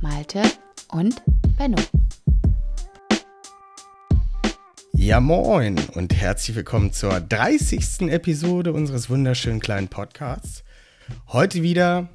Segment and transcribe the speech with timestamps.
[0.00, 0.42] Malte
[0.92, 1.20] und
[1.56, 1.76] Benno.
[4.92, 8.02] Ja, moin und herzlich willkommen zur 30.
[8.02, 10.62] Episode unseres wunderschönen kleinen Podcasts.
[11.28, 12.08] Heute wieder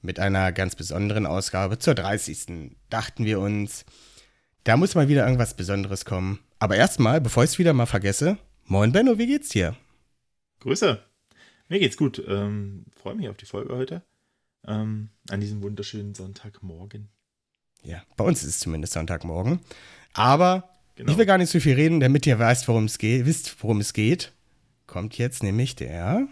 [0.00, 1.78] mit einer ganz besonderen Ausgabe.
[1.78, 2.72] Zur 30.
[2.90, 3.84] dachten wir uns,
[4.64, 6.40] da muss mal wieder irgendwas Besonderes kommen.
[6.58, 9.76] Aber erstmal, bevor ich es wieder mal vergesse, moin Benno, wie geht's dir?
[10.58, 11.00] Grüße.
[11.68, 12.20] Mir geht's gut.
[12.26, 14.02] Ähm, Freue mich auf die Folge heute.
[14.66, 17.08] Ähm, an diesem wunderschönen Sonntagmorgen.
[17.82, 19.60] Ja, bei uns ist es zumindest Sonntagmorgen.
[20.12, 21.10] Aber Genau.
[21.10, 23.80] ich will gar nicht so viel reden, damit ihr weißt, worum es geht, wisst, worum
[23.80, 24.32] es geht.
[24.86, 26.28] Kommt jetzt nämlich der.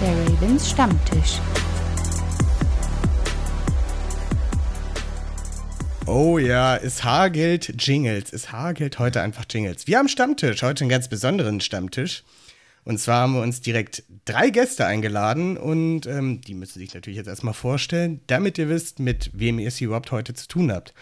[0.00, 1.40] Der Ravens Stammtisch.
[6.06, 8.32] Oh ja, es hagelt Jingles.
[8.32, 9.86] Es hagelt heute einfach Jingles.
[9.88, 12.22] Wir haben Stammtisch, heute einen ganz besonderen Stammtisch.
[12.86, 17.16] Und zwar haben wir uns direkt drei Gäste eingeladen und ähm, die müssen sich natürlich
[17.16, 20.94] jetzt erstmal vorstellen, damit ihr wisst, mit wem ihr es überhaupt heute zu tun habt.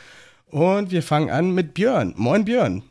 [0.46, 2.14] Und wir fangen an mit Björn.
[2.16, 2.84] Moin Björn.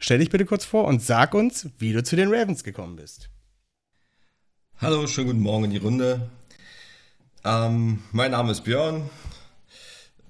[0.00, 3.30] Stell dich bitte kurz vor und sag uns, wie du zu den Ravens gekommen bist.
[4.80, 6.28] Hallo, schönen guten Morgen in die Runde.
[7.44, 9.08] Ähm, mein Name ist Björn,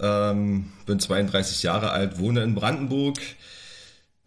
[0.00, 3.16] ähm, bin 32 Jahre alt, wohne in Brandenburg.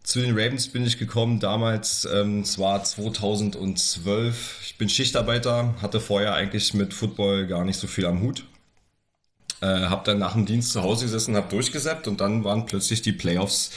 [0.06, 4.60] Zu den Ravens bin ich gekommen damals, ähm, es war 2012.
[4.64, 8.44] Ich bin Schichtarbeiter, hatte vorher eigentlich mit Football gar nicht so viel am Hut.
[9.60, 13.02] Äh, hab dann nach dem Dienst zu Hause gesessen, hab durchgesäppt und dann waren plötzlich
[13.02, 13.72] die Playoffs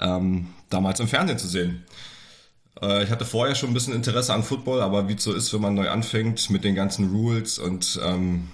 [0.00, 1.84] ähm, damals im Fernsehen zu sehen.
[2.80, 5.52] Äh, ich hatte vorher schon ein bisschen Interesse an Football, aber wie es so ist,
[5.52, 8.48] wenn man neu anfängt mit den ganzen Rules und ähm,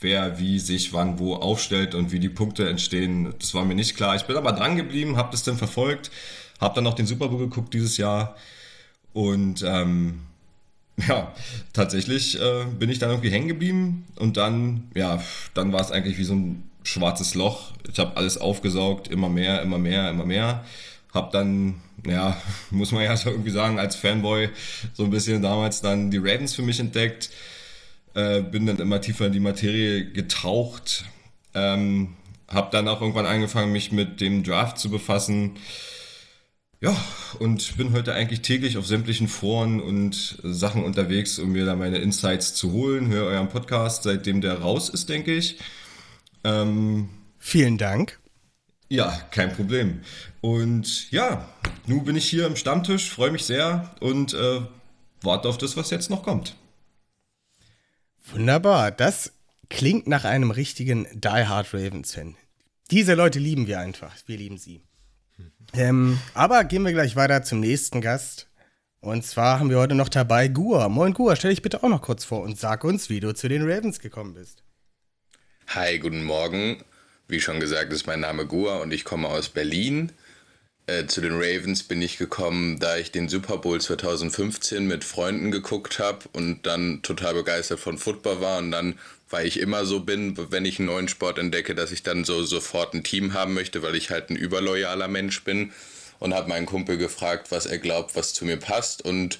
[0.00, 3.96] wer wie sich wann wo aufstellt und wie die Punkte entstehen, das war mir nicht
[3.96, 4.16] klar.
[4.16, 6.10] Ich bin aber dran geblieben, habe das dann verfolgt,
[6.60, 8.36] habe dann auch den Super Bowl geguckt dieses Jahr
[9.12, 10.20] und ähm,
[11.08, 11.32] ja,
[11.72, 15.22] tatsächlich äh, bin ich dann irgendwie hängen geblieben und dann, ja,
[15.54, 17.72] dann war es eigentlich wie so ein schwarzes Loch.
[17.90, 20.64] Ich habe alles aufgesaugt, immer mehr, immer mehr, immer mehr.
[21.12, 22.40] Hab dann, ja,
[22.70, 24.50] muss man ja so irgendwie sagen, als Fanboy
[24.94, 27.30] so ein bisschen damals dann die Ravens für mich entdeckt.
[28.14, 31.04] Äh, bin dann immer tiefer in die Materie getaucht.
[31.54, 32.16] Ähm,
[32.48, 35.56] hab dann auch irgendwann angefangen, mich mit dem Draft zu befassen.
[36.82, 36.96] Ja,
[37.38, 41.98] und bin heute eigentlich täglich auf sämtlichen Foren und Sachen unterwegs, um mir da meine
[41.98, 43.08] Insights zu holen.
[43.08, 45.58] Höre euren Podcast, seitdem der raus ist, denke ich.
[46.42, 48.18] Ähm, Vielen Dank.
[48.88, 50.00] ja, kein Problem.
[50.40, 51.48] Und ja,
[51.86, 54.62] nun bin ich hier im Stammtisch, freue mich sehr und äh,
[55.22, 56.56] warte auf das, was jetzt noch kommt.
[58.26, 58.90] Wunderbar.
[58.90, 59.32] Das
[59.68, 62.36] klingt nach einem richtigen Die Hard Ravens-Fan.
[62.90, 64.14] Diese Leute lieben wir einfach.
[64.26, 64.82] Wir lieben sie.
[65.74, 68.48] Ähm, aber gehen wir gleich weiter zum nächsten Gast.
[69.00, 70.88] Und zwar haben wir heute noch dabei Gua.
[70.88, 73.48] Moin Gua, stell dich bitte auch noch kurz vor und sag uns, wie du zu
[73.48, 74.62] den Ravens gekommen bist.
[75.68, 76.82] Hi, guten Morgen.
[77.28, 80.12] Wie schon gesagt, ist mein Name Gua und ich komme aus Berlin.
[80.90, 85.52] Äh, zu den Ravens bin ich gekommen, da ich den Super Bowl 2015 mit Freunden
[85.52, 90.00] geguckt habe und dann total begeistert von Football war und dann, weil ich immer so
[90.00, 93.54] bin, wenn ich einen neuen Sport entdecke, dass ich dann so sofort ein Team haben
[93.54, 95.70] möchte, weil ich halt ein überloyaler Mensch bin
[96.18, 99.38] und habe meinen Kumpel gefragt, was er glaubt, was zu mir passt und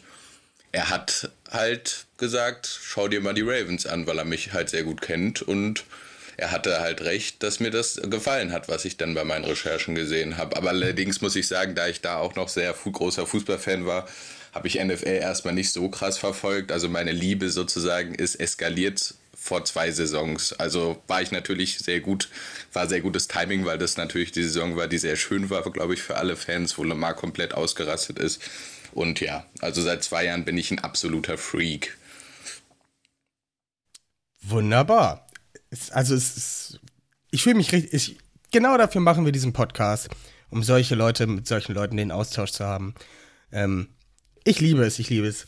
[0.70, 4.84] er hat halt gesagt, schau dir mal die Ravens an, weil er mich halt sehr
[4.84, 5.82] gut kennt und
[6.40, 9.94] er hatte halt recht, dass mir das gefallen hat, was ich dann bei meinen Recherchen
[9.94, 10.56] gesehen habe.
[10.56, 14.08] Aber allerdings muss ich sagen, da ich da auch noch sehr großer Fußballfan war,
[14.52, 16.72] habe ich NFL erstmal nicht so krass verfolgt.
[16.72, 20.54] Also meine Liebe sozusagen ist eskaliert vor zwei Saisons.
[20.54, 22.30] Also war ich natürlich sehr gut,
[22.72, 25.92] war sehr gutes Timing, weil das natürlich die Saison war, die sehr schön war, glaube
[25.92, 28.40] ich, für alle Fans, wo Lamar komplett ausgerastet ist.
[28.92, 31.98] Und ja, also seit zwei Jahren bin ich ein absoluter Freak.
[34.40, 35.26] Wunderbar.
[35.70, 36.80] Es, also es ist,
[37.30, 38.18] ich fühle mich richtig, ich,
[38.50, 40.08] genau dafür machen wir diesen Podcast,
[40.50, 42.94] um solche Leute, mit solchen Leuten den Austausch zu haben.
[43.52, 43.88] Ähm,
[44.44, 45.46] ich liebe es, ich liebe es.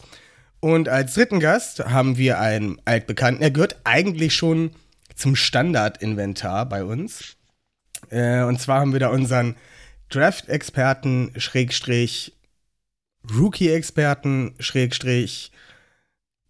[0.61, 3.43] Und als dritten Gast haben wir einen Altbekannten.
[3.43, 4.71] Er gehört eigentlich schon
[5.17, 7.37] zum Standardinventar bei uns.
[8.11, 9.57] Äh, und zwar haben wir da unseren
[10.09, 12.37] Draft-Experten, Schrägstrich,
[13.29, 15.51] Rookie-Experten, Schrägstrich,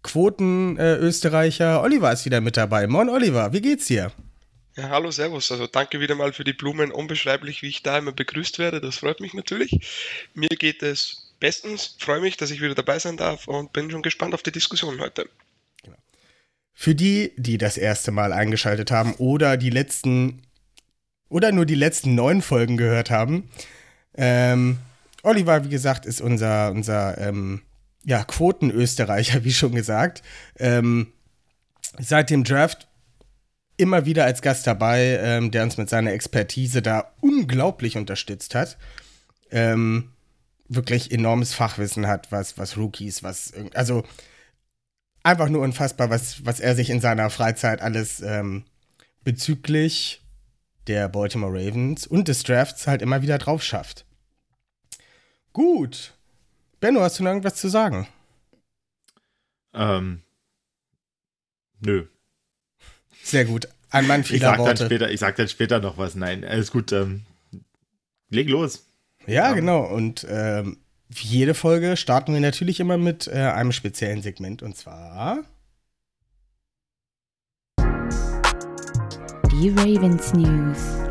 [0.03, 2.87] Quoten-Österreicher Oliver ist wieder mit dabei.
[2.87, 4.13] Moin Oliver, wie geht's dir?
[4.77, 5.53] Ja, hallo, servus.
[5.53, 6.91] Also danke wieder mal für die Blumen.
[6.91, 8.81] Unbeschreiblich, wie ich da immer begrüßt werde.
[8.81, 9.81] Das freut mich natürlich.
[10.35, 11.97] Mir geht es bestens.
[11.99, 15.01] Freue mich, dass ich wieder dabei sein darf und bin schon gespannt auf die Diskussion
[15.01, 15.29] heute.
[16.73, 20.43] Für die, die das erste Mal eingeschaltet haben oder die letzten
[21.29, 23.51] oder nur die letzten neun Folgen gehört haben,
[24.15, 24.79] ähm,
[25.23, 27.63] Oliver, wie gesagt, ist unser, unser ähm,
[28.05, 30.23] ja, Quoten-Österreicher, wie schon gesagt.
[30.59, 31.13] Ähm,
[31.99, 32.89] seit dem Draft
[33.77, 38.77] immer wieder als Gast dabei, ähm, der uns mit seiner Expertise da unglaublich unterstützt hat.
[39.51, 40.11] Ähm,
[40.69, 44.05] wirklich enormes Fachwissen hat, was, was Rookies, was, also
[45.23, 48.65] einfach nur unfassbar, was, was er sich in seiner Freizeit alles ähm,
[49.25, 50.23] bezüglich
[50.87, 54.05] der Baltimore Ravens und des Drafts halt immer wieder drauf schafft.
[55.53, 56.15] Gut.
[56.83, 58.09] Benno, hast du noch irgendwas zu sagen?
[59.73, 60.23] Ähm,
[61.79, 62.07] nö.
[63.23, 63.69] Sehr gut.
[63.91, 64.75] Ein Mann vieler ich sag Worte.
[64.75, 66.17] Dann später, ich sag dann später noch was.
[66.17, 66.91] Nein, alles gut.
[66.91, 67.23] Ähm,
[68.31, 68.85] leg los.
[69.29, 69.85] Ja, ja, genau.
[69.85, 74.77] Und ähm, wie jede Folge starten wir natürlich immer mit äh, einem speziellen Segment und
[74.77, 75.45] zwar.
[79.53, 81.02] Die Ravens News.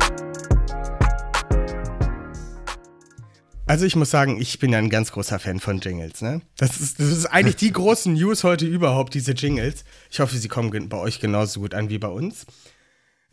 [3.66, 6.42] Also ich muss sagen, ich bin ja ein ganz großer Fan von Jingles, ne?
[6.56, 9.84] Das ist, das ist eigentlich die großen News heute überhaupt, diese Jingles.
[10.10, 12.44] Ich hoffe, sie kommen bei euch genauso gut an wie bei uns.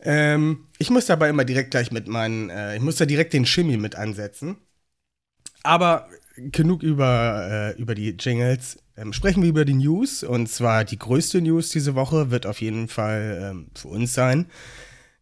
[0.02, 3.44] Ähm, ich muss dabei immer direkt gleich mit meinen, äh, ich muss da direkt den
[3.44, 4.56] Shimmy mit ansetzen.
[5.62, 8.78] Aber genug über, äh, über die Jingles.
[8.96, 10.22] Ähm, sprechen wir über die News.
[10.22, 14.46] Und zwar die größte News diese Woche wird auf jeden Fall ähm, für uns sein,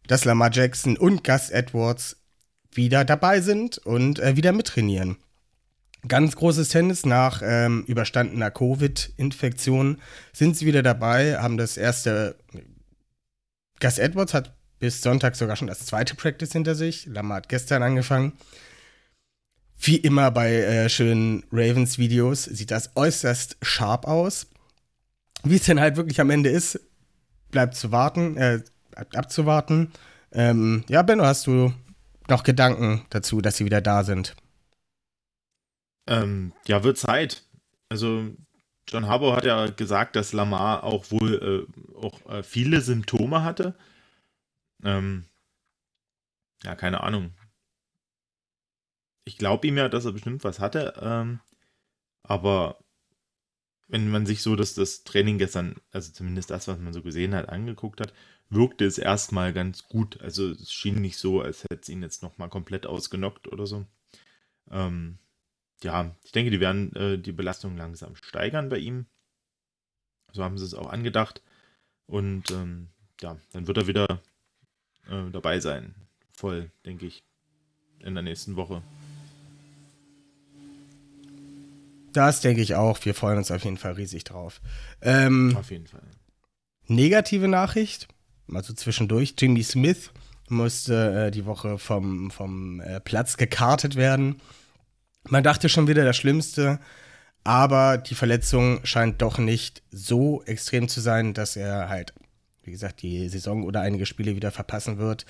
[0.07, 2.18] dass Lamar Jackson und Gus Edwards
[2.71, 5.17] wieder dabei sind und äh, wieder mittrainieren.
[6.07, 9.99] Ganz großes Tennis nach ähm, überstandener Covid-Infektion
[10.31, 12.35] sind sie wieder dabei, haben das erste.
[13.81, 17.05] Gus Edwards hat bis Sonntag sogar schon das zweite Practice hinter sich.
[17.05, 18.33] Lamar hat gestern angefangen.
[19.81, 24.47] Wie immer bei äh, schönen Ravens-Videos sieht das äußerst scharf aus.
[25.43, 26.79] Wie es denn halt wirklich am Ende ist,
[27.51, 28.61] bleibt zu warten, äh,
[28.95, 29.91] abzuwarten.
[30.31, 31.73] Ähm, ja, Benno, hast du
[32.29, 34.35] noch Gedanken dazu, dass sie wieder da sind?
[36.07, 37.43] Ähm, ja, wird Zeit.
[37.89, 38.31] Also
[38.87, 43.75] John Harbour hat ja gesagt, dass Lamar auch wohl äh, auch äh, viele Symptome hatte.
[44.83, 45.25] Ähm,
[46.63, 47.33] ja, keine Ahnung.
[49.25, 50.93] Ich glaube ihm ja, dass er bestimmt was hatte.
[51.01, 51.39] Ähm,
[52.23, 52.79] aber
[53.87, 57.35] wenn man sich so das, das Training gestern, also zumindest das, was man so gesehen
[57.35, 58.13] hat, angeguckt hat,
[58.49, 60.19] wirkte es erstmal ganz gut.
[60.21, 63.85] Also es schien nicht so, als hätte es ihn jetzt nochmal komplett ausgenockt oder so.
[64.71, 65.17] Ähm,
[65.83, 69.05] ja, ich denke, die werden äh, die Belastung langsam steigern bei ihm.
[70.31, 71.41] So haben sie es auch angedacht.
[72.05, 72.89] Und ähm,
[73.21, 74.21] ja, dann wird er wieder
[75.09, 75.95] äh, dabei sein.
[76.33, 77.23] Voll, denke ich,
[77.99, 78.81] in der nächsten Woche.
[82.13, 83.03] Das denke ich auch.
[83.05, 84.61] Wir freuen uns auf jeden Fall riesig drauf.
[85.01, 86.01] Ähm, auf jeden Fall.
[86.87, 88.07] Negative Nachricht,
[88.55, 89.35] also zwischendurch.
[89.37, 90.11] Jimmy Smith
[90.49, 94.37] musste äh, die Woche vom, vom äh, Platz gekartet werden.
[95.27, 96.79] Man dachte schon wieder das Schlimmste,
[97.43, 102.13] aber die Verletzung scheint doch nicht so extrem zu sein, dass er halt,
[102.63, 105.25] wie gesagt, die Saison oder einige Spiele wieder verpassen wird.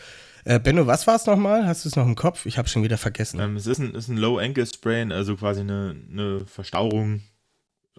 [0.45, 1.67] Äh, Benno, was war es nochmal?
[1.67, 2.45] Hast du es noch im Kopf?
[2.45, 3.39] Ich habe schon wieder vergessen.
[3.39, 7.21] Ähm, es ist ein, ist ein Low Ankle Sprain, also quasi eine, eine Verstauchung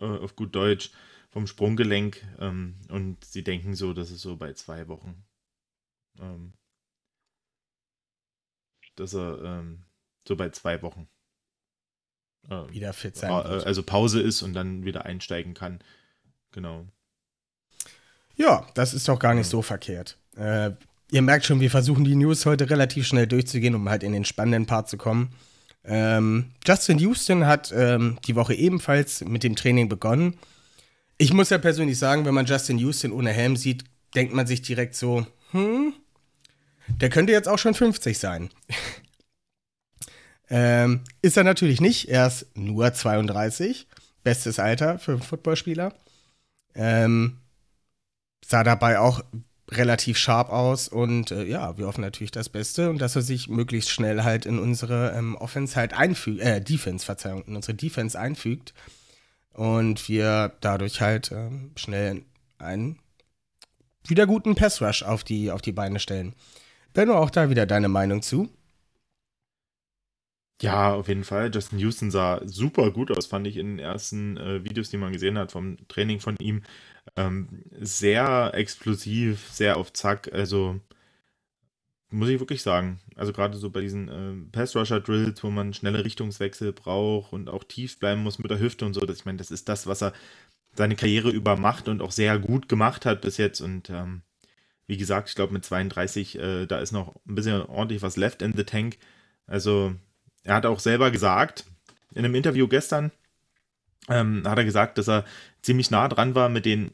[0.00, 0.91] äh, auf gut Deutsch
[1.31, 2.23] vom Sprunggelenk.
[2.39, 5.25] Ähm, und sie denken so, dass es so bei zwei Wochen,
[6.21, 6.53] ähm,
[8.97, 9.85] dass er ähm,
[10.27, 11.09] so bei zwei Wochen
[12.49, 13.67] äh, wieder fit sein wird.
[13.67, 15.81] Also Pause ist und dann wieder einsteigen kann.
[16.53, 16.87] Genau.
[18.37, 20.19] Ja, das ist doch gar nicht so verkehrt.
[20.37, 20.73] Äh,
[21.11, 24.25] ihr merkt schon, wir versuchen die News heute relativ schnell durchzugehen, um halt in den
[24.25, 25.35] spannenden Part zu kommen.
[25.85, 30.39] Ähm, Justin Houston hat ähm, die Woche ebenfalls mit dem Training begonnen.
[31.21, 33.85] Ich muss ja persönlich sagen, wenn man Justin Houston ohne Helm sieht,
[34.15, 35.93] denkt man sich direkt so, hm,
[36.99, 38.49] der könnte jetzt auch schon 50 sein.
[40.49, 43.87] ähm, ist er natürlich nicht, er ist nur 32,
[44.25, 45.93] bestes Alter für einen Footballspieler.
[46.75, 47.37] Ähm,
[48.43, 49.21] sah dabei auch
[49.71, 53.47] relativ scharf aus und äh, ja, wir hoffen natürlich das Beste und dass er sich
[53.47, 58.19] möglichst schnell halt in unsere ähm, Offense halt einfügt, äh, Defense, Verzeihung, in unsere Defense
[58.19, 58.73] einfügt
[59.54, 62.23] und wir dadurch halt ähm, schnell
[62.59, 62.99] einen
[64.07, 66.35] wieder guten Pass Rush auf die, auf die Beine stellen.
[66.92, 68.49] Benno, auch da wieder deine Meinung zu?
[70.62, 71.50] Ja, auf jeden Fall.
[71.52, 75.12] Justin Houston sah super gut aus, fand ich in den ersten äh, Videos, die man
[75.12, 76.62] gesehen hat vom Training von ihm.
[77.16, 80.30] Ähm, sehr explosiv, sehr auf Zack.
[80.35, 80.80] Also
[82.11, 83.00] muss ich wirklich sagen.
[83.17, 87.99] Also gerade so bei diesen äh, Pass-Rusher-Drills, wo man schnelle Richtungswechsel braucht und auch tief
[87.99, 89.00] bleiben muss mit der Hüfte und so.
[89.00, 90.12] Das, ich meine, das ist das, was er
[90.75, 93.61] seine Karriere über macht und auch sehr gut gemacht hat bis jetzt.
[93.61, 94.23] Und ähm,
[94.87, 98.43] wie gesagt, ich glaube mit 32, äh, da ist noch ein bisschen ordentlich was left
[98.43, 98.99] in the tank.
[99.47, 99.95] Also
[100.43, 101.64] er hat auch selber gesagt,
[102.14, 103.12] in einem Interview gestern,
[104.09, 105.25] ähm, hat er gesagt, dass er
[105.62, 106.90] ziemlich nah dran war, mit den,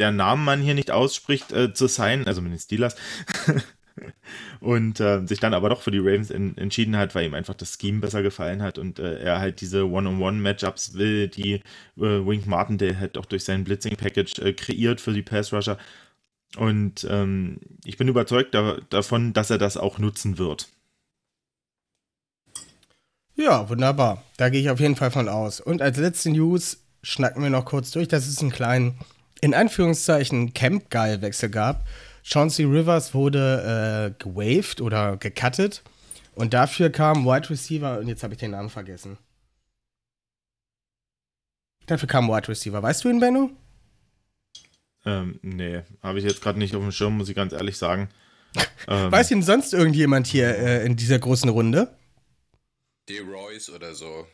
[0.00, 2.96] der Namen man hier nicht ausspricht, äh, zu sein, also mit den Steelers.
[4.60, 7.54] und äh, sich dann aber doch für die Ravens in, entschieden hat, weil ihm einfach
[7.54, 11.60] das Scheme besser gefallen hat und äh, er halt diese One-on-One-Matchups will, die äh,
[11.98, 15.78] Wink Martindale halt auch durch sein Blitzing-Package äh, kreiert für die Pass-Rusher.
[16.56, 20.68] Und ähm, ich bin überzeugt da, davon, dass er das auch nutzen wird.
[23.36, 24.24] Ja, wunderbar.
[24.36, 25.60] Da gehe ich auf jeden Fall von aus.
[25.60, 28.98] Und als letzte News schnacken wir noch kurz durch, dass es einen kleinen,
[29.40, 31.86] in Anführungszeichen, Camp-Guy-Wechsel gab.
[32.22, 35.82] Chauncey Rivers wurde äh, gewaved oder gecuttet.
[36.34, 39.18] Und dafür kam Wide Receiver, und jetzt habe ich den Namen vergessen.
[41.86, 42.82] Dafür kam Wide Receiver.
[42.82, 43.50] Weißt du ihn, Benno?
[45.04, 48.08] Ähm, nee, habe ich jetzt gerade nicht auf dem Schirm, muss ich ganz ehrlich sagen.
[48.86, 51.96] ähm, Weiß ihn sonst irgendjemand hier äh, in dieser großen Runde?
[53.08, 53.20] D.
[53.20, 54.26] Royce oder so.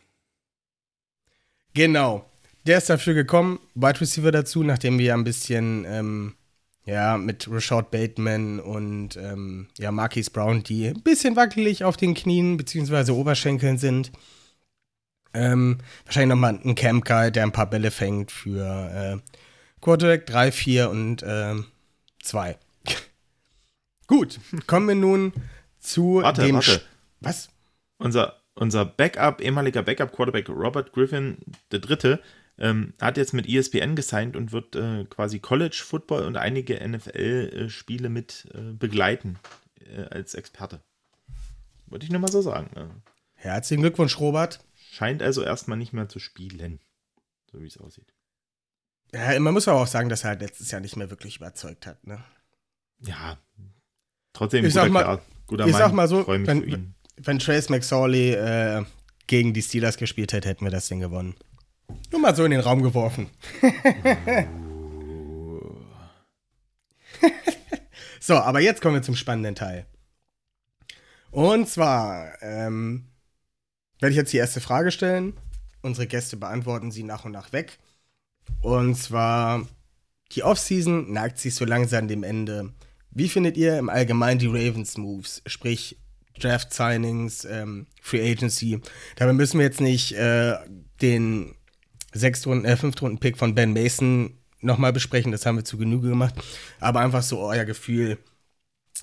[1.73, 2.29] Genau.
[2.67, 6.35] Der ist dafür gekommen, Wide Receiver dazu, nachdem wir ein bisschen, ähm,
[6.85, 12.15] ja, mit Rashad Bateman und ähm, ja, Marquise Brown, die ein bisschen wackelig auf den
[12.15, 13.13] Knien bzw.
[13.13, 14.11] Oberschenkeln sind.
[15.33, 19.41] Ähm, wahrscheinlich nochmal ein Camp Guy, der ein paar Bälle fängt für äh,
[19.81, 21.55] Quarterback 3, 4 und äh,
[22.23, 22.59] 2.
[24.09, 25.33] Gut, kommen wir nun
[25.79, 26.57] zu warte, dem.
[26.57, 26.81] Warte.
[27.21, 27.49] Was?
[27.99, 31.39] Unser, unser Backup, ehemaliger Backup-Quarterback Robert Griffin
[31.71, 32.21] der Dritte,
[32.59, 38.09] ähm, hat jetzt mit ESPN gesigned und wird äh, quasi College Football und einige NFL-Spiele
[38.09, 39.39] mit äh, begleiten
[39.95, 40.81] äh, als Experte.
[41.87, 43.03] Würde ich nur mal so sagen.
[43.35, 44.61] Herzlichen Glückwunsch, Robert.
[44.75, 46.81] Scheint also erstmal nicht mehr zu spielen,
[47.53, 48.13] so wie es aussieht.
[49.13, 51.87] Ja, man muss aber auch sagen, dass er halt letztes Jahr nicht mehr wirklich überzeugt
[51.87, 52.25] hat, ne?
[53.01, 53.39] Ja.
[54.33, 55.81] Trotzdem ich sag mal, Kerl, guter ich Mann.
[55.81, 56.95] sag mal so, wenn, für ihn.
[57.17, 58.85] wenn Trace McSorley äh,
[59.27, 61.35] gegen die Steelers gespielt hätte, hätten wir das Ding gewonnen.
[62.11, 63.31] Nur mal so in den Raum geworfen.
[68.21, 69.87] so, aber jetzt kommen wir zum spannenden Teil.
[71.31, 73.07] Und zwar ähm,
[74.01, 75.35] werde ich jetzt die erste Frage stellen.
[75.83, 77.79] Unsere Gäste beantworten sie nach und nach weg.
[78.63, 79.67] Und zwar,
[80.33, 82.73] die Offseason neigt sich so langsam dem Ende.
[83.11, 85.43] Wie findet ihr im Allgemeinen die Ravens Moves?
[85.47, 85.99] Sprich,
[86.39, 88.81] Draft Signings, ähm, Free Agency.
[89.17, 90.57] Dabei müssen wir jetzt nicht äh,
[91.01, 91.55] den
[92.17, 95.33] Sechstrunden, äh, Fünftrunden-Pick von Ben Mason nochmal besprechen.
[95.33, 96.35] Das haben wir zu Genüge gemacht.
[96.81, 98.19] Aber einfach so euer Gefühl,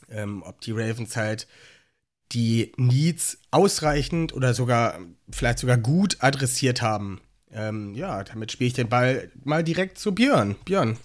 [0.10, 1.48] ähm, ob die Ravens halt
[2.32, 7.22] die Needs ausreichend oder sogar vielleicht sogar gut adressiert haben.
[7.52, 10.56] Ähm, ja, damit spiele ich den Ball mal direkt zu Björn.
[10.66, 10.98] Björn.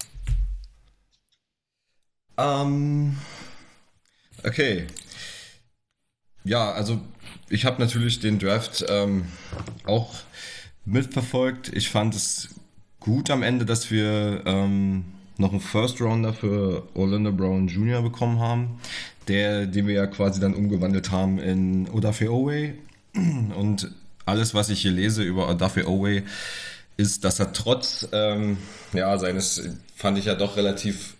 [2.37, 3.17] Ähm,
[4.43, 4.87] okay.
[6.43, 6.99] Ja, also
[7.49, 9.27] ich habe natürlich den Draft ähm,
[9.85, 10.15] auch
[10.85, 11.71] mitverfolgt.
[11.73, 12.49] Ich fand es
[12.99, 15.05] gut am Ende, dass wir ähm,
[15.37, 18.01] noch einen First Rounder für Orlando Brown Jr.
[18.01, 18.79] bekommen haben,
[19.27, 22.73] der, den wir ja quasi dann umgewandelt haben in Odafe Owe.
[23.13, 23.91] Und
[24.25, 26.23] alles, was ich hier lese über Odafe Owe,
[26.97, 28.57] ist, dass er trotz ähm,
[28.93, 31.15] ja, seines, fand ich ja doch relativ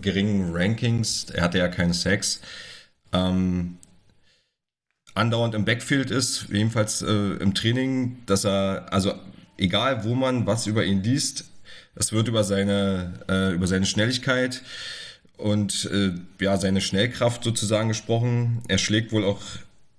[0.00, 2.40] geringen Rankings, er hatte ja keinen Sex,
[3.12, 3.76] ähm,
[5.20, 9.14] andauernd im Backfield ist, jedenfalls äh, im Training, dass er, also
[9.58, 11.44] egal wo man was über ihn liest,
[11.94, 14.62] es wird über seine, äh, über seine Schnelligkeit
[15.36, 18.62] und äh, ja, seine Schnellkraft sozusagen gesprochen.
[18.68, 19.42] Er schlägt wohl auch,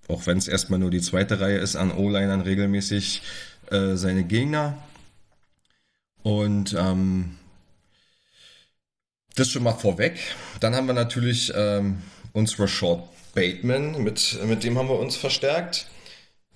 [0.08, 3.22] auch wenn es erstmal nur die zweite Reihe ist, an O-Linern regelmäßig
[3.70, 4.78] äh, seine Gegner.
[6.24, 7.38] Und ähm,
[9.36, 10.20] das schon mal vorweg.
[10.60, 12.02] Dann haben wir natürlich ähm,
[12.34, 15.88] unsere Short Bateman, mit, mit dem haben wir uns verstärkt.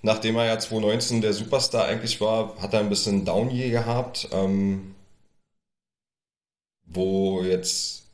[0.02, 4.28] Nachdem er ja 2019 der Superstar eigentlich war, hat er ein bisschen Down Year gehabt,
[4.32, 4.94] ähm,
[6.84, 8.04] wo jetzt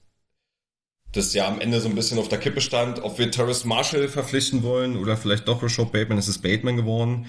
[1.13, 4.09] das ja am Ende so ein bisschen auf der Kippe stand, ob wir Terrace Marshall
[4.09, 6.19] verpflichten wollen oder vielleicht doch Rashad Bateman.
[6.19, 7.27] Es ist Bateman geworden.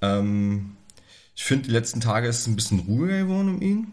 [0.00, 0.76] Ähm,
[1.34, 3.92] ich finde, die letzten Tage ist es ein bisschen ruhiger geworden um ihn.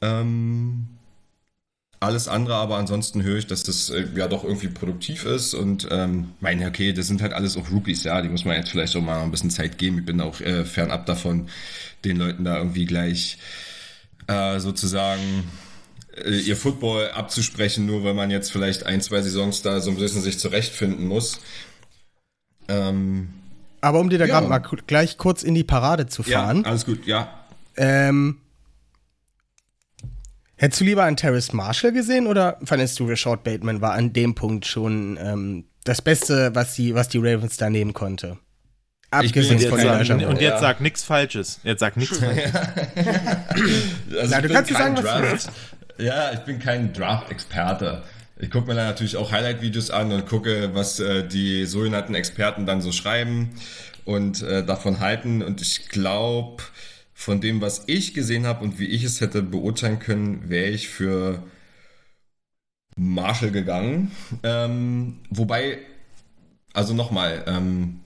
[0.00, 0.88] Ähm,
[2.02, 5.86] Alles andere, aber ansonsten höre ich, dass das äh, ja doch irgendwie produktiv ist und
[5.90, 8.96] ähm, meine, okay, das sind halt alles auch Rookies, ja, die muss man jetzt vielleicht
[8.96, 9.98] auch mal ein bisschen Zeit geben.
[9.98, 11.50] Ich bin auch äh, fernab davon,
[12.06, 13.36] den Leuten da irgendwie gleich
[14.28, 15.44] äh, sozusagen
[16.24, 19.98] äh, ihr Football abzusprechen, nur weil man jetzt vielleicht ein, zwei Saisons da so ein
[19.98, 21.40] bisschen sich zurechtfinden muss.
[22.68, 23.28] Ähm,
[23.82, 24.40] aber um dir da ja.
[24.40, 26.62] gerade mal gleich kurz in die Parade zu fahren.
[26.62, 27.44] Ja, alles gut, ja.
[27.76, 28.38] Ähm,
[30.60, 34.34] Hättest du lieber einen Terrace Marshall gesehen oder fandest du, Rashad Bateman war an dem
[34.34, 38.36] Punkt schon ähm, das Beste, was die, was die Ravens da nehmen konnte?
[39.10, 40.58] Abgesehen von sagen, Und jetzt ja.
[40.58, 41.60] sag nichts Falsches.
[41.64, 42.54] Jetzt sag nichts Falsches.
[42.54, 45.50] also Na, du kannst sagen, was du willst.
[45.96, 48.02] Ja, ich bin kein Draft-Experte.
[48.38, 52.66] Ich gucke mir dann natürlich auch Highlight-Videos an und gucke, was äh, die sogenannten Experten
[52.66, 53.52] dann so schreiben
[54.04, 55.42] und äh, davon halten.
[55.42, 56.62] Und ich glaube,
[57.20, 60.88] von dem, was ich gesehen habe und wie ich es hätte beurteilen können, wäre ich
[60.88, 61.42] für
[62.96, 64.10] Marshall gegangen.
[64.42, 65.80] Ähm, wobei,
[66.72, 68.00] also nochmal, ähm,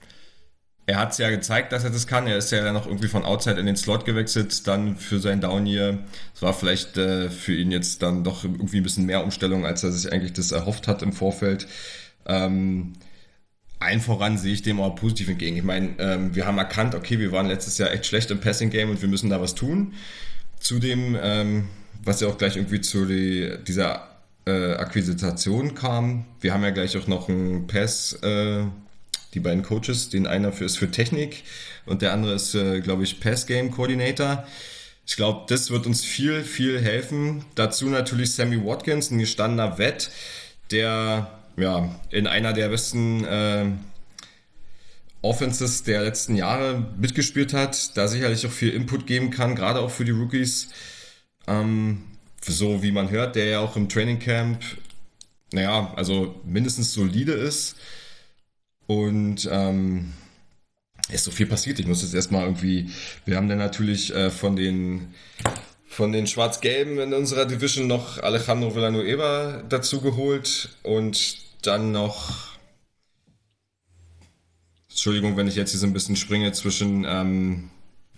[0.85, 2.27] er hat es ja gezeigt, dass er das kann.
[2.27, 5.39] Er ist ja dann noch irgendwie von Outside in den Slot gewechselt, dann für sein
[5.39, 5.99] Down hier.
[6.35, 9.81] Es war vielleicht äh, für ihn jetzt dann doch irgendwie ein bisschen mehr Umstellung, als
[9.85, 11.67] er sich eigentlich das erhofft hat im Vorfeld.
[12.25, 12.91] Ähm,
[13.85, 15.57] allen voran sehe ich dem auch positiv entgegen.
[15.57, 18.89] Ich meine, ähm, wir haben erkannt, okay, wir waren letztes Jahr echt schlecht im Passing-Game
[18.89, 19.93] und wir müssen da was tun.
[20.59, 21.67] Zudem, ähm,
[22.03, 24.09] was ja auch gleich irgendwie zu die, dieser
[24.45, 28.63] äh, Akquisition kam, wir haben ja gleich auch noch einen Pass, äh,
[29.33, 31.43] die beiden Coaches, den einer für, ist für Technik
[31.85, 34.45] und der andere ist, äh, glaube ich, Pass-Game-Coordinator.
[35.07, 37.45] Ich glaube, das wird uns viel, viel helfen.
[37.53, 40.09] Dazu natürlich Sammy Watkins, ein gestandener Vet,
[40.71, 43.65] der ja, in einer der besten äh,
[45.21, 49.91] Offenses der letzten Jahre mitgespielt hat, da sicherlich auch viel Input geben kann, gerade auch
[49.91, 50.69] für die Rookies.
[51.47, 52.03] Ähm,
[52.41, 54.63] so wie man hört, der ja auch im Training Camp,
[55.51, 57.75] naja, also mindestens solide ist.
[58.87, 60.13] Und ähm,
[61.09, 61.79] ist so viel passiert.
[61.79, 62.91] Ich muss jetzt erstmal irgendwie,
[63.25, 65.13] wir haben dann natürlich äh, von den
[65.87, 72.33] von den Schwarz-Gelben in unserer Division noch Alejandro Villanueva dazu geholt und dann noch.
[74.89, 77.05] Entschuldigung, wenn ich jetzt hier so ein bisschen springe zwischen.
[77.05, 77.69] Ähm,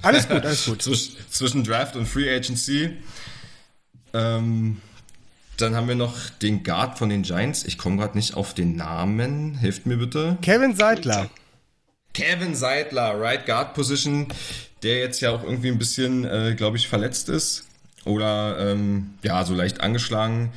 [0.01, 0.83] alles gut, alles gut.
[0.83, 2.97] zwischen Draft und Free Agency.
[4.13, 4.81] Ähm,
[5.57, 7.63] dann haben wir noch den Guard von den Giants.
[7.63, 9.55] Ich komme gerade nicht auf den Namen.
[9.55, 10.37] Hilft mir bitte.
[10.41, 11.29] Kevin Seidler.
[12.13, 14.27] Kevin Seidler, Right Guard Position,
[14.83, 17.65] der jetzt ja auch irgendwie ein bisschen, äh, glaube ich, verletzt ist.
[18.05, 20.51] Oder ähm, ja, so leicht angeschlagen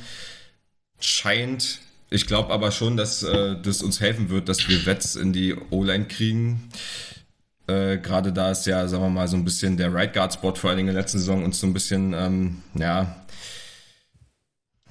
[0.99, 1.79] scheint.
[2.13, 5.55] Ich glaube aber schon, dass äh, das uns helfen wird, dass wir Wets in die
[5.55, 6.69] O-Line kriegen.
[7.67, 10.53] Äh, Gerade da ist ja, sagen wir mal, so ein bisschen der Right Guard Spot
[10.53, 13.15] vor allen Dingen in der letzten Saison uns so ein bisschen, ähm, ja,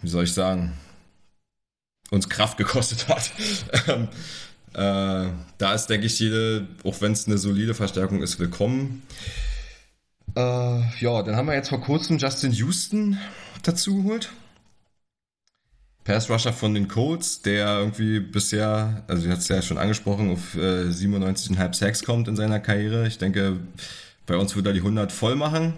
[0.01, 0.73] wie soll ich sagen,
[2.11, 3.31] uns Kraft gekostet hat.
[3.87, 4.09] Ähm,
[4.73, 9.03] äh, da ist, denke ich, jede, auch wenn es eine solide Verstärkung ist, willkommen.
[10.37, 13.19] Äh, ja, dann haben wir jetzt vor kurzem Justin Houston
[13.63, 14.31] dazu geholt.
[16.11, 20.33] Pass Rusher von den Colts, der irgendwie bisher, also ihr hat es ja schon angesprochen,
[20.33, 23.07] auf äh, 97,5 Sacks kommt in seiner Karriere.
[23.07, 23.61] Ich denke,
[24.27, 25.75] bei uns wird er die 100 voll machen.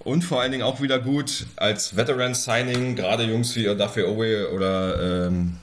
[0.00, 5.28] Und vor allen Dingen auch wieder gut als Veteran-Signing, gerade Jungs wie Odafe Owe oder
[5.28, 5.58] ähm,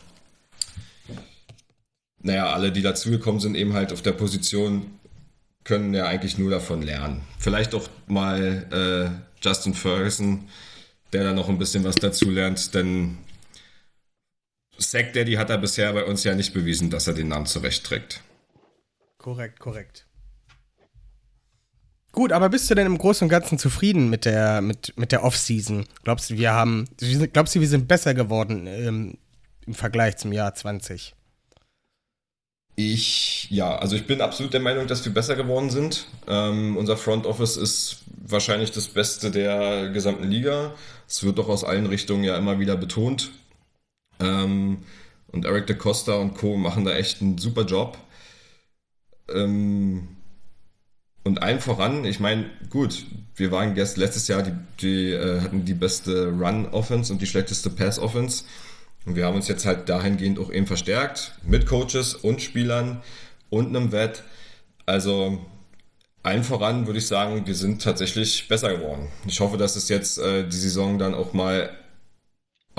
[2.21, 4.86] naja, alle, die dazugekommen sind, eben halt auf der Position,
[5.65, 7.23] können ja eigentlich nur davon lernen.
[7.39, 10.47] Vielleicht auch mal äh, Justin Ferguson,
[11.12, 13.17] der da noch ein bisschen was dazu lernt, denn
[14.82, 18.22] Sack Daddy hat er bisher bei uns ja nicht bewiesen, dass er den Namen zurechtträgt.
[19.17, 20.06] Korrekt, korrekt.
[22.12, 25.24] Gut, aber bist du denn im Großen und Ganzen zufrieden mit der, mit, mit der
[25.24, 25.86] Off-Season?
[26.04, 26.89] Glaubst du, wir haben,
[27.32, 29.17] glaubst du, wir sind besser geworden ähm,
[29.65, 31.15] im Vergleich zum Jahr 20?
[32.76, 36.08] Ich, ja, also ich bin absolut der Meinung, dass wir besser geworden sind.
[36.28, 40.74] Ähm, unser Front Office ist wahrscheinlich das Beste der gesamten Liga.
[41.08, 43.32] Es wird doch aus allen Richtungen ja immer wieder betont.
[44.21, 44.77] Ähm,
[45.31, 46.57] und Eric de Costa und Co.
[46.57, 47.97] machen da echt einen super Job.
[49.34, 50.10] Ähm,
[51.23, 53.05] und allen voran, ich meine, gut,
[53.36, 57.69] wir waren jetzt letztes Jahr, die, die äh, hatten die beste Run-Offense und die schlechteste
[57.69, 58.43] Pass-Offense.
[59.05, 63.01] Und wir haben uns jetzt halt dahingehend auch eben verstärkt, mit Coaches und Spielern
[63.49, 64.23] und einem Vet.
[64.86, 65.39] Also
[66.23, 69.10] allen voran würde ich sagen, wir sind tatsächlich besser geworden.
[69.25, 71.71] Ich hoffe, dass es jetzt äh, die Saison dann auch mal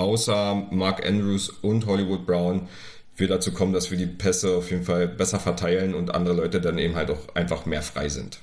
[0.03, 2.67] außer Mark Andrews und Hollywood Brown
[3.15, 6.59] wir dazu kommen, dass wir die Pässe auf jeden Fall besser verteilen und andere Leute
[6.59, 8.39] dann eben halt auch einfach mehr frei sind.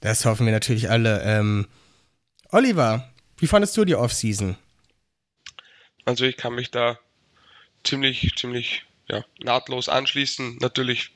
[0.00, 1.22] Das hoffen wir natürlich alle.
[1.24, 1.66] Ähm,
[2.50, 4.56] Oliver, wie fandest du die Offseason?
[6.04, 6.98] Also ich kann mich da
[7.82, 10.58] ziemlich, ziemlich ja, nahtlos anschließen.
[10.60, 11.15] Natürlich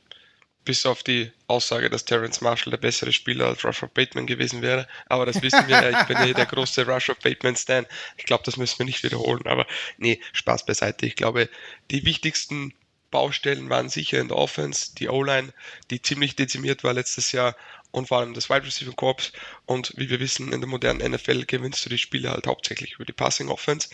[0.64, 4.62] bis auf die Aussage, dass Terence Marshall der bessere Spieler als Rush of Bateman gewesen
[4.62, 4.86] wäre.
[5.06, 6.00] Aber das wissen wir ja.
[6.00, 7.86] Ich bin ja der große Rush of Bateman-Stan.
[8.16, 9.46] Ich glaube, das müssen wir nicht wiederholen.
[9.46, 9.66] Aber
[9.98, 11.06] nee, Spaß beiseite.
[11.06, 11.48] Ich glaube,
[11.90, 12.74] die wichtigsten
[13.10, 15.52] Baustellen waren sicher in der Offense, die O-Line,
[15.90, 17.56] die ziemlich dezimiert war letztes Jahr
[17.90, 19.32] und vor allem das Wide Receiver Corps.
[19.66, 23.04] Und wie wir wissen, in der modernen NFL gewinnst du die Spiele halt hauptsächlich über
[23.04, 23.88] die Passing Offense.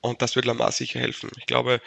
[0.00, 1.30] Und das wird Lamar sicher helfen.
[1.38, 1.80] Ich glaube,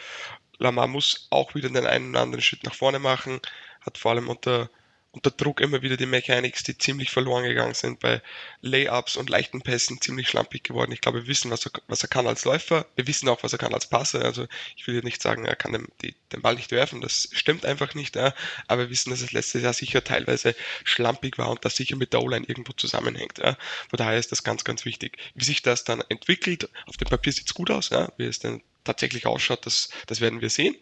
[0.58, 3.40] Lamar muss auch wieder den einen oder anderen Schritt nach vorne machen,
[3.80, 4.70] hat vor allem unter
[5.10, 8.20] unter Druck immer wieder die Mechanics, die ziemlich verloren gegangen sind bei
[8.60, 10.92] Layups und leichten Pässen, ziemlich schlampig geworden.
[10.92, 12.86] Ich glaube, wir wissen, was er, was er kann als Läufer.
[12.94, 14.22] Wir wissen auch, was er kann als Passer.
[14.24, 17.00] Also ich will nicht sagen, er kann den, die, den Ball nicht werfen.
[17.00, 18.16] Das stimmt einfach nicht.
[18.16, 18.34] Ja.
[18.66, 22.12] Aber wir wissen, dass es letztes Jahr sicher teilweise schlampig war und das sicher mit
[22.12, 23.38] der O-Line irgendwo zusammenhängt.
[23.38, 23.56] Ja.
[23.88, 25.16] Von daher ist das ganz, ganz wichtig.
[25.34, 27.88] Wie sich das dann entwickelt, auf dem Papier sieht es gut aus.
[27.88, 28.12] Ja.
[28.18, 30.76] Wie es dann tatsächlich ausschaut, das, das werden wir sehen.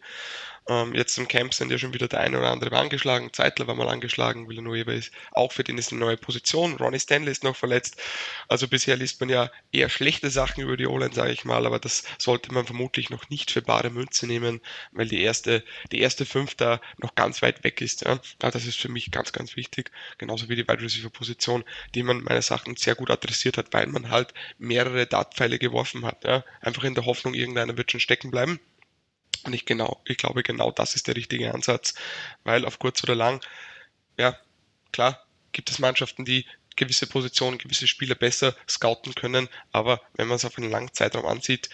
[0.68, 3.33] Ähm, jetzt im Camp sind ja schon wieder der eine oder andere angeschlagen.
[3.33, 4.48] Zeitler war mal angeschlagen.
[4.48, 6.76] Villanueva ist auch für den ist eine neue Position.
[6.76, 8.02] Ronnie Stanley ist noch verletzt.
[8.48, 11.66] Also bisher liest man ja eher schlechte Sachen über die O-Line, sage ich mal.
[11.66, 16.00] Aber das sollte man vermutlich noch nicht für bare Münze nehmen, weil die erste, die
[16.00, 18.05] erste Fünf da noch ganz weit weg ist.
[18.05, 18.18] Ja.
[18.40, 19.92] Das ist für mich ganz, ganz wichtig.
[20.18, 23.87] Genauso wie die Wide Receiver Position, die man meines Erachtens sehr gut adressiert hat, weil
[23.87, 26.24] man halt mehrere Dartpfeile geworfen hat.
[26.24, 26.44] Ja.
[26.61, 28.59] Einfach in der Hoffnung, irgendeiner wird schon stecken bleiben.
[29.46, 31.94] Und ich genau, ich glaube genau das ist der richtige Ansatz,
[32.44, 33.40] weil auf kurz oder lang,
[34.18, 34.37] ja,
[34.92, 40.37] klar, gibt es Mannschaften, die gewisse Positionen, gewisse Spieler besser scouten können, aber wenn man
[40.37, 41.70] es auf einen langen Zeitraum ansieht,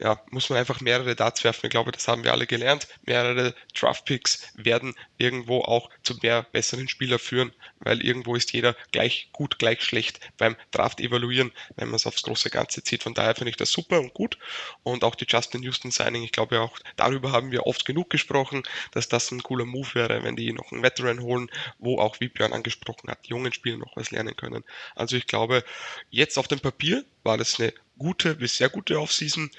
[0.00, 1.66] ja, muss man einfach mehrere Darts werfen.
[1.66, 2.86] Ich glaube, das haben wir alle gelernt.
[3.04, 9.30] Mehrere Draftpicks werden irgendwo auch zu mehr besseren Spielern führen, weil irgendwo ist jeder gleich
[9.32, 13.02] gut, gleich schlecht beim Draft evaluieren, wenn man es aufs große Ganze zieht.
[13.02, 14.38] Von daher finde ich das super und gut.
[14.84, 18.62] Und auch die Justin Houston Signing, ich glaube auch darüber haben wir oft genug gesprochen,
[18.92, 22.28] dass das ein cooler Move wäre, wenn die noch einen Veteran holen, wo auch, wie
[22.28, 24.64] Björn angesprochen hat, die jungen Spieler noch was lernen können.
[24.94, 25.64] Also ich glaube,
[26.10, 29.50] jetzt auf dem Papier war das eine gute bis sehr gute Offseason.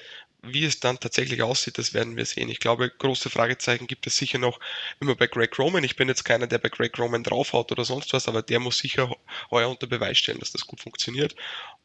[0.41, 2.47] Wie es dann tatsächlich aussieht, das werden wir sehen.
[2.47, 4.60] Ich glaube, große Fragezeichen gibt es sicher noch
[5.02, 5.84] immer bei Greg Roman.
[5.84, 8.78] Ich bin jetzt keiner, der bei Greg Roman draufhaut oder sonst was, aber der muss
[8.78, 9.13] sicher
[9.52, 11.36] heuer unter Beweis stellen, dass das gut funktioniert.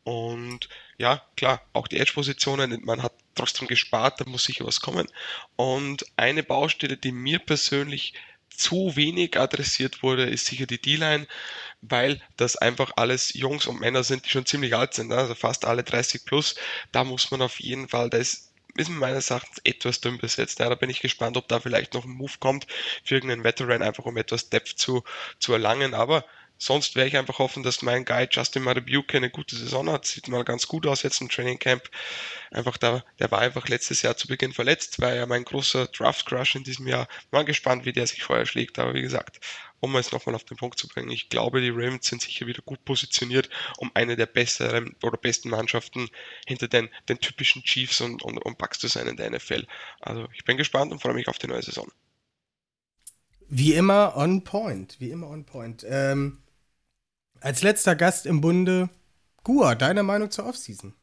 [0.04, 5.08] Und ja, klar, auch die Edge-Positionen, man hat trotzdem gespart, da muss sicher was kommen.
[5.56, 8.14] Und eine Baustelle, die mir persönlich
[8.56, 11.26] zu wenig adressiert wurde, ist sicher die D-Line,
[11.82, 15.16] weil das einfach alles Jungs und Männer sind, die schon ziemlich alt sind, ne?
[15.16, 16.54] also fast alle 30 plus.
[16.92, 20.58] Da muss man auf jeden Fall, da ist ist meines Erachtens etwas dünn besetzt.
[20.58, 22.66] Ja, da bin ich gespannt, ob da vielleicht noch ein Move kommt
[23.04, 25.04] für irgendeinen Veteran, einfach um etwas Depth zu,
[25.38, 25.94] zu erlangen.
[25.94, 26.24] Aber
[26.64, 30.06] sonst wäre ich einfach hoffen, dass mein Guy Justin Marabuke eine gute Saison hat.
[30.06, 31.88] Sieht mal ganz gut aus jetzt im Training Camp.
[32.50, 36.26] Einfach da, der war einfach letztes Jahr zu Beginn verletzt, war ja mein großer Draft
[36.26, 37.08] Crush in diesem Jahr.
[37.30, 38.78] Mal gespannt, wie der sich vorher schlägt.
[38.78, 39.40] Aber wie gesagt,
[39.80, 42.62] um es nochmal auf den Punkt zu bringen, ich glaube, die Ravens sind sicher wieder
[42.62, 46.08] gut positioniert, um eine der besseren oder besten Mannschaften
[46.46, 49.66] hinter den, den typischen Chiefs und, und, und Bucks zu sein in der NFL.
[50.00, 51.90] Also ich bin gespannt und freue mich auf die neue Saison.
[53.48, 55.84] Wie immer on point, wie immer on point.
[55.86, 56.43] Ähm,
[57.44, 58.88] als letzter Gast im Bunde,
[59.42, 60.94] Gua, deine Meinung zur Offseason?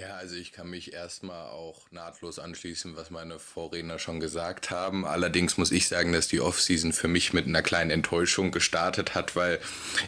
[0.00, 5.04] Ja, also ich kann mich erstmal auch nahtlos anschließen, was meine Vorredner schon gesagt haben.
[5.04, 9.36] Allerdings muss ich sagen, dass die Offseason für mich mit einer kleinen Enttäuschung gestartet hat,
[9.36, 9.58] weil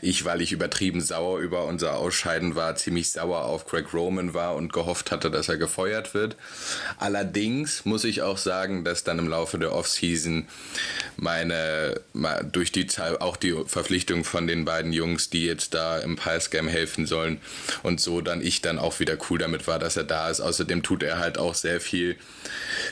[0.01, 4.55] ich, weil ich übertrieben sauer über unser Ausscheiden war, ziemlich sauer auf Greg Roman war
[4.55, 6.37] und gehofft hatte, dass er gefeuert wird.
[6.97, 10.49] Allerdings muss ich auch sagen, dass dann im Laufe der Offseason
[11.19, 12.01] meine,
[12.51, 12.87] durch die
[13.21, 17.43] auch die Verpflichtung von den beiden Jungs, die jetzt da im Pulse-Game helfen sollen
[17.83, 20.41] und so dann ich dann auch wieder cool damit war, dass er da ist.
[20.41, 22.17] Außerdem tut er halt auch sehr viel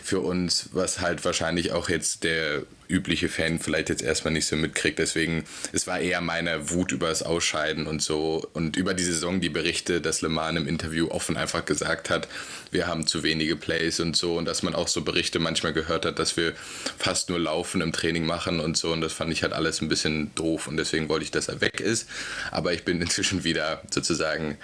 [0.03, 4.57] für uns, was halt wahrscheinlich auch jetzt der übliche Fan vielleicht jetzt erstmal nicht so
[4.57, 4.99] mitkriegt.
[4.99, 9.41] Deswegen, es war eher meine Wut über das Ausscheiden und so und über die Saison,
[9.41, 12.29] die Berichte, dass Le Mans im Interview offen einfach gesagt hat,
[12.73, 16.05] wir haben zu wenige Plays und so und dass man auch so Berichte manchmal gehört
[16.05, 16.53] hat, dass wir
[16.99, 19.89] fast nur Laufen im Training machen und so und das fand ich halt alles ein
[19.89, 22.09] bisschen doof und deswegen wollte ich, dass er weg ist.
[22.51, 24.59] Aber ich bin inzwischen wieder sozusagen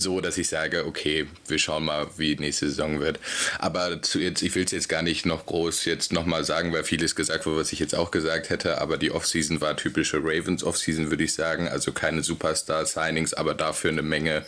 [0.00, 3.20] so, dass ich sage, okay, wir schauen mal, wie nächste Saison wird.
[3.58, 6.84] Aber zu jetzt, ich will es jetzt gar nicht noch groß jetzt nochmal sagen, weil
[6.84, 8.80] vieles gesagt wurde, was ich jetzt auch gesagt hätte.
[8.80, 11.68] Aber die Offseason war typische Ravens Offseason, würde ich sagen.
[11.68, 14.44] Also keine Superstar-Signings, aber dafür eine Menge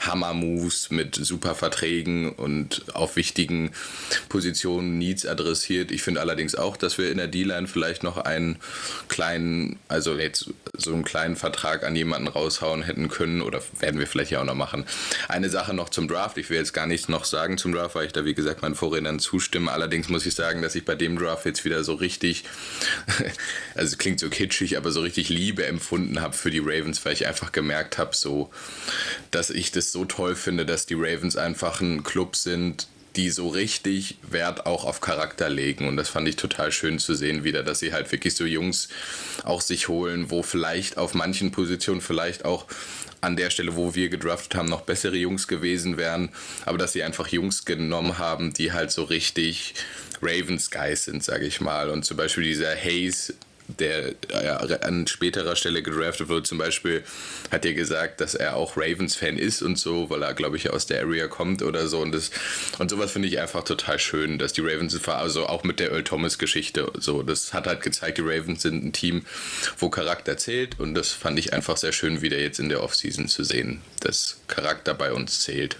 [0.00, 3.72] Hammer-Moves mit super Verträgen und auf wichtigen
[4.28, 5.90] Positionen Needs adressiert.
[5.90, 8.58] Ich finde allerdings auch, dass wir in der D-Line vielleicht noch einen
[9.08, 14.06] kleinen, also jetzt so einen kleinen Vertrag an jemanden raushauen hätten können oder werden wir
[14.06, 14.84] vielleicht ja auch noch machen.
[15.28, 16.38] Eine Sache noch zum Draft.
[16.38, 18.74] Ich will jetzt gar nichts noch sagen zum Draft, weil ich da wie gesagt meinen
[18.74, 19.72] Vorrednern zustimme.
[19.72, 22.44] Allerdings muss ich sagen, dass ich bei dem Draft jetzt wieder so richtig,
[23.74, 27.12] also es klingt so kitschig, aber so richtig Liebe empfunden habe für die Ravens, weil
[27.12, 28.50] ich einfach gemerkt habe, so,
[29.30, 33.48] dass ich das so toll finde, dass die Ravens einfach ein Club sind, die so
[33.48, 35.88] richtig Wert auch auf Charakter legen.
[35.88, 38.88] Und das fand ich total schön zu sehen wieder, dass sie halt wirklich so Jungs
[39.42, 42.66] auch sich holen, wo vielleicht auf manchen Positionen vielleicht auch
[43.22, 46.28] an der Stelle, wo wir gedraftet haben, noch bessere Jungs gewesen wären.
[46.66, 49.74] Aber dass sie einfach Jungs genommen haben, die halt so richtig
[50.20, 51.88] Ravens Guys sind, sage ich mal.
[51.88, 53.34] Und zum Beispiel dieser Hayes,
[53.68, 57.02] der ja, an späterer Stelle gedraftet wurde, zum Beispiel,
[57.50, 60.86] hat er gesagt, dass er auch Ravens-Fan ist und so, weil er, glaube ich, aus
[60.86, 62.00] der Area kommt oder so.
[62.00, 62.30] Und, das,
[62.78, 66.04] und sowas finde ich einfach total schön, dass die Ravens, also auch mit der Earl
[66.04, 69.24] Thomas-Geschichte, so, das hat halt gezeigt, die Ravens sind ein Team,
[69.78, 70.78] wo Charakter zählt.
[70.78, 74.38] Und das fand ich einfach sehr schön, wieder jetzt in der Offseason zu sehen, dass
[74.46, 75.76] Charakter bei uns zählt.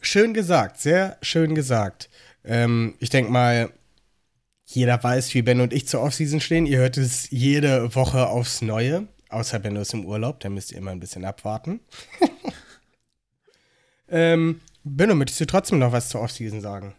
[0.00, 2.08] Schön gesagt, sehr schön gesagt.
[2.44, 3.70] Ähm, ich denke mal,
[4.70, 6.66] jeder weiß, wie Ben und ich zur Offseason stehen.
[6.66, 9.08] Ihr hört es jede Woche aufs Neue.
[9.30, 11.80] Außer Benno ist im Urlaub, da müsst ihr immer ein bisschen abwarten.
[14.08, 16.94] ähm, Benno, möchtest du trotzdem noch was zur Offseason sagen?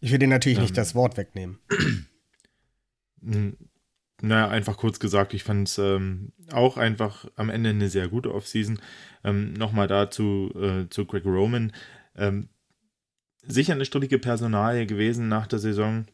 [0.00, 1.58] Ich will dir natürlich ähm, nicht das Wort wegnehmen.
[4.20, 8.32] Naja, einfach kurz gesagt, ich fand es ähm, auch einfach am Ende eine sehr gute
[8.32, 8.78] Offseason.
[9.22, 11.72] Ähm, Nochmal dazu äh, zu Greg Roman.
[12.16, 12.48] Ähm,
[13.42, 16.06] sicher eine strittige Personalie gewesen nach der Saison.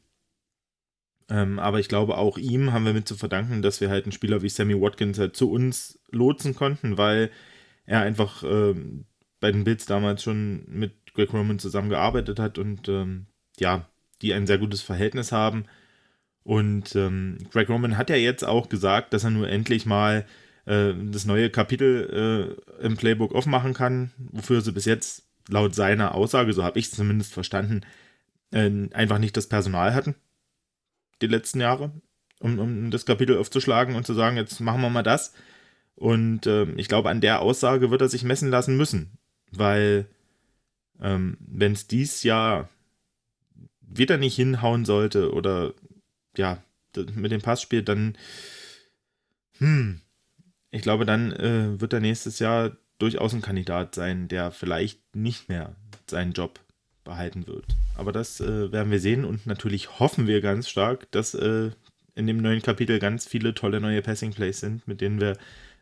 [1.30, 4.12] Ähm, aber ich glaube, auch ihm haben wir mit zu verdanken, dass wir halt einen
[4.12, 7.30] Spieler wie Sammy Watkins halt zu uns lotsen konnten, weil
[7.86, 9.04] er einfach ähm,
[9.38, 13.26] bei den Bills damals schon mit Greg Roman zusammengearbeitet hat und ähm,
[13.58, 13.88] ja,
[14.22, 15.66] die ein sehr gutes Verhältnis haben.
[16.42, 20.26] Und ähm, Greg Roman hat ja jetzt auch gesagt, dass er nur endlich mal
[20.66, 26.14] äh, das neue Kapitel äh, im Playbook aufmachen kann, wofür sie bis jetzt laut seiner
[26.14, 27.82] Aussage, so habe ich es zumindest verstanden,
[28.50, 30.16] äh, einfach nicht das Personal hatten
[31.22, 31.92] die letzten Jahre,
[32.40, 35.34] um, um das Kapitel aufzuschlagen und zu sagen, jetzt machen wir mal das.
[35.94, 39.18] Und äh, ich glaube, an der Aussage wird er sich messen lassen müssen,
[39.50, 40.06] weil
[41.00, 42.68] ähm, wenn es dies Jahr
[43.80, 45.74] wieder nicht hinhauen sollte oder
[46.36, 46.62] ja,
[47.14, 48.16] mit dem Passspiel, dann
[49.58, 50.00] hm,
[50.70, 55.48] ich glaube, dann äh, wird er nächstes Jahr durchaus ein Kandidat sein, der vielleicht nicht
[55.48, 56.60] mehr seinen Job
[57.10, 57.64] behalten wird.
[57.96, 61.70] Aber das äh, werden wir sehen und natürlich hoffen wir ganz stark, dass äh,
[62.14, 65.36] in dem neuen Kapitel ganz viele tolle neue Passing Plays sind, mit denen wir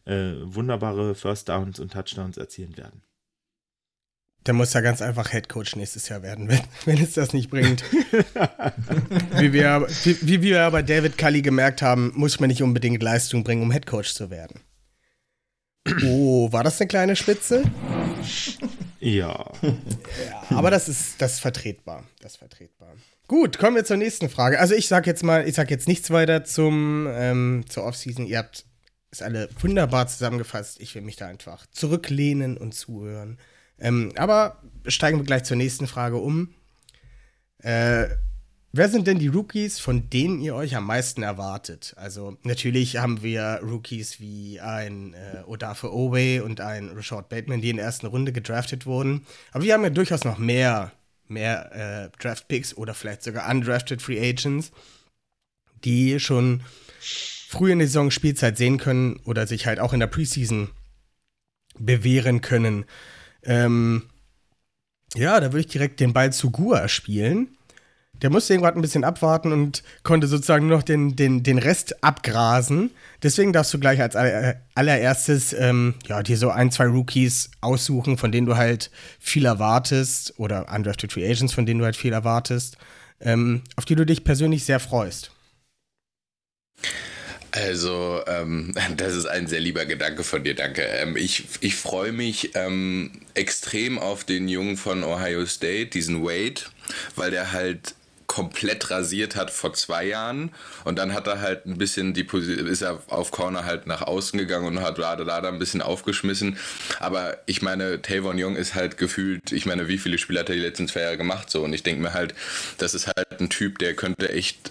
[0.06, 3.02] äh, wunderbare First Downs und Touchdowns erzielen werden.
[4.46, 7.50] Der muss ja ganz einfach Head Coach nächstes Jahr werden, wenn, wenn es das nicht
[7.50, 7.84] bringt.
[9.38, 13.44] wie, wir, wie, wie wir bei David Cully gemerkt haben, muss man nicht unbedingt Leistung
[13.44, 14.60] bringen, um Head Coach zu werden.
[16.04, 17.64] Oh, war das eine kleine Spitze?
[19.00, 19.52] Ja.
[19.62, 20.56] ja.
[20.56, 22.04] Aber das ist, das ist vertretbar.
[22.20, 22.94] Das ist vertretbar.
[23.28, 24.58] Gut, kommen wir zur nächsten Frage.
[24.58, 28.26] Also ich sag jetzt mal, ich sag jetzt nichts weiter zum, ähm, zur Offseason.
[28.26, 28.64] Ihr habt
[29.10, 30.80] es alle wunderbar zusammengefasst.
[30.80, 33.38] Ich will mich da einfach zurücklehnen und zuhören.
[33.78, 36.54] Ähm, aber steigen wir gleich zur nächsten Frage um.
[37.58, 38.08] Äh,
[38.70, 41.94] Wer sind denn die Rookies, von denen ihr euch am meisten erwartet?
[41.96, 47.70] Also natürlich haben wir Rookies wie ein äh, Odafe Owe und ein Rashad Bateman, die
[47.70, 49.26] in der ersten Runde gedraftet wurden.
[49.52, 50.92] Aber wir haben ja durchaus noch mehr,
[51.28, 54.70] mehr äh, Draft-Picks oder vielleicht sogar undrafted Free Agents,
[55.82, 56.62] die schon
[57.00, 60.68] früh in der Saison Spielzeit sehen können oder sich halt auch in der Preseason
[61.78, 62.84] bewähren können.
[63.44, 64.10] Ähm,
[65.14, 67.57] ja, da würde ich direkt den Ball zu Gua spielen
[68.22, 72.02] der musste irgendwann ein bisschen abwarten und konnte sozusagen nur noch den, den, den Rest
[72.02, 72.90] abgrasen.
[73.22, 74.16] Deswegen darfst du gleich als
[74.74, 80.34] allererstes ähm, ja, dir so ein, zwei Rookies aussuchen, von denen du halt viel erwartest,
[80.38, 82.76] oder Undrafted Free Agents, von denen du halt viel erwartest,
[83.20, 85.30] ähm, auf die du dich persönlich sehr freust.
[87.50, 90.82] Also, ähm, das ist ein sehr lieber Gedanke von dir, danke.
[90.82, 96.62] Ähm, ich ich freue mich ähm, extrem auf den Jungen von Ohio State, diesen Wade,
[97.16, 97.94] weil der halt
[98.38, 100.52] komplett rasiert hat vor zwei Jahren.
[100.84, 104.38] Und dann hat er halt ein bisschen die ist er auf Corner halt nach außen
[104.38, 106.56] gegangen und hat Lada ein bisschen aufgeschmissen.
[107.00, 110.54] Aber ich meine, Tavon Young ist halt gefühlt, ich meine, wie viele Spiele hat er
[110.54, 111.64] die letzten zwei Jahre gemacht so?
[111.64, 112.32] Und ich denke mir halt,
[112.78, 114.70] das ist halt ein Typ, der könnte echt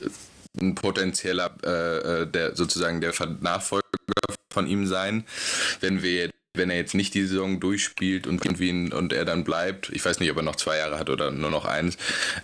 [0.58, 3.84] ein potenzieller, äh, äh der sozusagen der Nachfolger
[4.49, 5.25] von ihm sein,
[5.82, 9.89] wenn wir wenn er jetzt nicht die Saison durchspielt und irgendwie und er dann bleibt,
[9.89, 11.97] ich weiß nicht, ob er noch zwei Jahre hat oder nur noch eins.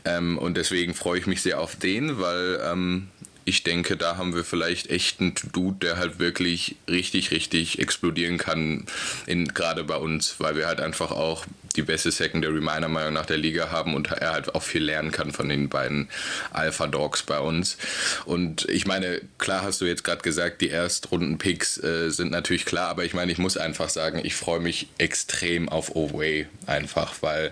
[0.05, 3.07] Ähm, und deswegen freue ich mich sehr auf den, weil ähm,
[3.45, 8.37] ich denke, da haben wir vielleicht echt einen Dude, der halt wirklich richtig, richtig explodieren
[8.37, 8.85] kann,
[9.25, 13.37] gerade bei uns, weil wir halt einfach auch die beste Secondary meiner Meinung nach der
[13.37, 16.09] Liga haben und er halt auch viel lernen kann von den beiden
[16.51, 17.77] Alpha Dogs bei uns.
[18.25, 22.89] Und ich meine, klar hast du jetzt gerade gesagt, die Erstrunden-Picks äh, sind natürlich klar,
[22.89, 27.51] aber ich meine, ich muss einfach sagen, ich freue mich extrem auf Oway einfach, weil,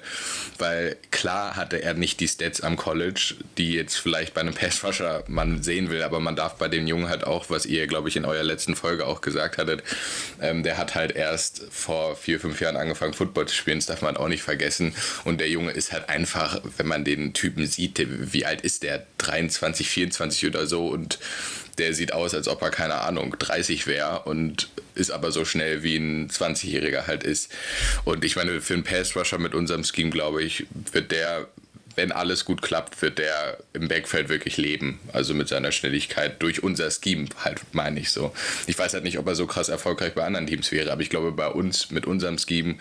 [0.57, 4.83] weil klar hatte er nicht die Stats am College, die jetzt vielleicht bei einem Pass
[4.83, 8.09] Rusher man sehen will, aber man darf bei dem Jungen halt auch, was ihr, glaube
[8.09, 9.83] ich, in eurer letzten Folge auch gesagt hattet,
[10.41, 14.01] ähm, der hat halt erst vor vier, fünf Jahren angefangen, Football zu spielen, das darf
[14.01, 14.93] man auch nicht vergessen.
[15.23, 18.01] Und der Junge ist halt einfach, wenn man den Typen sieht,
[18.33, 19.05] wie alt ist der?
[19.17, 21.19] 23, 24 oder so und
[21.77, 25.83] der sieht aus, als ob er, keine Ahnung, 30 wäre und ist aber so schnell
[25.83, 27.51] wie ein 20-Jähriger halt ist.
[28.03, 31.47] Und ich meine, für einen Pass-Rusher mit unserem Scheme, glaube ich, wird der
[31.95, 34.99] wenn alles gut klappt, wird der im Backfeld wirklich leben.
[35.13, 38.33] Also mit seiner Schnelligkeit durch unser Scheme halt, meine ich so.
[38.67, 41.09] Ich weiß halt nicht, ob er so krass erfolgreich bei anderen Teams wäre, aber ich
[41.09, 42.75] glaube, bei uns mit unserem Scheme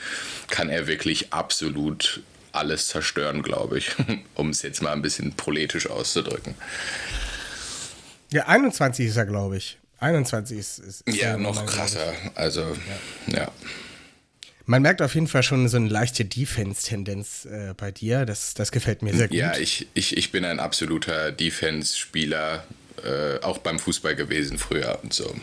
[0.48, 3.92] kann er wirklich absolut alles zerstören, glaube ich.
[4.34, 6.54] um es jetzt mal ein bisschen politisch auszudrücken.
[8.32, 9.78] Ja, 21 ist er, glaube ich.
[9.98, 10.78] 21 ist.
[10.78, 12.12] ist, ist ja, noch krasser.
[12.34, 12.62] Also,
[13.26, 13.38] ja.
[13.38, 13.52] ja.
[14.70, 18.24] Man merkt auf jeden Fall schon so eine leichte Defense-Tendenz äh, bei dir.
[18.24, 19.36] Das, das gefällt mir sehr gut.
[19.36, 22.64] Ja, ich, ich, ich bin ein absoluter Defense-Spieler,
[23.02, 25.34] äh, auch beim Fußball gewesen früher und so.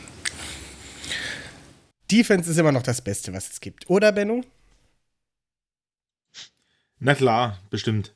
[2.09, 3.89] Defense ist immer noch das Beste, was es gibt.
[3.89, 4.45] Oder, Benno?
[6.99, 8.13] Na klar, bestimmt.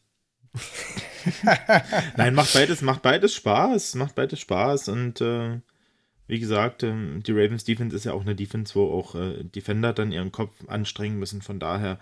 [2.15, 5.59] Nein, macht beides, macht beides Spaß, macht beides Spaß und äh,
[6.31, 9.91] wie gesagt, ähm, die Ravens Defense ist ja auch eine Defense, wo auch äh, Defender
[9.91, 11.41] dann ihren Kopf anstrengen müssen.
[11.41, 11.99] Von daher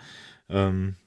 [0.49, 0.97] ähm,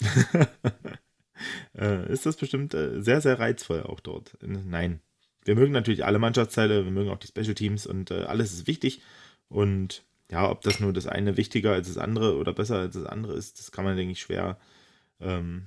[1.78, 4.38] äh, ist das bestimmt äh, sehr, sehr reizvoll auch dort.
[4.40, 5.00] Nein,
[5.44, 9.02] wir mögen natürlich alle Mannschaftsteile, wir mögen auch die Special Teams und alles ist wichtig.
[9.50, 13.04] Und ja, ob das nur das eine wichtiger als das andere oder besser als das
[13.04, 14.58] andere ist, das kann man, denke ich, schwer,
[15.20, 15.66] ähm,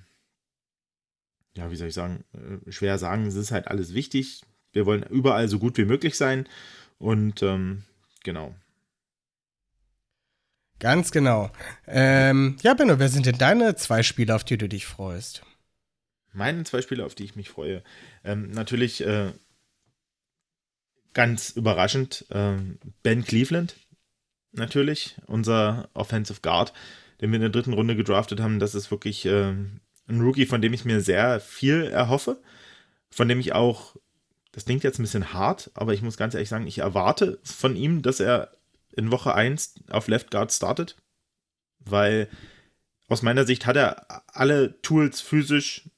[1.55, 2.23] ja, wie soll ich sagen,
[2.67, 3.27] schwer sagen.
[3.27, 4.41] Es ist halt alles wichtig.
[4.73, 6.47] Wir wollen überall so gut wie möglich sein.
[7.05, 7.83] Und ähm,
[8.23, 8.55] genau.
[10.79, 11.51] Ganz genau.
[11.85, 15.43] Ähm, ja, Benno, wer sind denn deine zwei Spiele, auf die du dich freust?
[16.33, 17.83] Meine zwei Spiele, auf die ich mich freue.
[18.23, 19.33] Ähm, natürlich äh,
[21.13, 22.57] ganz überraschend äh,
[23.03, 23.75] Ben Cleveland.
[24.51, 26.73] Natürlich, unser Offensive Guard,
[27.21, 28.57] den wir in der dritten Runde gedraftet haben.
[28.57, 32.41] Das ist wirklich äh, ein Rookie, von dem ich mir sehr viel erhoffe.
[33.11, 33.95] Von dem ich auch
[34.55, 37.75] das klingt jetzt ein bisschen hart, aber ich muss ganz ehrlich sagen, ich erwarte von
[37.75, 38.55] ihm, dass er
[38.95, 40.95] in Woche 1 auf Left Guard startet,
[41.79, 42.29] weil
[43.09, 45.89] aus meiner Sicht hat er alle Tools physisch,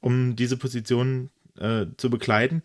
[0.00, 2.62] um diese Position äh, zu bekleiden.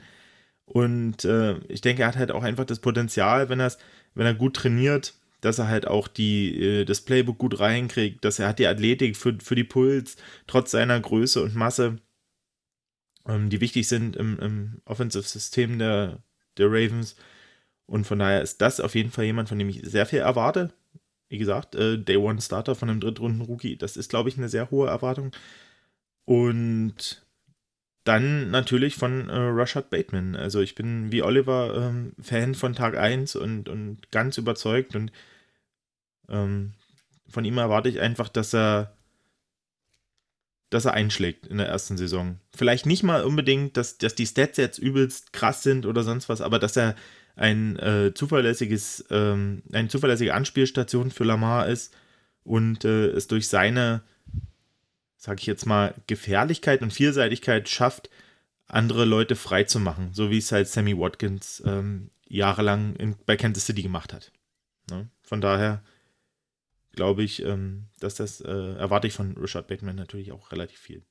[0.64, 4.56] Und äh, ich denke, er hat halt auch einfach das Potenzial, wenn, wenn er gut
[4.56, 8.68] trainiert, dass er halt auch die, äh, das Playbook gut reinkriegt, dass er hat die
[8.68, 10.16] Athletik für, für die Puls,
[10.48, 11.98] trotz seiner Größe und Masse
[13.28, 16.24] ähm, die wichtig sind im, im Offensive-System der,
[16.58, 17.16] der Ravens.
[17.86, 20.72] Und von daher ist das auf jeden Fall jemand, von dem ich sehr viel erwarte.
[21.30, 24.72] Wie gesagt, äh, Day One Starter von einem Drittrunden-Rookie, das ist, glaube ich, eine sehr
[24.72, 25.32] hohe Erwartung.
[26.26, 27.26] Und
[28.04, 30.36] dann natürlich von äh, Rashad Bateman.
[30.36, 35.12] Also ich bin wie Oliver ähm, Fan von Tag 1 und, und ganz überzeugt und
[36.30, 36.74] ähm,
[37.28, 38.94] von ihm erwarte ich einfach, dass er
[40.72, 42.40] dass er einschlägt in der ersten Saison.
[42.56, 46.42] Vielleicht nicht mal unbedingt, dass, dass die Stats jetzt übelst krass sind oder sonst was,
[46.42, 46.96] aber dass er
[47.36, 51.94] ein äh, zuverlässiges, ähm, eine zuverlässige Anspielstation für Lamar ist
[52.44, 54.02] und äh, es durch seine,
[55.18, 58.10] sag ich jetzt mal, Gefährlichkeit und Vielseitigkeit schafft,
[58.68, 63.36] andere Leute frei zu machen, so wie es halt Sammy Watkins ähm, jahrelang in, bei
[63.36, 64.32] Kansas City gemacht hat.
[64.90, 65.10] Ne?
[65.22, 65.84] Von daher
[66.94, 71.06] glaube ich, ähm, dass das äh, erwarte ich von Richard Bateman natürlich auch relativ viel.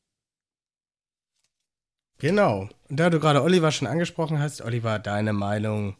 [2.19, 2.69] Genau.
[2.89, 5.97] Und da du gerade Oliver schon angesprochen hast, Oliver, deine Meinung.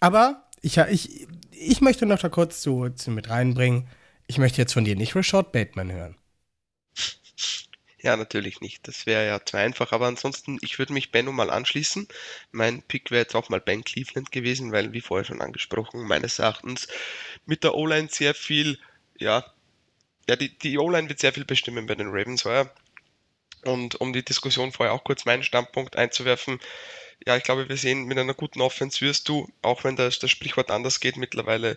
[0.00, 3.88] Aber ich, ich, ich möchte noch da kurz zu, zu mit reinbringen.
[4.26, 6.16] Ich möchte jetzt von dir nicht Richard Bateman hören.
[8.02, 8.88] Ja, natürlich nicht.
[8.88, 9.92] Das wäre ja zu einfach.
[9.92, 12.08] Aber ansonsten, ich würde mich Benno mal anschließen.
[12.50, 16.38] Mein Pick wäre jetzt auch mal Ben Cleveland gewesen, weil, wie vorher schon angesprochen, meines
[16.38, 16.88] Erachtens
[17.44, 18.78] mit der O-Line sehr viel,
[19.18, 19.44] ja,
[20.28, 22.72] ja, die, die O-Line wird sehr viel bestimmen bei den Ravens heuer.
[23.64, 26.58] Und um die Diskussion vorher auch kurz meinen Standpunkt einzuwerfen,
[27.26, 30.30] ja, ich glaube, wir sehen, mit einer guten Offense wirst du, auch wenn das, das
[30.30, 31.76] Sprichwort anders geht, mittlerweile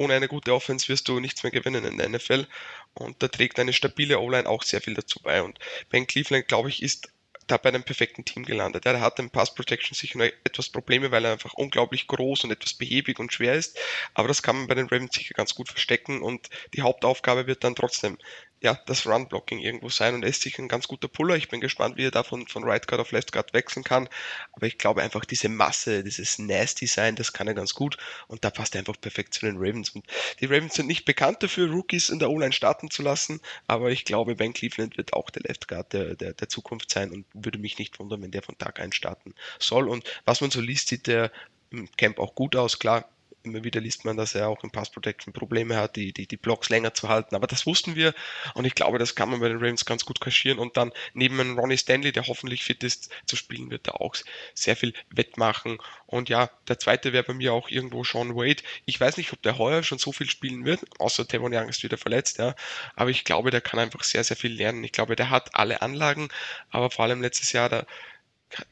[0.00, 2.46] ohne eine gute Offense wirst du nichts mehr gewinnen in der NFL.
[2.94, 5.42] Und da trägt eine stabile O-Line auch sehr viel dazu bei.
[5.42, 5.58] Und
[5.90, 7.12] Ben Cleveland, glaube ich, ist
[7.50, 8.86] da bei einem perfekten Team gelandet.
[8.86, 12.52] Er hat im Pass Protection sicher noch etwas Probleme, weil er einfach unglaublich groß und
[12.52, 13.78] etwas behäbig und schwer ist.
[14.14, 17.64] Aber das kann man bei den Ravens sicher ganz gut verstecken und die Hauptaufgabe wird
[17.64, 18.18] dann trotzdem
[18.62, 21.34] ja, das Run-Blocking irgendwo sein und er ist sicher ein ganz guter Puller.
[21.36, 24.08] Ich bin gespannt, wie er da von, von Right Guard auf Left Guard wechseln kann.
[24.52, 27.96] Aber ich glaube einfach, diese Masse, dieses Nasty-Sein, das kann er ganz gut
[28.28, 29.90] und da passt er einfach perfekt zu den Ravens.
[29.90, 30.06] Und
[30.40, 34.04] die Ravens sind nicht bekannt dafür, Rookies in der O-Line starten zu lassen, aber ich
[34.04, 37.58] glaube, Ben Cleveland wird auch der Left Guard der, der, der Zukunft sein und würde
[37.58, 39.88] mich nicht wundern, wenn der von Tag 1 starten soll.
[39.88, 41.32] Und was man so liest, sieht der
[41.70, 42.78] im Camp auch gut aus.
[42.78, 43.08] Klar,
[43.42, 46.36] immer wieder liest man, dass er auch im Pass Protection Probleme hat, die, die, die
[46.36, 47.34] Blocks länger zu halten.
[47.34, 48.14] Aber das wussten wir
[48.54, 50.58] und ich glaube, das kann man bei den Ravens ganz gut kaschieren.
[50.58, 54.14] Und dann neben einem Ronnie Stanley, der hoffentlich fit ist, zu spielen, wird er auch
[54.54, 55.78] sehr viel wettmachen.
[56.06, 58.62] Und ja, der zweite wäre bei mir auch irgendwo Sean Wade.
[58.86, 61.82] Ich weiß nicht, ob der heuer schon so viel spielen wird, außer Tevon Young ist
[61.82, 62.54] wieder verletzt, ja.
[62.96, 64.84] Aber ich glaube, der kann einfach sehr, sehr viel lernen.
[64.84, 66.28] Ich glaube, der hat alle Anlagen,
[66.70, 67.86] aber vor allem letztes Jahr, da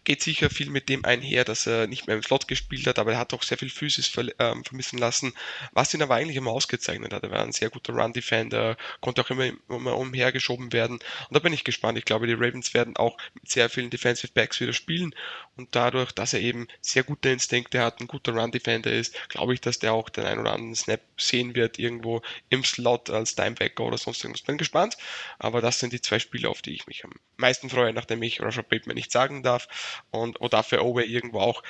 [0.05, 3.13] geht sicher viel mit dem einher, dass er nicht mehr im Slot gespielt hat, aber
[3.13, 5.33] er hat auch sehr viel Physis ver ähm, vermissen lassen,
[5.73, 7.23] was ihn aber eigentlich immer ausgezeichnet hat.
[7.23, 10.97] Er war ein sehr guter Run-Defender, konnte auch immer, immer umhergeschoben werden.
[10.97, 11.99] Und da bin ich gespannt.
[11.99, 15.15] Ich glaube, die Ravens werden auch mit sehr vielen Defensive Backs wieder spielen.
[15.59, 19.61] Und dadurch, dass er eben sehr gute Instinkte hat, ein guter Run-Defender ist, glaube ich,
[19.61, 23.85] dass der auch den einen oder anderen Snap sehen wird, irgendwo im Slot als Dimebacker
[23.85, 24.43] oder sonst irgendwas.
[24.43, 24.97] Bin gespannt.
[25.41, 28.41] Aber das sind die zwei Spiele, auf die ich mich am meisten freue, nachdem ich
[28.41, 29.67] Rashad Bateman nicht sagen darf
[30.11, 31.63] und oder für Owe irgendwo auch,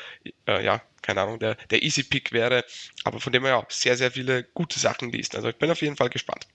[0.46, 2.64] äh, ja, keine Ahnung, der, der Easy Pick wäre,
[3.04, 5.34] aber von dem er ja sehr, sehr viele gute Sachen liest.
[5.34, 6.46] Also ich bin auf jeden Fall gespannt.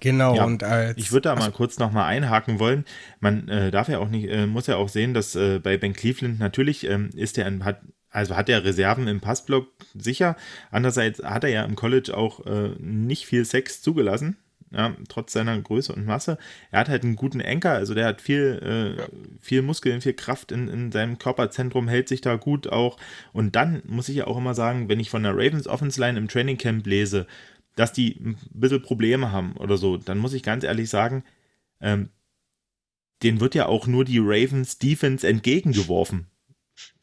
[0.00, 2.84] Genau, ja, und als, ich würde da mal kurz nochmal einhaken wollen.
[3.20, 5.92] Man äh, darf ja auch nicht, äh, muss ja auch sehen, dass äh, bei Ben
[5.92, 7.82] Cleveland natürlich ähm, ist er hat
[8.12, 10.36] also hat er Reserven im Passblock sicher.
[10.72, 14.36] Andererseits hat er ja im College auch äh, nicht viel Sex zugelassen
[14.72, 16.38] ja, trotz seiner Größe und Masse.
[16.70, 19.02] Er hat halt einen guten Anker, also der hat viel, äh,
[19.40, 22.96] viel Muskeln, viel Kraft in, in seinem Körperzentrum, hält sich da gut auch.
[23.32, 26.18] Und dann muss ich ja auch immer sagen, wenn ich von der Ravens Offense Line
[26.18, 27.26] im Training Camp lese,
[27.80, 31.24] dass die ein bisschen Probleme haben oder so, dann muss ich ganz ehrlich sagen,
[31.80, 32.10] ähm,
[33.22, 36.26] denen wird ja auch nur die Ravens Defense entgegengeworfen.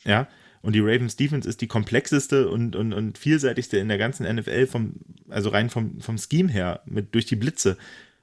[0.03, 0.27] Ja,
[0.61, 4.67] und die Ravens Defense ist die komplexeste und, und, und vielseitigste in der ganzen NFL,
[4.67, 4.93] vom,
[5.29, 7.75] also rein vom, vom Scheme her, mit durch die Blitze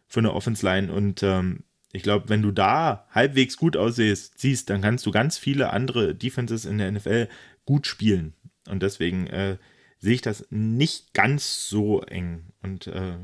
[0.07, 0.93] für eine Offense Line.
[0.93, 5.39] Und ähm, ich glaube, wenn du da halbwegs gut aussiehst, siehst, dann kannst du ganz
[5.39, 7.29] viele andere Defenses in der NFL
[7.65, 8.35] gut spielen.
[8.69, 9.57] Und deswegen äh,
[10.05, 12.45] sehe ich das nicht ganz so eng.
[12.63, 13.17] Und äh,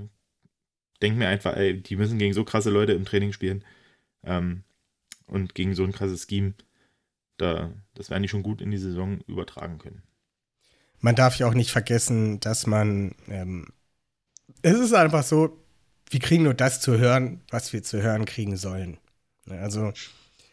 [1.03, 3.65] denke mir einfach, ey, die müssen gegen so krasse Leute im Training spielen.
[4.25, 4.65] Ähm,
[5.27, 6.55] und gegen so ein krasses Scheme
[7.37, 10.03] da, das werden die schon gut in die Saison übertragen können.
[11.01, 13.69] Man darf ja auch nicht vergessen, dass man, ähm,
[14.63, 15.63] es ist einfach so,
[16.09, 18.99] wir kriegen nur das zu hören, was wir zu hören kriegen sollen.
[19.47, 19.93] Also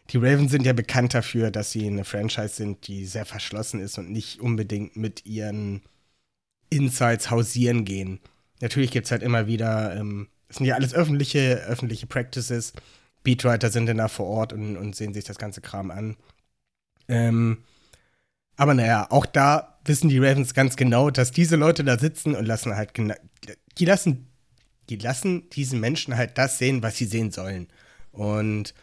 [0.10, 3.98] die Ravens sind ja bekannt dafür, dass sie eine Franchise sind, die sehr verschlossen ist
[3.98, 5.82] und nicht unbedingt mit ihren
[6.70, 8.20] Insights hausieren gehen.
[8.62, 12.74] Natürlich gibt es halt immer wieder, ähm, es sind ja alles öffentliche, öffentliche Practices.
[13.24, 16.16] Beatwriter sind dann da vor Ort und, und sehen sich das ganze Kram an.
[17.08, 17.64] Ähm,
[18.56, 22.46] aber naja, auch da wissen die Ravens ganz genau, dass diese Leute da sitzen und
[22.46, 22.94] lassen halt
[23.78, 24.28] die lassen,
[24.90, 27.68] die lassen diesen Menschen halt das sehen, was sie sehen sollen.
[28.12, 28.74] Und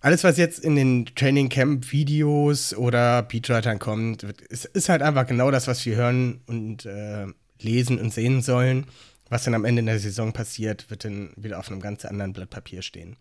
[0.00, 5.26] alles, was jetzt in den Training Camp Videos oder Beatwritern kommt, ist, ist, halt einfach
[5.26, 7.26] genau das, was wir hören und äh,
[7.60, 8.86] lesen und sehen sollen.
[9.28, 12.32] Was dann am Ende in der Saison passiert, wird dann wieder auf einem ganz anderen
[12.32, 13.16] Blatt Papier stehen.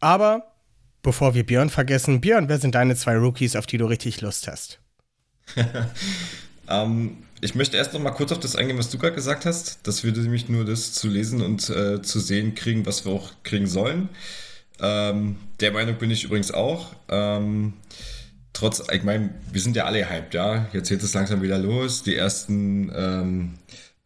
[0.00, 0.50] Aber
[1.02, 4.48] Bevor wir Björn vergessen, Björn, wer sind deine zwei Rookies, auf die du richtig Lust
[4.48, 4.80] hast?
[6.68, 9.86] ähm, ich möchte erst noch mal kurz auf das eingehen, was du gerade gesagt hast,
[9.86, 13.32] dass wir nämlich nur das zu lesen und äh, zu sehen kriegen, was wir auch
[13.44, 14.10] kriegen sollen.
[14.80, 16.94] Ähm, der Meinung bin ich übrigens auch.
[17.08, 17.74] Ähm,
[18.52, 20.66] trotz, ich meine, wir sind ja alle hyped, ja.
[20.72, 22.02] Jetzt geht es langsam wieder los.
[22.02, 23.54] Die ersten ähm,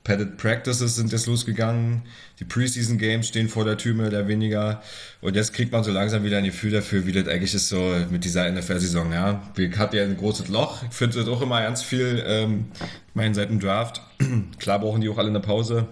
[0.05, 2.03] Padded Practices sind jetzt losgegangen.
[2.39, 4.83] Die Preseason Games stehen vor der Tür mehr oder weniger.
[5.23, 7.97] Und jetzt kriegt man so langsam wieder ein Gefühl dafür, wie das eigentlich ist so
[8.11, 9.13] mit dieser NFL-Saison.
[9.13, 10.83] Ja, wir hatten ja ein großes Loch.
[10.91, 12.23] Ich finde das auch immer ganz viel.
[12.27, 14.03] Ähm, ich meine, seit dem Draft.
[14.59, 15.89] Klar brauchen die auch alle eine Pause.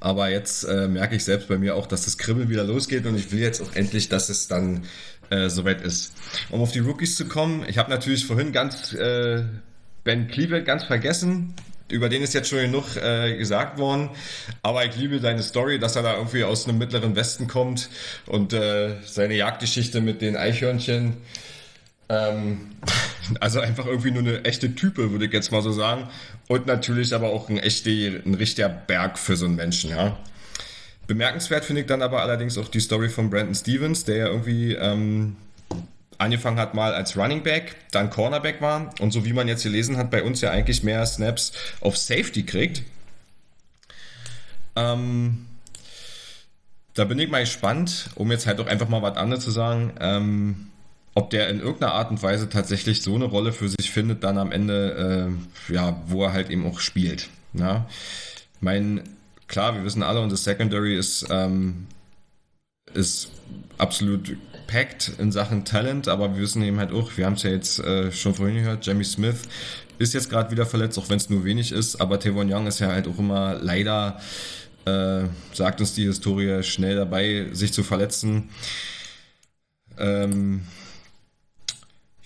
[0.00, 3.16] Aber jetzt äh, merke ich selbst bei mir auch, dass das Kribbeln wieder losgeht und
[3.16, 4.84] ich will jetzt auch endlich, dass es dann
[5.30, 6.12] äh, soweit ist.
[6.50, 9.44] Um auf die Rookies zu kommen, ich habe natürlich vorhin ganz äh,
[10.04, 11.54] Ben Cleveland ganz vergessen
[11.90, 14.10] über den ist jetzt schon genug äh, gesagt worden.
[14.62, 17.88] Aber ich liebe seine Story, dass er da irgendwie aus einem mittleren Westen kommt
[18.26, 21.16] und äh, seine Jagdgeschichte mit den Eichhörnchen.
[22.08, 22.72] Ähm,
[23.40, 26.08] also einfach irgendwie nur eine echte Type, würde ich jetzt mal so sagen.
[26.48, 30.16] Und natürlich aber auch ein echter, ein richtiger Berg für so einen Menschen, ja.
[31.06, 34.74] Bemerkenswert finde ich dann aber allerdings auch die Story von Brandon Stevens, der ja irgendwie
[34.74, 35.36] ähm,
[36.18, 39.96] angefangen hat mal als Running Back, dann Cornerback war und so wie man jetzt gelesen
[39.96, 42.82] hat, bei uns ja eigentlich mehr Snaps auf Safety kriegt.
[44.76, 45.46] Ähm,
[46.94, 49.94] da bin ich mal gespannt, um jetzt halt auch einfach mal was anderes zu sagen,
[50.00, 50.66] ähm,
[51.18, 54.38] ob der in irgendeiner Art und Weise tatsächlich so eine Rolle für sich findet, dann
[54.38, 55.32] am Ende,
[55.68, 57.28] äh, ja, wo er halt eben auch spielt.
[57.54, 57.88] Ja.
[58.60, 59.02] Mein,
[59.48, 61.88] klar, wir wissen alle, unser Secondary ist, ähm,
[62.94, 63.32] ist
[63.78, 64.36] absolut
[64.68, 67.80] packed in Sachen Talent, aber wir wissen eben halt auch, wir haben es ja jetzt
[67.80, 69.42] äh, schon vorhin gehört, Jamie Smith
[69.98, 72.78] ist jetzt gerade wieder verletzt, auch wenn es nur wenig ist, aber Tavon Young ist
[72.78, 74.20] ja halt auch immer leider
[74.84, 78.50] äh, sagt uns die Historie, schnell dabei, sich zu verletzen.
[79.98, 80.62] Ähm,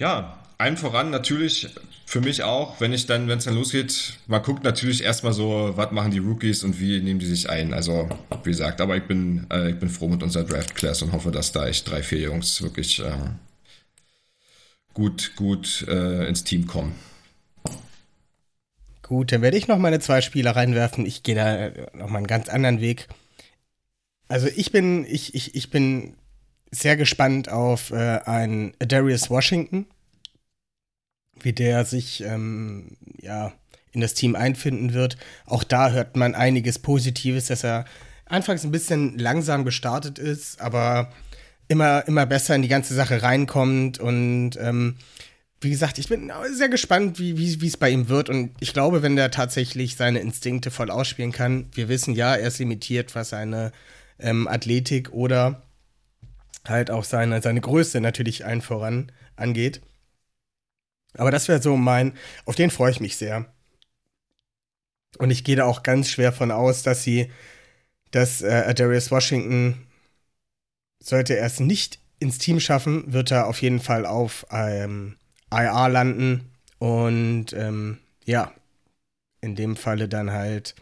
[0.03, 1.68] ja, allen voran natürlich
[2.07, 5.72] für mich auch, wenn ich dann, wenn es dann losgeht, man guckt natürlich erstmal so,
[5.76, 7.72] was machen die Rookies und wie nehmen die sich ein.
[7.72, 8.09] Also,
[8.42, 11.30] wie gesagt, aber ich bin, äh, ich bin froh mit unserer Draft Class und hoffe,
[11.30, 13.12] dass da echt drei, vier Jungs wirklich äh,
[14.92, 16.96] gut, gut äh, ins Team kommen.
[19.03, 21.07] Gut, dann werde ich noch meine zwei Spieler reinwerfen.
[21.07, 23.07] Ich gehe da noch mal einen ganz anderen Weg.
[24.26, 26.16] Also ich bin, ich, ich, ich bin
[26.72, 29.86] sehr gespannt auf äh, einen Darius Washington,
[31.45, 33.53] wie der sich ähm, ja,
[33.93, 35.16] in das Team einfinden wird.
[35.47, 37.84] Auch da hört man einiges Positives, dass er
[38.26, 41.12] anfangs ein bisschen langsam gestartet ist, aber
[41.68, 44.97] immer, immer besser in die ganze Sache reinkommt und ähm,
[45.62, 48.28] wie gesagt, ich bin sehr gespannt, wie, wie es bei ihm wird.
[48.28, 52.49] Und ich glaube, wenn der tatsächlich seine Instinkte voll ausspielen kann, wir wissen ja, er
[52.49, 53.70] ist limitiert, was seine
[54.18, 55.62] ähm, Athletik oder
[56.66, 59.82] halt auch seine, seine Größe natürlich allen voran angeht.
[61.14, 63.46] Aber das wäre so mein, auf den freue ich mich sehr.
[65.18, 67.30] Und ich gehe da auch ganz schwer von aus, dass sie,
[68.10, 69.86] dass äh, Darius Washington,
[71.00, 75.16] sollte er es nicht ins Team schaffen, wird er auf jeden Fall auf ähm,
[75.50, 78.52] IR landen und ähm, ja,
[79.40, 80.74] in dem Falle dann halt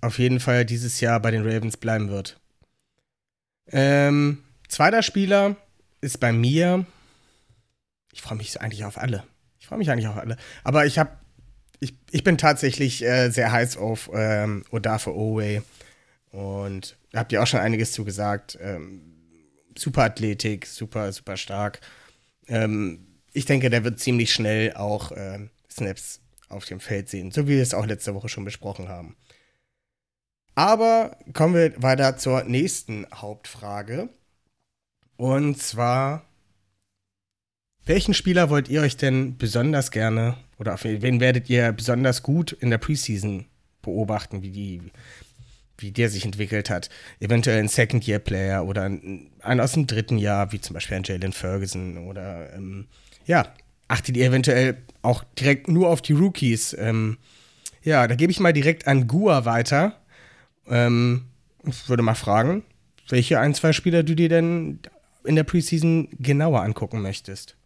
[0.00, 2.40] auf jeden Fall dieses Jahr bei den Ravens bleiben wird.
[3.66, 5.56] Ähm, zweiter Spieler
[6.00, 6.86] ist bei mir.
[8.18, 9.22] Ich freue mich eigentlich auf alle.
[9.60, 10.36] Ich freue mich eigentlich auf alle.
[10.64, 11.12] Aber ich habe,
[11.78, 15.62] ich, ich bin tatsächlich äh, sehr heiß auf ähm, Odafe Owe.
[16.32, 18.58] Und habt ihr auch schon einiges zu gesagt.
[18.60, 19.02] Ähm,
[19.76, 21.80] super Athletik, super, super stark.
[22.48, 27.46] Ähm, ich denke, der wird ziemlich schnell auch äh, Snaps auf dem Feld sehen, so
[27.46, 29.16] wie wir es auch letzte Woche schon besprochen haben.
[30.56, 34.08] Aber kommen wir weiter zur nächsten Hauptfrage.
[35.16, 36.27] Und zwar,
[37.88, 42.52] welchen Spieler wollt ihr euch denn besonders gerne oder auf wen werdet ihr besonders gut
[42.52, 43.46] in der Preseason
[43.80, 44.82] beobachten, wie die,
[45.78, 46.90] wie der sich entwickelt hat.
[47.18, 51.32] Eventuell ein Second-Year-Player oder ein, ein, aus dem dritten Jahr, wie zum Beispiel ein Jalen
[51.32, 52.88] Ferguson oder ähm,
[53.24, 53.54] ja,
[53.88, 56.76] achtet ihr eventuell auch direkt nur auf die Rookies.
[56.78, 57.16] Ähm,
[57.82, 59.98] ja, da gebe ich mal direkt an Gua weiter.
[60.68, 61.24] Ähm,
[61.66, 62.64] ich würde mal fragen,
[63.08, 64.80] welche ein, zwei Spieler du dir denn
[65.24, 67.57] in der Preseason genauer angucken möchtest.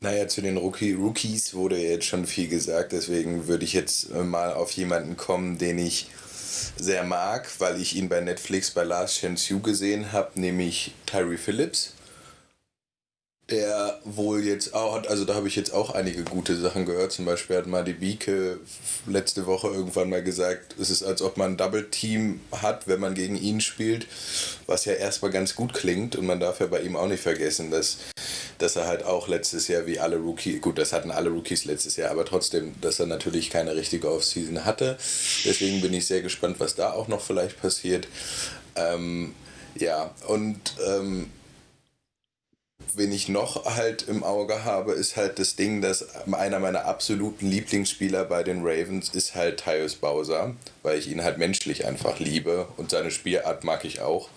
[0.00, 4.22] Naja, zu den Rookie Rookies wurde jetzt schon viel gesagt, deswegen würde ich jetzt äh,
[4.22, 6.08] mal auf jemanden kommen, den ich
[6.76, 11.36] sehr mag, weil ich ihn bei Netflix bei Last Chance You gesehen habe, nämlich Tyree
[11.36, 11.94] Phillips.
[13.50, 17.12] Der wohl jetzt auch hat, also da habe ich jetzt auch einige gute Sachen gehört.
[17.12, 18.60] Zum Beispiel hat Madi Bieke
[19.06, 23.00] letzte Woche irgendwann mal gesagt, es ist, als ob man ein Double Team hat, wenn
[23.00, 24.06] man gegen ihn spielt,
[24.66, 26.14] was ja erstmal ganz gut klingt.
[26.14, 27.96] Und man darf ja bei ihm auch nicht vergessen, dass
[28.58, 31.96] dass er halt auch letztes Jahr wie alle Rookies, gut, das hatten alle Rookies letztes
[31.96, 34.98] Jahr, aber trotzdem, dass er natürlich keine richtige Offseason hatte.
[35.44, 38.08] Deswegen bin ich sehr gespannt, was da auch noch vielleicht passiert.
[38.74, 39.34] Ähm,
[39.76, 41.30] ja, und ähm,
[42.94, 47.48] wen ich noch halt im Auge habe, ist halt das Ding, dass einer meiner absoluten
[47.48, 52.68] Lieblingsspieler bei den Ravens ist halt Tyus Bowser, weil ich ihn halt menschlich einfach liebe
[52.76, 54.28] und seine Spielart mag ich auch.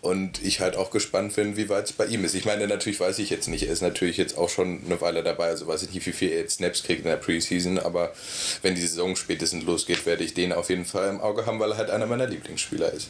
[0.00, 2.34] Und ich halt auch gespannt bin, wie weit es bei ihm ist.
[2.34, 5.22] Ich meine, natürlich weiß ich jetzt nicht, er ist natürlich jetzt auch schon eine Weile
[5.22, 8.12] dabei, also weiß ich nicht, wie viel er jetzt Snaps kriegt in der Preseason, aber
[8.60, 11.72] wenn die Saison spätestens losgeht, werde ich den auf jeden Fall im Auge haben, weil
[11.72, 13.08] er halt einer meiner Lieblingsspieler ist.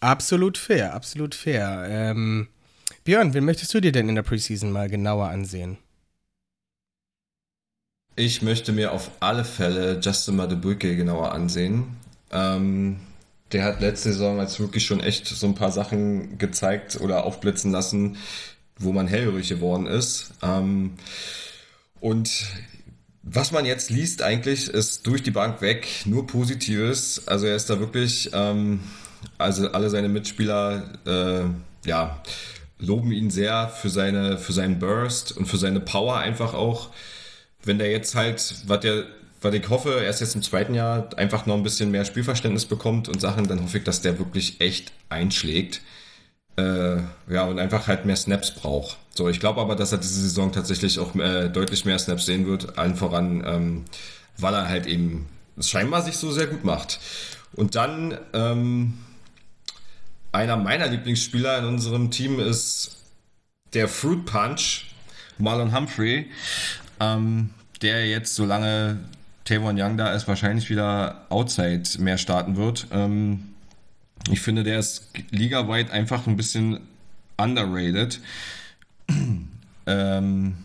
[0.00, 1.86] Absolut fair, absolut fair.
[1.88, 2.48] Ähm,
[3.02, 5.78] Björn, wen möchtest du dir denn in der Preseason mal genauer ansehen?
[8.16, 11.96] Ich möchte mir auf alle Fälle Justin Madubuike genauer ansehen.
[12.30, 13.00] Ähm,
[13.52, 17.72] der hat letzte Saison als wirklich schon echt so ein paar Sachen gezeigt oder aufblitzen
[17.72, 18.16] lassen,
[18.78, 20.32] wo man hellhörig geworden ist.
[20.42, 20.94] Ähm,
[22.00, 22.46] und
[23.22, 27.26] was man jetzt liest eigentlich, ist durch die Bank weg nur Positives.
[27.26, 28.80] Also er ist da wirklich, ähm,
[29.38, 32.20] also alle seine Mitspieler, äh, ja,
[32.84, 36.90] loben ihn sehr für seine, für seinen Burst und für seine Power einfach auch.
[37.62, 39.04] Wenn der jetzt halt, was der,
[39.40, 42.66] was ich hoffe, er ist jetzt im zweiten Jahr einfach noch ein bisschen mehr Spielverständnis
[42.66, 45.80] bekommt und Sachen, dann hoffe ich, dass der wirklich echt einschlägt.
[46.56, 48.96] Äh, ja, und einfach halt mehr Snaps braucht.
[49.14, 52.46] So, ich glaube aber, dass er diese Saison tatsächlich auch äh, deutlich mehr Snaps sehen
[52.46, 53.84] wird, allen voran, ähm,
[54.38, 55.26] weil er halt eben
[55.60, 57.00] scheinbar sich so sehr gut macht.
[57.54, 58.94] Und dann, ähm,
[60.34, 62.96] einer meiner Lieblingsspieler in unserem Team ist
[63.72, 64.86] der Fruit Punch,
[65.38, 66.30] Marlon Humphrey,
[67.00, 67.50] ähm,
[67.82, 68.98] der jetzt, solange
[69.44, 72.88] Tavon Young da ist, wahrscheinlich wieder Outside mehr starten wird.
[72.90, 73.54] Ähm,
[74.30, 76.80] ich finde, der ist ligaweit einfach ein bisschen
[77.36, 78.20] underrated.
[79.86, 80.56] ähm,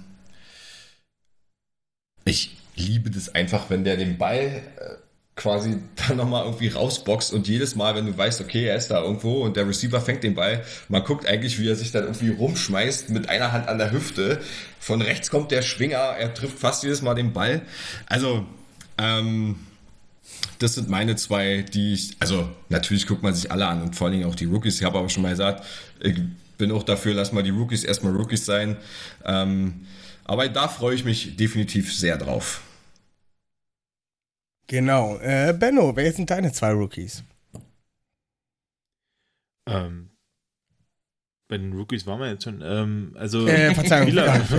[2.26, 5.09] ich liebe das einfach, wenn der den Ball äh,
[5.40, 5.78] quasi
[6.08, 9.44] dann nochmal irgendwie rausboxt und jedes Mal, wenn du weißt, okay, er ist da irgendwo
[9.44, 13.10] und der Receiver fängt den Ball, man guckt eigentlich, wie er sich dann irgendwie rumschmeißt
[13.10, 14.42] mit einer Hand an der Hüfte.
[14.80, 17.62] Von rechts kommt der Schwinger, er trifft fast jedes Mal den Ball.
[18.06, 18.46] Also,
[18.98, 19.56] ähm,
[20.60, 24.08] das sind meine zwei, die ich, also natürlich guckt man sich alle an und vor
[24.08, 24.76] allen Dingen auch die Rookies.
[24.76, 25.66] Ich habe aber schon mal gesagt,
[26.02, 26.16] ich
[26.58, 28.76] bin auch dafür, lass mal die Rookies erstmal Rookies sein.
[29.26, 29.86] Ähm,
[30.26, 32.62] aber da freue ich mich definitiv sehr drauf.
[34.70, 35.18] Genau.
[35.18, 37.24] Äh, Benno, wer sind deine zwei Rookies?
[39.68, 40.12] Ähm,
[41.48, 42.62] bei den Rookies waren wir jetzt schon.
[42.64, 44.08] Ähm, also Äh, Verzeihung.
[44.10, 44.54] Spieler, auf,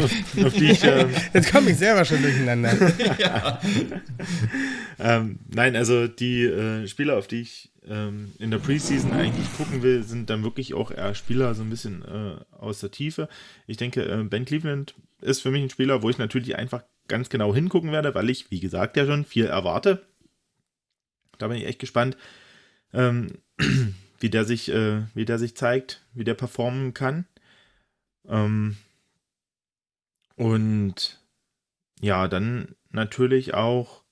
[0.44, 0.82] auf die ich.
[0.82, 2.92] Ähm, Jetzt komme ich selber schon durcheinander.
[3.18, 3.60] ja.
[4.98, 9.82] ähm, nein, also die äh, Spieler, auf die ich ähm, in der Preseason eigentlich gucken
[9.82, 13.28] will, sind dann wirklich auch eher Spieler so ein bisschen äh, aus der Tiefe.
[13.68, 17.28] Ich denke, äh, Ben Cleveland ist für mich ein Spieler, wo ich natürlich einfach ganz
[17.28, 20.06] genau hingucken werde, weil ich, wie gesagt, ja schon viel erwarte.
[21.36, 22.16] Da bin ich echt gespannt,
[22.94, 23.28] ähm,
[24.20, 27.26] wie, der sich, äh, wie der sich zeigt, wie der performen kann.
[28.26, 28.76] Ähm,
[30.36, 31.20] und
[32.00, 34.04] ja, dann natürlich auch,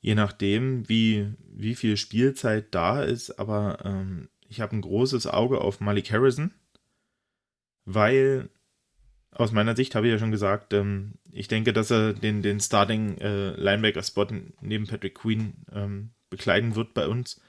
[0.00, 5.60] je nachdem, wie, wie viel Spielzeit da ist, aber ähm, ich habe ein großes Auge
[5.60, 6.52] auf Malik Harrison,
[7.84, 8.48] weil
[9.32, 12.60] aus meiner Sicht habe ich ja schon gesagt, ähm, ich denke, dass er den, den
[12.60, 14.26] Starting äh, Linebacker-Spot
[14.60, 17.40] neben Patrick Queen ähm, bekleiden wird bei uns.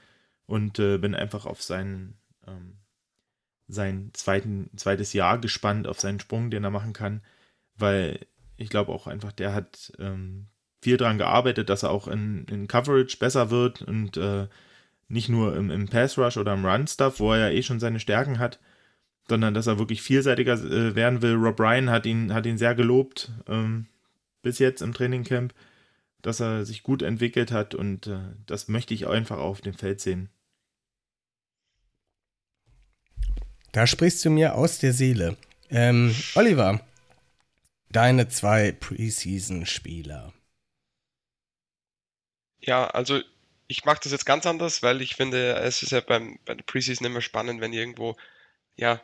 [0.46, 2.78] Und äh, bin einfach auf seinen, ähm,
[3.68, 7.22] sein zweiten, zweites Jahr gespannt, auf seinen Sprung, den er machen kann,
[7.76, 8.26] weil
[8.56, 10.48] ich glaube auch einfach, der hat ähm,
[10.80, 14.48] viel daran gearbeitet, dass er auch in, in Coverage besser wird und äh,
[15.08, 18.00] nicht nur im, im Pass Rush oder im Run-Stuff, wo er ja eh schon seine
[18.00, 18.58] Stärken hat,
[19.28, 21.34] sondern dass er wirklich vielseitiger äh, werden will.
[21.34, 23.86] Rob Ryan hat ihn, hat ihn sehr gelobt ähm,
[24.42, 25.54] bis jetzt im Trainingcamp,
[26.20, 30.00] dass er sich gut entwickelt hat und äh, das möchte ich einfach auf dem Feld
[30.00, 30.28] sehen.
[33.72, 35.36] Da sprichst du mir aus der Seele.
[35.70, 36.80] Ähm, Oliver,
[37.90, 40.32] deine zwei Preseason-Spieler.
[42.60, 43.20] Ja, also
[43.66, 46.64] ich mache das jetzt ganz anders, weil ich finde, es ist ja beim, bei der
[46.64, 48.16] Preseason immer spannend, wenn irgendwo
[48.76, 49.00] ja,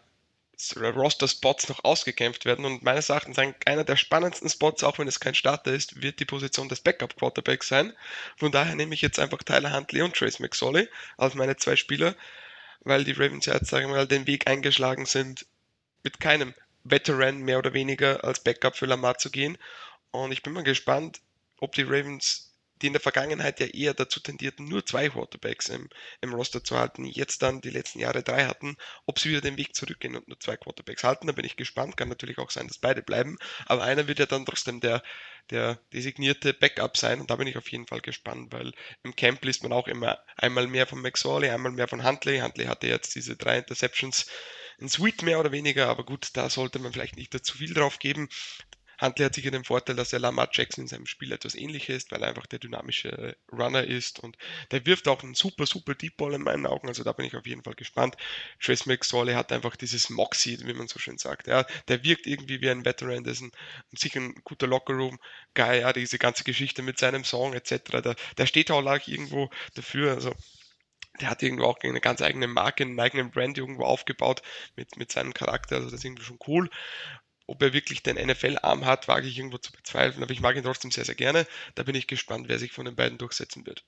[0.76, 2.64] Roster-Spots noch ausgekämpft werden.
[2.64, 6.24] Und meines Erachtens einer der spannendsten Spots, auch wenn es kein Starter ist, wird die
[6.24, 7.92] Position des Backup-Quarterbacks sein.
[8.36, 12.14] Von daher nehme ich jetzt einfach Tyler Huntley und Trace McSorley als meine zwei Spieler,
[12.80, 15.46] weil die Ravens ja jetzt, sagen wir mal, den Weg eingeschlagen sind,
[16.02, 16.54] mit keinem
[16.84, 19.58] Veteran mehr oder weniger als Backup für Lamar zu gehen.
[20.10, 21.20] Und ich bin mal gespannt,
[21.58, 22.47] ob die Ravens
[22.82, 25.88] die in der Vergangenheit ja eher dazu tendierten, nur zwei Quarterbacks im,
[26.20, 28.76] im Roster zu halten, jetzt dann die letzten Jahre drei hatten,
[29.06, 31.26] ob sie wieder den Weg zurückgehen und nur zwei Quarterbacks halten.
[31.26, 31.96] Da bin ich gespannt.
[31.96, 33.38] Kann natürlich auch sein, dass beide bleiben.
[33.66, 35.02] Aber einer wird ja dann trotzdem der,
[35.50, 37.20] der designierte Backup sein.
[37.20, 38.72] Und da bin ich auf jeden Fall gespannt, weil
[39.02, 42.40] im Camp liest man auch immer einmal mehr von McSorley, einmal mehr von Huntley.
[42.40, 44.26] Huntley hatte jetzt diese drei Interceptions
[44.80, 47.98] ein Sweet mehr oder weniger, aber gut, da sollte man vielleicht nicht zu viel drauf
[47.98, 48.28] geben.
[49.00, 52.10] Huntley hat sicher den Vorteil, dass er Lamar Jackson in seinem Spiel etwas ähnlich ist,
[52.10, 54.36] weil er einfach der dynamische Runner ist und
[54.70, 57.36] der wirft auch einen super, super Deep Ball in meinen Augen, also da bin ich
[57.36, 58.16] auf jeden Fall gespannt.
[58.60, 62.60] Trace McSorley hat einfach dieses Moxie, wie man so schön sagt, ja, der wirkt irgendwie
[62.60, 63.52] wie ein Veteran, der ist ein,
[63.92, 68.70] sicher ein guter Lockerroom-Guy, ja, diese ganze Geschichte mit seinem Song etc., der, der steht
[68.70, 70.34] auch irgendwo dafür, also
[71.20, 74.42] der hat irgendwo auch eine ganz eigene Marke, einen eigenen Brand irgendwo aufgebaut
[74.76, 76.70] mit, mit seinem Charakter, also das ist irgendwie schon cool.
[77.48, 80.62] Ob er wirklich den NFL-Arm hat, wage ich irgendwo zu bezweifeln, aber ich mag ihn
[80.62, 81.46] trotzdem sehr, sehr gerne.
[81.74, 83.84] Da bin ich gespannt, wer sich von den beiden durchsetzen wird.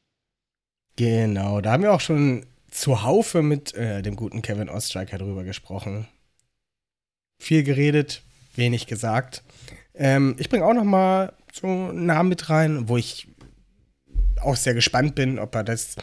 [0.97, 6.09] Genau, da haben wir auch schon zuhaufe mit äh, dem guten Kevin Ostreicher drüber gesprochen.
[7.39, 8.23] Viel geredet,
[8.55, 9.43] wenig gesagt.
[9.95, 13.29] Ähm, ich bringe auch noch mal so einen Namen mit rein, wo ich
[14.41, 15.97] auch sehr gespannt bin, ob er das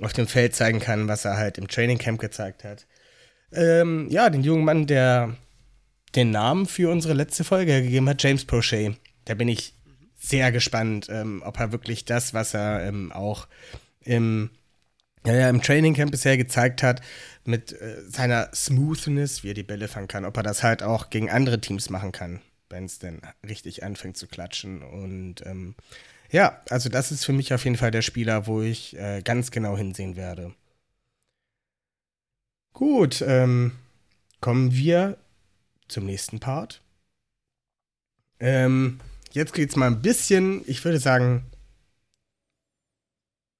[0.00, 2.86] auf dem Feld zeigen kann, was er halt im Training Camp gezeigt hat.
[3.52, 5.36] Ähm, ja, den jungen Mann, der
[6.16, 8.96] den Namen für unsere letzte Folge gegeben hat, James Prochet.
[9.26, 9.74] Da bin ich
[10.18, 13.46] sehr gespannt, ähm, ob er wirklich das, was er ähm, auch
[14.00, 14.50] im,
[15.24, 17.02] ja, im Training Camp bisher gezeigt hat,
[17.44, 21.10] mit äh, seiner Smoothness, wie er die Bälle fangen kann, ob er das halt auch
[21.10, 22.40] gegen andere Teams machen kann,
[22.70, 24.82] wenn es denn richtig anfängt zu klatschen.
[24.82, 25.74] Und ähm,
[26.30, 29.50] ja, also das ist für mich auf jeden Fall der Spieler, wo ich äh, ganz
[29.50, 30.54] genau hinsehen werde.
[32.72, 33.72] Gut, ähm,
[34.40, 35.18] kommen wir
[35.88, 36.82] zum nächsten Part.
[38.40, 39.00] Ähm,
[39.32, 41.46] jetzt geht es mal ein bisschen, ich würde sagen.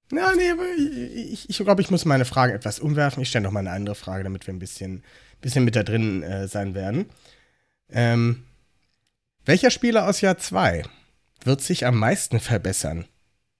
[0.09, 0.53] Na, nee,
[1.33, 3.21] ich, ich glaube, ich muss meine Frage etwas umwerfen.
[3.21, 5.03] Ich stelle noch mal eine andere Frage, damit wir ein bisschen,
[5.41, 7.09] bisschen mit da drin äh, sein werden.
[7.89, 8.45] Ähm,
[9.43, 10.83] welcher Spieler aus Jahr 2
[11.43, 13.05] wird sich am meisten verbessern?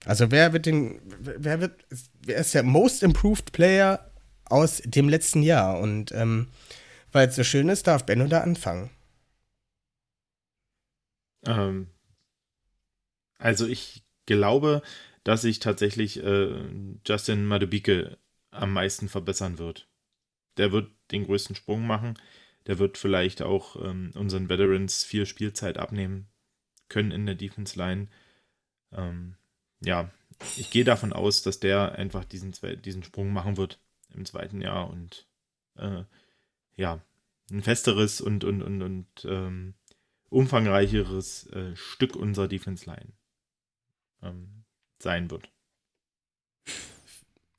[0.06, 1.86] Also wer wird den, wer wird,
[2.22, 4.12] wer ist der Most Improved Player
[4.46, 5.80] aus dem letzten Jahr.
[5.80, 6.48] Und ähm,
[7.12, 8.90] weil es so schön ist, darf Benno da anfangen.
[11.46, 11.88] Ähm,
[13.38, 14.82] also ich glaube,
[15.24, 16.56] dass sich tatsächlich äh,
[17.06, 18.18] Justin Madubike
[18.52, 19.88] am meisten verbessern wird.
[20.58, 22.18] Der wird den größten Sprung machen.
[22.66, 26.28] Der wird vielleicht auch ähm, unseren Veterans viel Spielzeit abnehmen
[26.90, 28.08] können in der Defense Line.
[28.92, 29.36] Ähm,
[29.82, 30.12] ja,
[30.58, 32.54] ich gehe davon aus, dass der einfach diesen,
[32.84, 33.80] diesen Sprung machen wird
[34.14, 35.28] im zweiten Jahr und
[35.76, 36.04] äh,
[36.78, 37.02] ja,
[37.52, 39.74] ein festeres und, und, und, und ähm,
[40.30, 43.14] umfangreicheres äh, Stück unserer Defense Line
[44.22, 44.64] ähm,
[45.00, 45.50] sein wird.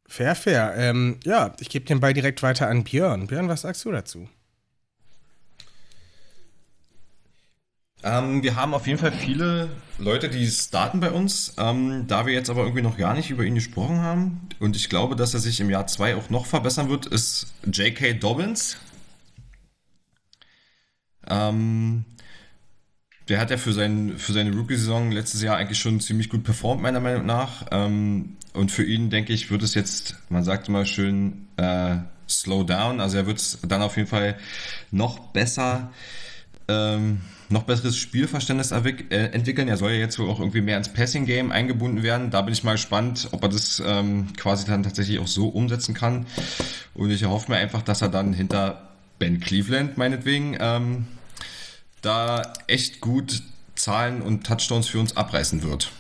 [0.07, 0.75] Fair, fair.
[0.77, 3.27] Ähm, ja, ich gebe den Ball direkt weiter an Björn.
[3.27, 4.29] Björn, was sagst du dazu?
[8.03, 11.55] Ähm, wir haben auf jeden Fall viele Leute, die starten bei uns.
[11.59, 14.89] Ähm, da wir jetzt aber irgendwie noch gar nicht über ihn gesprochen haben und ich
[14.89, 18.15] glaube, dass er sich im Jahr 2 auch noch verbessern wird, ist J.K.
[18.15, 18.79] Dobbins.
[21.29, 22.05] Ähm,
[23.29, 26.83] der hat ja für, sein, für seine Rookie-Saison letztes Jahr eigentlich schon ziemlich gut performt,
[26.83, 27.67] meiner Meinung nach.
[27.71, 31.97] Ähm, und für ihn, denke ich, wird es jetzt, man sagt immer schön, äh,
[32.29, 33.01] slow down.
[33.01, 34.39] Also er wird es dann auf jeden Fall
[34.91, 35.93] noch besser.
[36.69, 37.21] Ähm,
[37.51, 39.69] noch besseres Spielverständnis äh, entwickeln.
[39.69, 42.31] Er soll ja jetzt wohl auch irgendwie mehr ins Passing-Game eingebunden werden.
[42.31, 45.95] Da bin ich mal gespannt, ob er das ähm, quasi dann tatsächlich auch so umsetzen
[45.95, 46.27] kann.
[46.95, 51.07] Und ich erhoffe mir einfach, dass er dann hinter Ben Cleveland meinetwegen ähm,
[52.03, 53.43] da echt gut
[53.75, 55.93] Zahlen und Touchdowns für uns abreißen wird.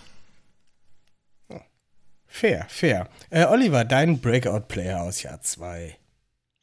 [2.26, 3.08] Fair, fair.
[3.30, 5.98] Äh, Oliver, dein Breakout-Player aus Jahr 2.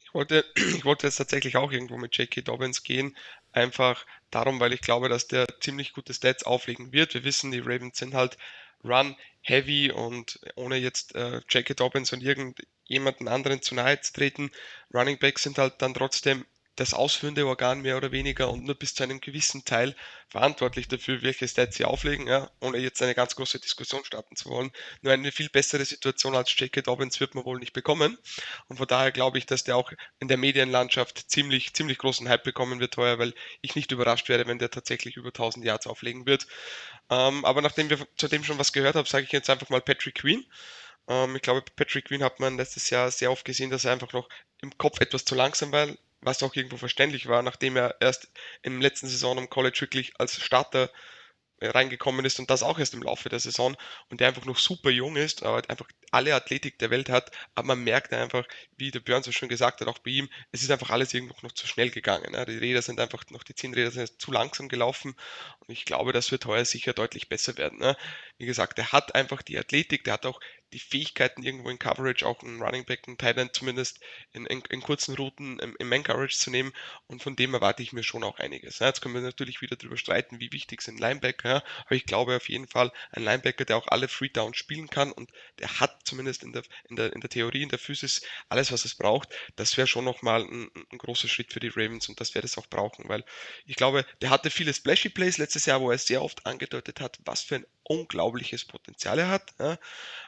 [0.04, 2.42] Ich wollte, ich wollte jetzt tatsächlich auch irgendwo mit J.K.
[2.42, 3.16] Dobbins gehen.
[3.52, 7.14] Einfach darum, weil ich glaube, dass der ziemlich gute Stats auflegen wird.
[7.14, 8.38] Wir wissen, die Ravens sind halt
[8.84, 11.74] Run Heavy und ohne jetzt äh, J.K.
[11.74, 14.50] Dobbins und irgendjemanden anderen zu nahe zu treten,
[14.92, 16.44] Running Backs sind halt dann trotzdem
[16.76, 19.96] das ausführende Organ mehr oder weniger und nur bis zu einem gewissen Teil
[20.28, 24.50] verantwortlich dafür, welche Stats sie auflegen, ja, ohne jetzt eine ganz große Diskussion starten zu
[24.50, 24.70] wollen.
[25.00, 26.82] Nur eine viel bessere Situation als J.K.
[26.82, 28.18] Dobbins wird man wohl nicht bekommen.
[28.68, 32.44] Und von daher glaube ich, dass der auch in der Medienlandschaft ziemlich, ziemlich großen Hype
[32.44, 36.26] bekommen wird heuer, weil ich nicht überrascht werde, wenn der tatsächlich über 1000 Yards auflegen
[36.26, 36.46] wird.
[37.10, 40.16] Ähm, aber nachdem wir zudem schon was gehört haben, sage ich jetzt einfach mal Patrick
[40.16, 40.44] Queen.
[41.08, 44.12] Ähm, ich glaube, Patrick Queen hat man letztes Jahr sehr oft gesehen, dass er einfach
[44.12, 44.28] noch
[44.60, 45.88] im Kopf etwas zu langsam war,
[46.26, 48.30] was auch irgendwo verständlich war, nachdem er erst
[48.62, 50.90] im letzten Saison am College wirklich als Starter
[51.60, 53.76] äh, reingekommen ist und das auch erst im Laufe der Saison
[54.10, 57.68] und der einfach noch super jung ist, aber einfach alle Athletik der Welt hat, aber
[57.68, 58.46] man merkt einfach,
[58.76, 61.34] wie der Björn so schon gesagt hat, auch bei ihm, es ist einfach alles irgendwo
[61.42, 62.34] noch zu schnell gegangen.
[62.34, 62.44] Ja.
[62.44, 65.14] Die Räder sind einfach noch, die Zehnräder sind zu langsam gelaufen
[65.60, 67.82] und ich glaube, das wird heuer sicher deutlich besser werden.
[67.82, 67.96] Ja.
[68.38, 70.40] Wie gesagt, er hat einfach die Athletik, der hat auch
[70.72, 74.00] die Fähigkeiten irgendwo in Coverage, auch einen Running Back, einen Tight zumindest
[74.32, 76.72] in, in, in kurzen Routen im, im Man-Coverage zu nehmen
[77.06, 78.80] und von dem erwarte ich mir schon auch einiges.
[78.80, 78.88] Ja.
[78.88, 82.48] Jetzt können wir natürlich wieder darüber streiten, wie wichtig sind Linebacker, aber ich glaube auf
[82.48, 85.30] jeden Fall ein Linebacker, der auch alle Free Downs spielen kann und
[85.60, 88.84] der hat zumindest in der, in der, in der Theorie, in der Physis alles, was
[88.84, 92.34] es braucht, das wäre schon nochmal ein, ein großer Schritt für die Ravens und das
[92.34, 93.24] wäre es auch brauchen, weil
[93.66, 97.18] ich glaube, der hatte viele Splashy Plays letztes Jahr, wo er sehr oft angedeutet hat,
[97.24, 99.54] was für ein unglaubliches Potenzial er hat.
[99.58, 99.78] Ja.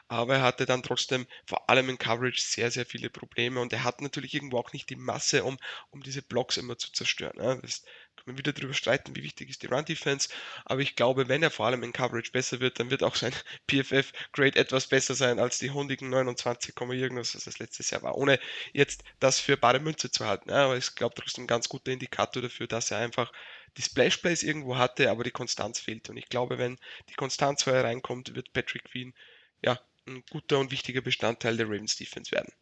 [0.07, 3.83] Aber er hatte dann trotzdem vor allem in Coverage sehr, sehr viele Probleme und er
[3.83, 5.57] hat natürlich irgendwo auch nicht die Masse, um,
[5.91, 7.37] um diese Blocks immer zu zerstören.
[7.37, 7.55] Ja.
[7.55, 7.83] Das
[8.29, 10.29] wir wieder darüber streiten, wie wichtig ist die Run-Defense.
[10.65, 13.33] Aber ich glaube, wenn er vor allem in Coverage besser wird, dann wird auch sein
[13.67, 18.15] PFF-Grade etwas besser sein als die hundigen 29, irgendwas, was das letztes Jahr war.
[18.15, 18.39] Ohne
[18.73, 20.49] jetzt das für bare Münze zu halten.
[20.49, 20.65] Ja.
[20.65, 23.31] Aber ich glaube trotzdem ein ganz guter Indikator dafür, dass er einfach
[23.77, 26.09] die Splash Plays irgendwo hatte, aber die Konstanz fehlt.
[26.09, 26.77] Und ich glaube, wenn
[27.09, 29.13] die Konstanz vorher reinkommt, wird Patrick Queen
[29.61, 32.53] ja ein guter und wichtiger Bestandteil der Ravens Defense werden.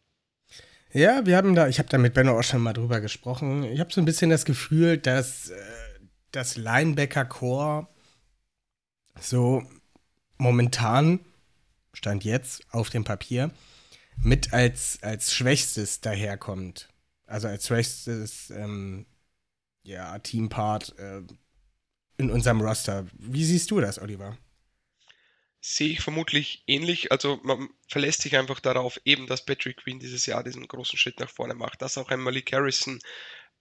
[0.92, 3.64] Ja, wir haben da, ich habe da mit Benno auch schon mal drüber gesprochen.
[3.64, 5.56] Ich habe so ein bisschen das Gefühl, dass äh,
[6.32, 7.86] das Linebacker-Core
[9.20, 9.62] so
[10.38, 11.20] momentan,
[11.92, 13.50] stand jetzt auf dem Papier,
[14.16, 16.88] mit als, als schwächstes daherkommt.
[17.26, 19.04] Also als schwächstes ähm,
[19.82, 21.22] ja, Teampart äh,
[22.16, 23.06] in unserem Roster.
[23.18, 24.38] Wie siehst du das, Oliver?
[25.60, 27.10] Sehe ich vermutlich ähnlich.
[27.10, 31.18] Also man verlässt sich einfach darauf, eben, dass Patrick Queen dieses Jahr diesen großen Schritt
[31.20, 33.00] nach vorne macht, dass auch ein Malik Harrison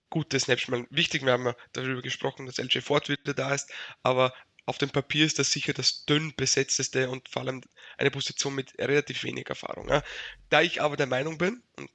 [0.10, 0.88] gute Snaps spielen.
[0.90, 3.72] Wichtig, wir haben ja darüber gesprochen, dass LJ Ford wieder da ist,
[4.04, 4.34] aber
[4.66, 7.62] auf dem Papier ist das sicher das dünn besetzteste und vor allem
[7.98, 9.90] eine Position mit relativ wenig Erfahrung.
[9.90, 10.04] Ja.
[10.50, 11.90] Da ich aber der Meinung bin, und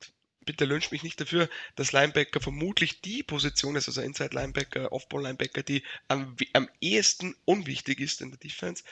[0.45, 5.23] bitte lyncht mich nicht dafür, dass Linebacker vermutlich die Position ist, also Inside Linebacker, Offball
[5.23, 8.85] Linebacker, die am, am ehesten unwichtig ist in der Defense,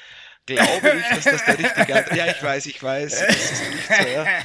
[0.57, 3.89] glaube ich, dass das der richtige Antwort Ja, ich weiß, ich weiß, das ist nicht
[3.89, 4.27] so, ja.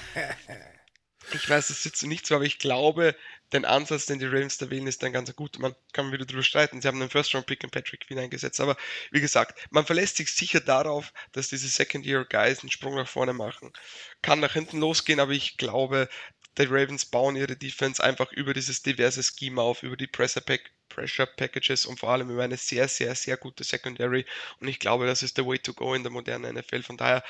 [1.34, 3.16] Ich weiß, das ist jetzt nicht so, aber ich glaube,
[3.52, 5.60] den Ansatz, den die Ravens da wählen, ist dann ganz gut.
[5.60, 6.82] Man kann wieder drüber streiten.
[6.82, 8.60] Sie haben einen First-Round-Pick in Patrick Queen eingesetzt.
[8.60, 8.76] Aber
[9.12, 13.72] wie gesagt, man verlässt sich sicher darauf, dass diese Second-Year-Guys einen Sprung nach vorne machen.
[14.22, 16.10] Kann nach hinten losgehen, aber ich glaube,
[16.58, 20.72] die Ravens bauen ihre Defense einfach über dieses diverse Scheme auf, über die Pressure, Pack,
[20.90, 24.26] Pressure Packages und vor allem über eine sehr, sehr, sehr gute Secondary.
[24.60, 26.84] Und ich glaube, das ist der Way to go in der modernen NFL.
[26.84, 27.24] Von daher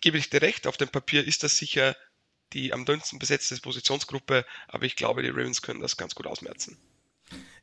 [0.00, 1.96] gebe ich dir recht, auf dem Papier ist das sicher
[2.52, 6.76] die am dünnsten besetzte Positionsgruppe, aber ich glaube, die Ravens können das ganz gut ausmerzen.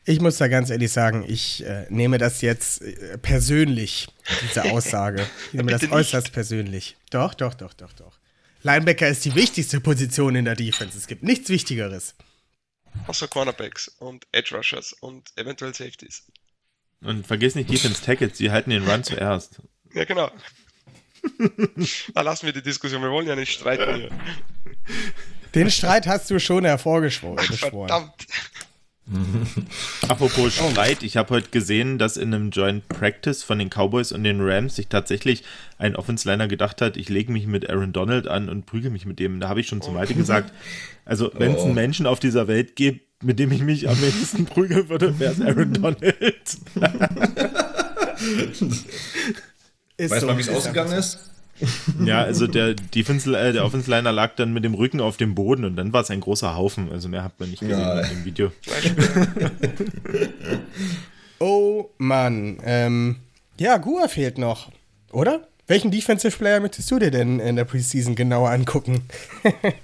[0.05, 4.09] Ich muss da ganz ehrlich sagen, ich äh, nehme das jetzt äh, persönlich,
[4.41, 5.25] diese Aussage.
[5.47, 6.33] Ich nehme das äußerst nicht.
[6.33, 6.97] persönlich.
[7.09, 8.19] Doch, doch, doch, doch, doch.
[8.63, 10.97] Linebacker ist die wichtigste Position in der Defense.
[10.97, 12.15] Es gibt nichts Wichtigeres.
[13.07, 16.23] Außer Cornerbacks und Edge Rushers und eventuell Safeties.
[17.01, 19.61] Und vergiss nicht Defense Tackles, die halten den Run zuerst.
[19.93, 20.31] Ja, genau.
[22.13, 24.09] da lassen wir die Diskussion, wir wollen ja nicht streiten hier.
[25.53, 27.45] Den Streit hast du schon hervorgeschworen.
[27.51, 28.27] Ach, verdammt.
[30.07, 34.23] Apropos Streit, ich habe heute gesehen, dass in einem Joint Practice von den Cowboys und
[34.23, 35.43] den Rams sich tatsächlich
[35.77, 39.19] ein Offensliner gedacht hat, ich lege mich mit Aaron Donald an und prüge mich mit
[39.19, 39.41] dem.
[39.41, 40.53] Da habe ich schon zum Malte gesagt,
[41.03, 41.75] also wenn es einen oh.
[41.75, 45.41] Menschen auf dieser Welt gibt, mit dem ich mich am wenigsten prügeln würde, wäre es
[45.41, 46.57] Aaron Donald.
[49.97, 51.29] weißt du, so, wie es ausgegangen ist?
[52.05, 55.35] Ja, also der Defense, äh, der Offense Liner lag dann mit dem Rücken auf dem
[55.35, 56.91] Boden und dann war es ein großer Haufen.
[56.91, 58.01] Also mehr hat man nicht gesehen ja.
[58.01, 58.51] in dem Video.
[61.39, 62.57] oh Mann.
[62.63, 63.17] Ähm,
[63.57, 64.71] ja, Gua fehlt noch,
[65.11, 65.47] oder?
[65.67, 69.03] Welchen Defensive Player möchtest du dir denn in der Preseason genauer angucken?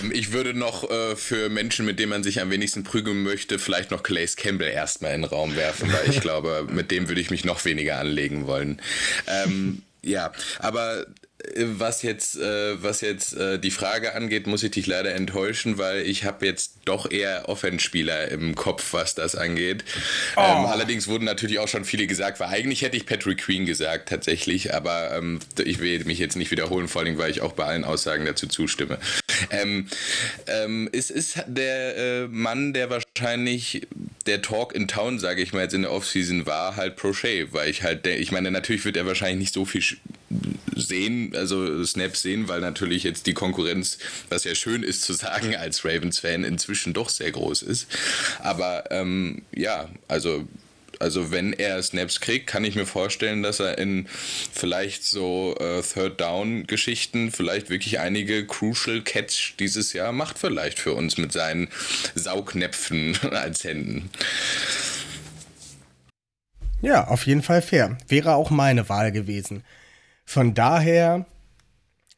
[0.00, 3.58] ähm, ich würde noch äh, für Menschen, mit denen man sich am wenigsten prügeln möchte,
[3.58, 7.20] vielleicht noch Clays Campbell erstmal in den Raum werfen, weil ich glaube, mit dem würde
[7.20, 8.80] ich mich noch weniger anlegen wollen.
[9.26, 11.06] Ähm, ja, aber
[11.56, 16.02] was jetzt, äh, was jetzt äh, die Frage angeht, muss ich dich leider enttäuschen, weil
[16.02, 19.84] ich habe jetzt doch eher Offenspieler im Kopf, was das angeht.
[20.36, 20.40] Oh.
[20.40, 24.08] Ähm, allerdings wurden natürlich auch schon viele gesagt, weil eigentlich hätte ich Patrick Queen gesagt,
[24.08, 27.64] tatsächlich, aber ähm, ich will mich jetzt nicht wiederholen, vor allem, weil ich auch bei
[27.64, 28.98] allen Aussagen dazu zustimme.
[29.50, 29.88] Ähm,
[30.46, 33.86] ähm, es ist der äh, Mann, der wahrscheinlich
[34.26, 37.68] der Talk in Town, sage ich mal jetzt in der Offseason war, halt Prochet, weil
[37.68, 39.82] ich halt, ich meine, natürlich wird er wahrscheinlich nicht so viel
[40.74, 45.56] sehen, also Snaps sehen, weil natürlich jetzt die Konkurrenz, was ja schön ist zu sagen
[45.56, 47.86] als Ravens-Fan, inzwischen doch sehr groß ist.
[48.40, 50.46] Aber ähm, ja, also
[50.98, 54.06] also wenn er Snaps kriegt, kann ich mir vorstellen, dass er in
[54.52, 60.78] vielleicht so äh, Third Down Geschichten vielleicht wirklich einige Crucial Catch dieses Jahr macht vielleicht
[60.78, 61.68] für uns mit seinen
[62.14, 64.10] Saugnäpfen als Händen.
[66.82, 67.98] Ja, auf jeden Fall fair.
[68.08, 69.64] Wäre auch meine Wahl gewesen.
[70.24, 71.26] Von daher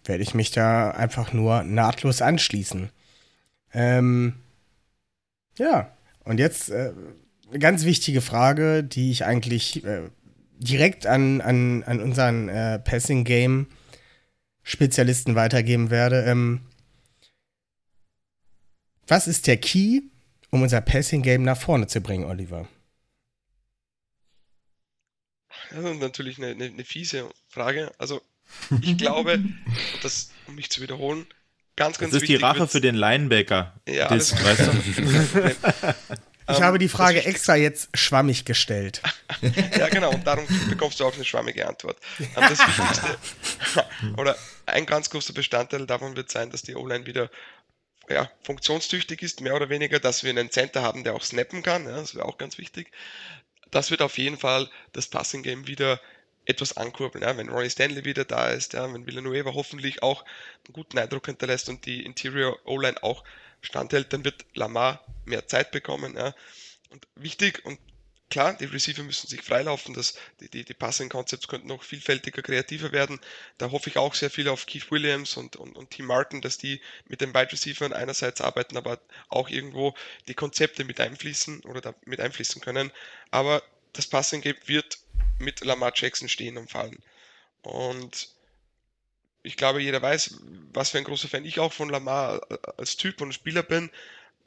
[0.05, 2.91] werde ich mich da einfach nur nahtlos anschließen.
[3.73, 4.35] Ähm,
[5.59, 6.93] ja, und jetzt äh,
[7.49, 10.11] eine ganz wichtige Frage, die ich eigentlich äh,
[10.59, 13.69] direkt an, an, an unseren äh, Passing Game
[14.63, 16.25] Spezialisten weitergeben werde.
[16.25, 16.61] Ähm,
[19.07, 20.03] was ist der Key,
[20.51, 22.69] um unser Passing Game nach vorne zu bringen, Oliver?
[25.71, 27.93] Das ist natürlich eine, eine, eine fiese Frage.
[27.99, 28.21] Also,
[28.83, 29.43] ich glaube,
[30.03, 31.27] das, um mich zu wiederholen,
[31.79, 33.73] ganz, ganz Das ist die Rache für den Linebacker.
[33.89, 35.57] Ja, das, weißt du?
[36.51, 39.03] Ich um, habe die Frage extra jetzt schwammig gestellt.
[39.79, 41.99] ja, genau, und darum bekommst du auch eine schwammige Antwort.
[42.35, 43.19] Das Wichtigste,
[44.17, 47.31] oder ein ganz großer Bestandteil davon wird sein, dass die O-Line wieder
[48.09, 51.85] ja, funktionstüchtig ist, mehr oder weniger, dass wir einen Center haben, der auch snappen kann,
[51.85, 52.91] ja, das wäre auch ganz wichtig
[53.71, 56.01] das wird auf jeden Fall das Passing Game wieder
[56.49, 57.23] etwas ankurbeln.
[57.23, 57.37] Ja?
[57.37, 58.93] Wenn Ronnie Stanley wieder da ist, ja?
[58.93, 60.25] wenn Villanueva hoffentlich auch
[60.67, 63.23] einen guten Eindruck hinterlässt und die Interior O-Line auch
[63.61, 66.17] standhält, dann wird Lamar mehr Zeit bekommen.
[66.17, 66.35] Ja?
[66.91, 67.79] Und wichtig und
[68.31, 72.43] klar, die Receiver müssen sich freilaufen, das, die, die, die Passing Concepts könnten noch vielfältiger,
[72.43, 73.21] kreativer werden.
[73.59, 76.59] Da hoffe ich auch sehr viel auf Keith Williams und, und, und Team Martin, dass
[76.59, 79.95] die mit den Wide Receivers einerseits arbeiten, aber auch irgendwo
[80.29, 82.91] die Konzepte mit einfließen oder mit einfließen können.
[83.31, 83.63] Aber
[83.93, 84.99] das Passing Game wird
[85.39, 87.03] mit Lamar Jackson stehen und fallen.
[87.63, 88.29] Und
[89.43, 90.39] ich glaube, jeder weiß,
[90.73, 93.91] was für ein großer Fan ich auch von Lamar als Typ und Spieler bin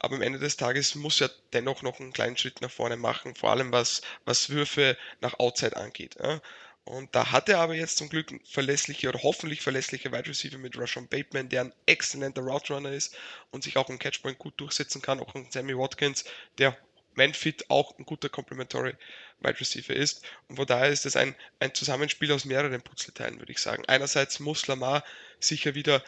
[0.02, 3.36] aber am Ende des Tages muss er dennoch noch einen kleinen Schritt nach vorne machen,
[3.36, 6.16] vor allem was, was Würfe nach Outside angeht.
[6.20, 6.40] Ja.
[6.84, 10.76] Und da hat er aber jetzt zum Glück verlässliche oder hoffentlich verlässliche Wide Receiver mit
[10.76, 13.16] Rushon Bateman, der ein exzellenter Route Runner ist
[13.52, 16.24] und sich auch im Catchpoint gut durchsetzen kann, auch Sammy Watkins,
[16.58, 16.76] der
[17.14, 18.94] Man-Fit auch ein guter Complementary
[19.40, 20.22] Wide Receiver ist.
[20.48, 23.84] Und von daher ist es ein, ein Zusammenspiel aus mehreren Puzzleteilen, würde ich sagen.
[23.86, 25.04] Einerseits muss Lamar
[25.40, 26.02] sicher wieder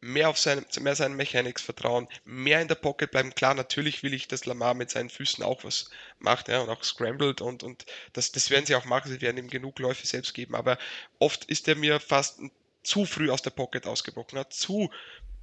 [0.00, 3.34] mehr auf seine, mehr seinen Mechanics vertrauen, mehr in der Pocket bleiben.
[3.34, 6.84] Klar, natürlich will ich, dass Lamar mit seinen Füßen auch was macht ja, und auch
[6.84, 9.10] scrambled und, und das, das werden sie auch machen.
[9.10, 10.78] Sie werden ihm genug Läufe selbst geben, aber
[11.18, 12.40] oft ist er mir fast
[12.84, 14.90] zu früh aus der Pocket ausgebrochen, hat zu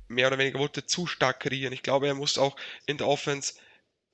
[0.07, 1.73] mehr oder weniger wollte zu stark kreieren.
[1.73, 2.55] Ich glaube, er muss auch
[2.85, 3.55] in der Offense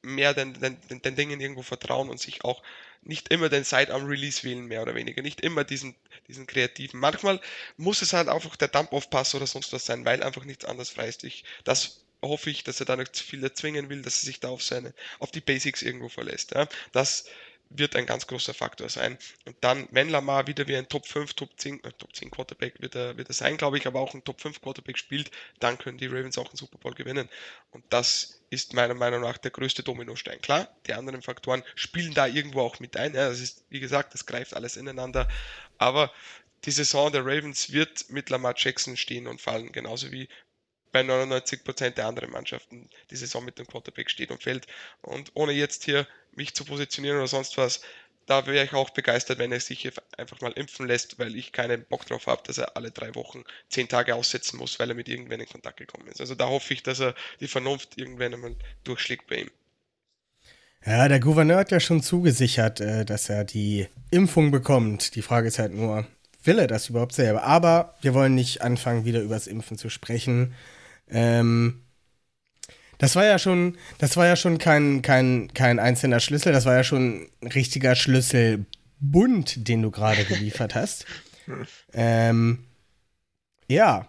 [0.01, 2.61] mehr den, den, den Dingen irgendwo vertrauen und sich auch
[3.03, 5.21] nicht immer den Sidearm-Release wählen, mehr oder weniger.
[5.21, 5.95] Nicht immer diesen,
[6.27, 6.99] diesen kreativen.
[6.99, 7.41] Manchmal
[7.77, 11.07] muss es halt einfach der Dump-Off-Pass oder sonst was sein, weil einfach nichts anderes frei
[11.07, 11.23] ist.
[11.23, 14.39] Ich, das hoffe ich, dass er da nicht zu viel erzwingen will, dass er sich
[14.39, 16.51] da auf seine, auf die Basics irgendwo verlässt.
[16.51, 16.67] Ja.
[16.91, 17.25] Das
[17.75, 19.17] wird ein ganz großer Faktor sein.
[19.45, 22.81] Und dann, wenn Lamar wieder wie ein Top 5, Top 10, äh, Top 10 Quarterback
[22.81, 25.77] wird er, wird er sein, glaube ich, aber auch ein Top 5 Quarterback spielt, dann
[25.77, 27.29] können die Ravens auch einen Super Bowl gewinnen.
[27.71, 30.41] Und das ist meiner Meinung nach der größte Dominostein.
[30.41, 33.13] Klar, die anderen Faktoren spielen da irgendwo auch mit ein.
[33.13, 35.27] Ja, das ist, wie gesagt, das greift alles ineinander.
[35.77, 36.11] Aber
[36.65, 40.27] die Saison der Ravens wird mit Lamar Jackson stehen und fallen, genauso wie
[40.91, 44.67] bei 99% der anderen Mannschaften die Saison mit dem Quarterback steht und fällt.
[45.01, 47.81] Und ohne jetzt hier mich zu positionieren oder sonst was,
[48.25, 51.83] da wäre ich auch begeistert, wenn er sich einfach mal impfen lässt, weil ich keinen
[51.85, 55.09] Bock drauf habe, dass er alle drei Wochen zehn Tage aussetzen muss, weil er mit
[55.09, 56.21] irgendwen in Kontakt gekommen ist.
[56.21, 59.51] Also da hoffe ich, dass er die Vernunft irgendwann einmal durchschlägt bei ihm.
[60.85, 65.15] Ja, der Gouverneur hat ja schon zugesichert, äh, dass er die Impfung bekommt.
[65.15, 66.07] Die Frage ist halt nur,
[66.43, 67.43] will er das überhaupt selber?
[67.43, 70.55] Aber wir wollen nicht anfangen, wieder über das Impfen zu sprechen.
[71.11, 71.81] Ähm,
[73.01, 76.75] das war ja schon, das war ja schon kein, kein, kein einzelner Schlüssel, das war
[76.75, 81.05] ja schon ein richtiger Schlüsselbund, den du gerade geliefert hast.
[81.93, 82.65] ähm,
[83.67, 84.07] ja.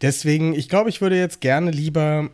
[0.00, 2.30] Deswegen, ich glaube, ich würde jetzt gerne lieber.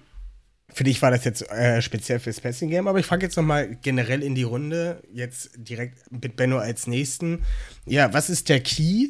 [0.73, 3.77] Für dich war das jetzt äh, speziell fürs Passing Game, aber ich frage jetzt nochmal
[3.83, 7.45] generell in die Runde, jetzt direkt mit Benno als nächsten.
[7.87, 9.09] Ja, was ist der Key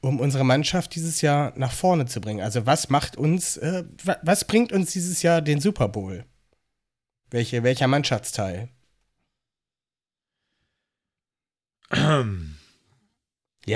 [0.00, 2.40] um unsere Mannschaft dieses Jahr nach vorne zu bringen?
[2.40, 3.84] Also was macht uns, äh,
[4.22, 6.24] was bringt uns dieses Jahr den Super Bowl?
[7.30, 8.70] Welche, welcher Mannschaftsteil?
[11.92, 12.24] ja,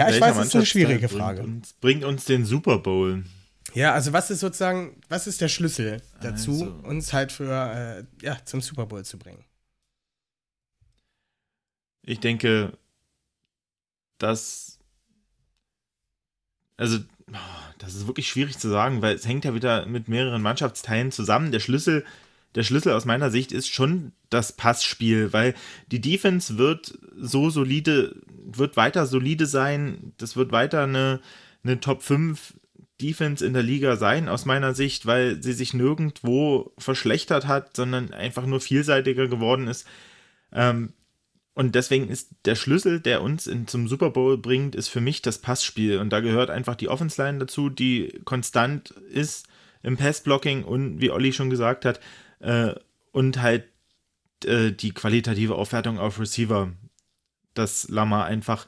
[0.09, 1.43] ich weiß, das ist eine schwierige Frage.
[1.43, 3.25] Bringt uns, bringt uns den Super Bowl.
[3.75, 6.89] Ja, also was ist sozusagen, was ist der Schlüssel dazu, also.
[6.89, 9.45] uns halt für, äh, ja, zum Super Bowl zu bringen?
[12.03, 12.79] Ich denke,
[14.18, 14.74] dass
[16.77, 16.99] also
[17.79, 21.53] das ist wirklich schwierig zu sagen, weil es hängt ja wieder mit mehreren Mannschaftsteilen zusammen.
[21.53, 22.05] Der Schlüssel,
[22.55, 25.55] der Schlüssel aus meiner Sicht ist schon das Passspiel, weil
[25.91, 28.16] die Defense wird so solide,
[28.47, 30.12] wird weiter solide sein.
[30.18, 31.20] Das wird weiter eine,
[31.62, 32.55] eine Top 5
[33.01, 38.12] Defense in der Liga sein, aus meiner Sicht, weil sie sich nirgendwo verschlechtert hat, sondern
[38.12, 39.87] einfach nur vielseitiger geworden ist.
[40.53, 40.93] Ähm,
[41.55, 45.22] und deswegen ist der Schlüssel, der uns in, zum Super Bowl bringt, ist für mich
[45.22, 45.98] das Passspiel.
[45.98, 49.46] Und da gehört einfach die Offense Line dazu, die konstant ist
[49.82, 52.00] im Passblocking und wie Olli schon gesagt hat,
[52.40, 52.74] äh,
[53.12, 53.68] und halt
[54.44, 56.72] äh, die qualitative Aufwertung auf Receiver,
[57.55, 58.66] dass Lama einfach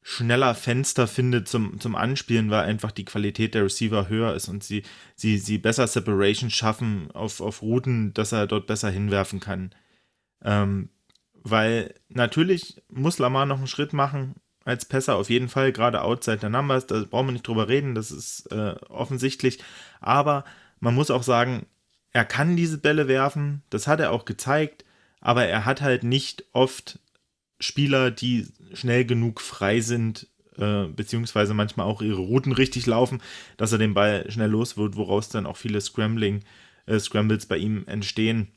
[0.00, 4.62] schneller Fenster findet zum, zum Anspielen, weil einfach die Qualität der Receiver höher ist und
[4.62, 4.84] sie,
[5.16, 9.74] sie, sie besser Separation schaffen auf, auf Routen, dass er dort besser hinwerfen kann.
[10.44, 10.90] Ähm,
[11.44, 14.34] weil natürlich muss Lamar noch einen Schritt machen
[14.64, 17.94] als Pässer, auf jeden Fall, gerade outside der Numbers, da brauchen wir nicht drüber reden,
[17.94, 19.58] das ist äh, offensichtlich.
[20.00, 20.44] Aber
[20.80, 21.66] man muss auch sagen,
[22.12, 24.84] er kann diese Bälle werfen, das hat er auch gezeigt,
[25.20, 26.98] aber er hat halt nicht oft
[27.60, 33.20] Spieler, die schnell genug frei sind, äh, beziehungsweise manchmal auch ihre Routen richtig laufen,
[33.56, 36.40] dass er den Ball schnell los wird, woraus dann auch viele Scrambling,
[36.86, 38.48] äh, Scrambles bei ihm entstehen.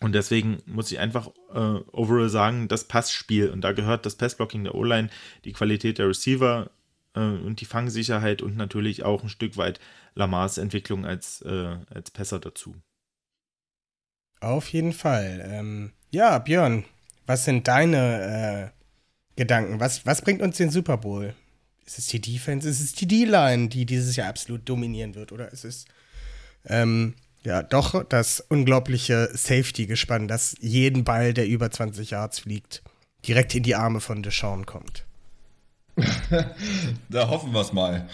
[0.00, 4.64] Und deswegen muss ich einfach äh, overall sagen, das Passspiel, und da gehört das Passblocking
[4.64, 5.10] der O-Line,
[5.44, 6.70] die Qualität der Receiver
[7.14, 9.78] äh, und die Fangsicherheit und natürlich auch ein Stück weit
[10.14, 12.74] Lamars Entwicklung als, äh, als Passer dazu.
[14.40, 15.46] Auf jeden Fall.
[15.46, 16.84] Ähm, ja, Björn,
[17.26, 19.80] was sind deine äh, Gedanken?
[19.80, 21.34] Was, was bringt uns den Super Bowl?
[21.84, 22.68] Ist es die Defense?
[22.68, 25.30] Ist es die D-Line, die dieses Jahr absolut dominieren wird?
[25.30, 25.84] Oder ist es
[26.64, 27.14] ähm,
[27.44, 32.82] ja doch das unglaubliche Safety-Gespann, das jeden Ball, der über 20 Yards fliegt,
[33.26, 35.04] direkt in die Arme von Deshaun kommt?
[37.08, 38.08] da hoffen wir es mal.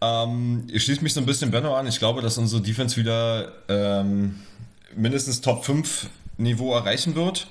[0.00, 1.86] Ähm, ich schließe mich so ein bisschen Benno an.
[1.86, 4.40] Ich glaube, dass unsere Defense wieder ähm,
[4.96, 7.46] mindestens Top 5 Niveau erreichen wird.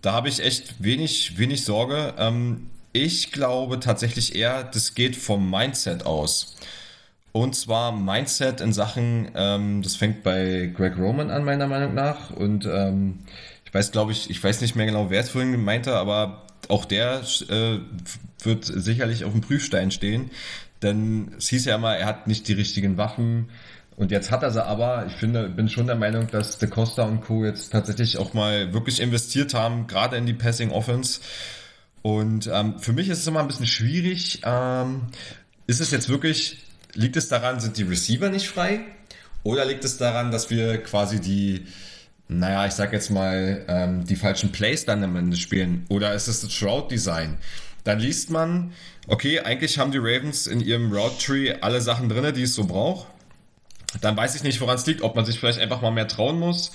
[0.00, 2.14] Da habe ich echt wenig, wenig Sorge.
[2.18, 6.56] Ähm, ich glaube tatsächlich eher, das geht vom Mindset aus.
[7.32, 12.30] Und zwar Mindset in Sachen, ähm, das fängt bei Greg Roman an, meiner Meinung nach.
[12.30, 13.20] Und ähm,
[13.64, 16.84] ich weiß, glaube ich, ich weiß nicht mehr genau, wer es vorhin meinte, aber auch
[16.84, 17.78] der äh,
[18.40, 20.30] wird sicherlich auf dem Prüfstein stehen.
[20.82, 23.50] Denn es hieß ja immer, er hat nicht die richtigen Waffen.
[23.96, 25.06] Und jetzt hat er sie aber.
[25.06, 27.44] Ich finde, bin schon der Meinung, dass De Costa und Co.
[27.44, 31.20] jetzt tatsächlich auch mal wirklich investiert haben, gerade in die Passing Offense.
[32.02, 34.42] Und ähm, für mich ist es immer ein bisschen schwierig.
[34.44, 35.08] Ähm,
[35.66, 36.58] ist es jetzt wirklich,
[36.94, 38.80] liegt es daran, sind die Receiver nicht frei?
[39.42, 41.66] Oder liegt es daran, dass wir quasi die,
[42.28, 45.86] naja, ich sag jetzt mal, ähm, die falschen Plays dann am Ende spielen?
[45.88, 47.38] Oder ist es das Shroud-Design?
[47.84, 48.72] Dann liest man,
[49.06, 52.64] okay, eigentlich haben die Ravens in ihrem Route Tree alle Sachen drin, die es so
[52.64, 53.06] braucht.
[54.02, 56.38] Dann weiß ich nicht, woran es liegt, ob man sich vielleicht einfach mal mehr trauen
[56.38, 56.72] muss.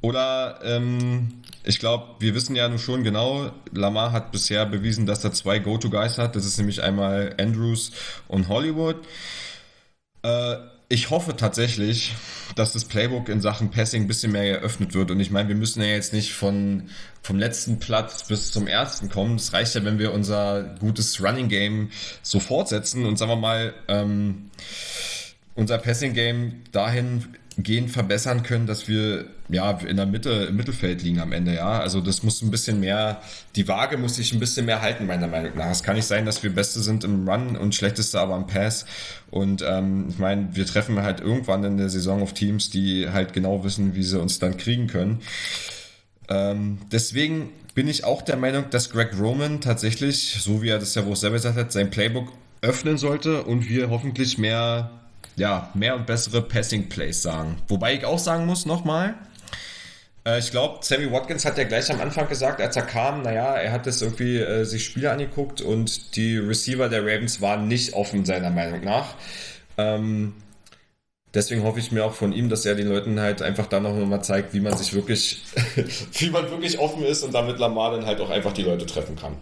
[0.00, 5.24] Oder ähm, ich glaube, wir wissen ja nun schon genau, Lamar hat bisher bewiesen, dass
[5.24, 6.36] er zwei Go-To-Guys hat.
[6.36, 7.92] Das ist nämlich einmal Andrews
[8.28, 8.96] und Hollywood.
[10.22, 10.56] Äh,
[10.90, 12.14] ich hoffe tatsächlich,
[12.56, 15.10] dass das Playbook in Sachen Passing ein bisschen mehr eröffnet wird.
[15.10, 16.88] Und ich meine, wir müssen ja jetzt nicht von,
[17.20, 19.34] vom letzten Platz bis zum ersten kommen.
[19.34, 21.90] Es reicht ja, wenn wir unser gutes Running Game
[22.22, 24.50] so fortsetzen und sagen wir mal, ähm,
[25.54, 26.62] unser Passing Game
[27.58, 31.80] dahingehend verbessern können, dass wir ja in der Mitte, im Mittelfeld liegen am Ende, ja.
[31.80, 33.20] Also das muss ein bisschen mehr,
[33.56, 35.70] die Waage muss sich ein bisschen mehr halten, meiner Meinung nach.
[35.70, 38.86] Es kann nicht sein, dass wir Beste sind im Run und Schlechteste aber im Pass.
[39.30, 43.32] Und ähm, ich meine, wir treffen halt irgendwann in der Saison auf Teams, die halt
[43.32, 45.20] genau wissen, wie sie uns dann kriegen können.
[46.28, 50.94] Ähm, deswegen bin ich auch der Meinung, dass Greg Roman tatsächlich, so wie er das
[50.94, 54.97] ja wohl selber gesagt hat, sein Playbook öffnen sollte und wir hoffentlich mehr
[55.38, 57.56] ja, mehr und bessere Passing Plays sagen.
[57.68, 59.14] Wobei ich auch sagen muss, nochmal,
[60.28, 63.54] äh, ich glaube, Sammy Watkins hat ja gleich am Anfang gesagt, als er kam, naja,
[63.54, 67.94] er hat es irgendwie äh, sich Spiele angeguckt und die Receiver der Ravens waren nicht
[67.94, 69.14] offen, seiner Meinung nach.
[69.78, 70.34] Ähm,
[71.34, 73.94] deswegen hoffe ich mir auch von ihm, dass er den Leuten halt einfach dann noch
[73.94, 75.42] mal zeigt, wie man sich wirklich,
[76.12, 79.16] wie man wirklich offen ist und damit Lamar dann halt auch einfach die Leute treffen
[79.16, 79.36] kann.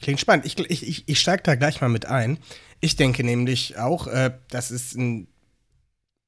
[0.00, 0.46] Klingt spannend.
[0.46, 2.38] Ich, ich, ich steige da gleich mal mit ein.
[2.80, 5.28] Ich denke nämlich auch, äh, das ist ein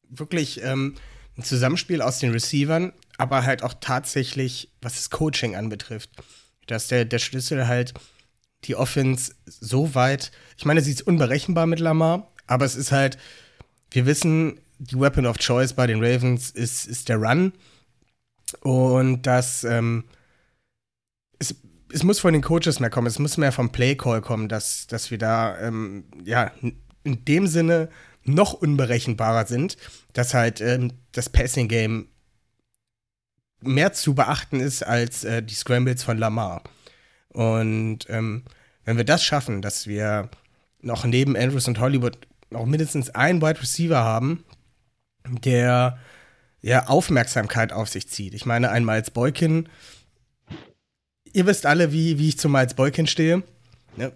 [0.09, 0.94] wirklich ähm,
[1.36, 6.11] ein Zusammenspiel aus den Receivern, aber halt auch tatsächlich, was das Coaching anbetrifft.
[6.66, 7.94] Dass der, der Schlüssel halt
[8.64, 13.18] die Offense so weit, ich meine, sie ist unberechenbar mit Lamar, aber es ist halt,
[13.90, 17.53] wir wissen, die Weapon of Choice bei den Ravens ist, ist der Run.
[18.61, 20.05] Und das, ähm,
[21.93, 24.86] es, muss von den Coaches mehr kommen, es muss mehr vom Play Call kommen, dass,
[24.86, 26.51] dass wir da, ähm, ja,
[27.05, 27.88] in dem Sinne
[28.24, 29.76] noch unberechenbarer sind,
[30.12, 32.09] dass halt ähm, das Passing Game
[33.61, 36.62] mehr zu beachten ist als äh, die Scrambles von Lamar.
[37.28, 38.45] Und ähm,
[38.84, 40.29] wenn wir das schaffen, dass wir
[40.80, 42.18] noch neben Andrews und Hollywood
[42.50, 44.45] noch mindestens einen Wide Receiver haben,
[45.26, 45.99] der
[46.61, 48.34] ja Aufmerksamkeit auf sich zieht.
[48.34, 49.68] Ich meine, ein Miles Boykin,
[51.33, 53.42] ihr wisst alle, wie, wie ich zu Miles Boykin stehe.
[53.96, 54.13] Ne?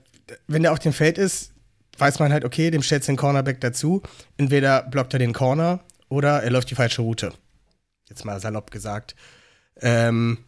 [0.47, 1.53] Wenn der auf dem Feld ist,
[1.99, 4.03] weiß man halt, okay, dem stellt den Cornerback dazu.
[4.37, 7.33] Entweder blockt er den Corner oder er läuft die falsche Route.
[8.09, 9.15] Jetzt mal salopp gesagt.
[9.81, 10.39] Ähm,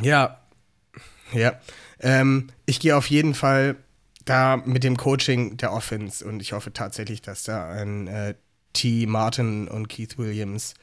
[0.00, 0.40] ja,
[1.32, 1.60] ja.
[2.00, 3.76] Ähm, ich gehe auf jeden Fall
[4.24, 8.34] da mit dem Coaching der Offense und ich hoffe tatsächlich, dass da ein äh,
[8.72, 9.06] T.
[9.06, 10.74] Martin und Keith Williams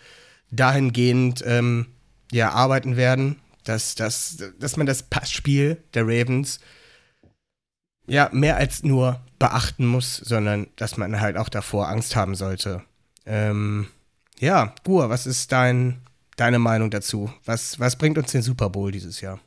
[0.51, 1.87] dahingehend ähm,
[2.31, 3.37] ja, arbeiten werden,
[3.67, 6.59] dass, dass, dass man das Passspiel der Ravens
[8.07, 12.83] ja mehr als nur beachten muss, sondern dass man halt auch davor Angst haben sollte.
[13.25, 13.87] Ähm,
[14.39, 16.01] ja, Gur, was ist dein,
[16.37, 17.31] deine Meinung dazu?
[17.45, 19.39] Was, was bringt uns den Super Bowl dieses Jahr?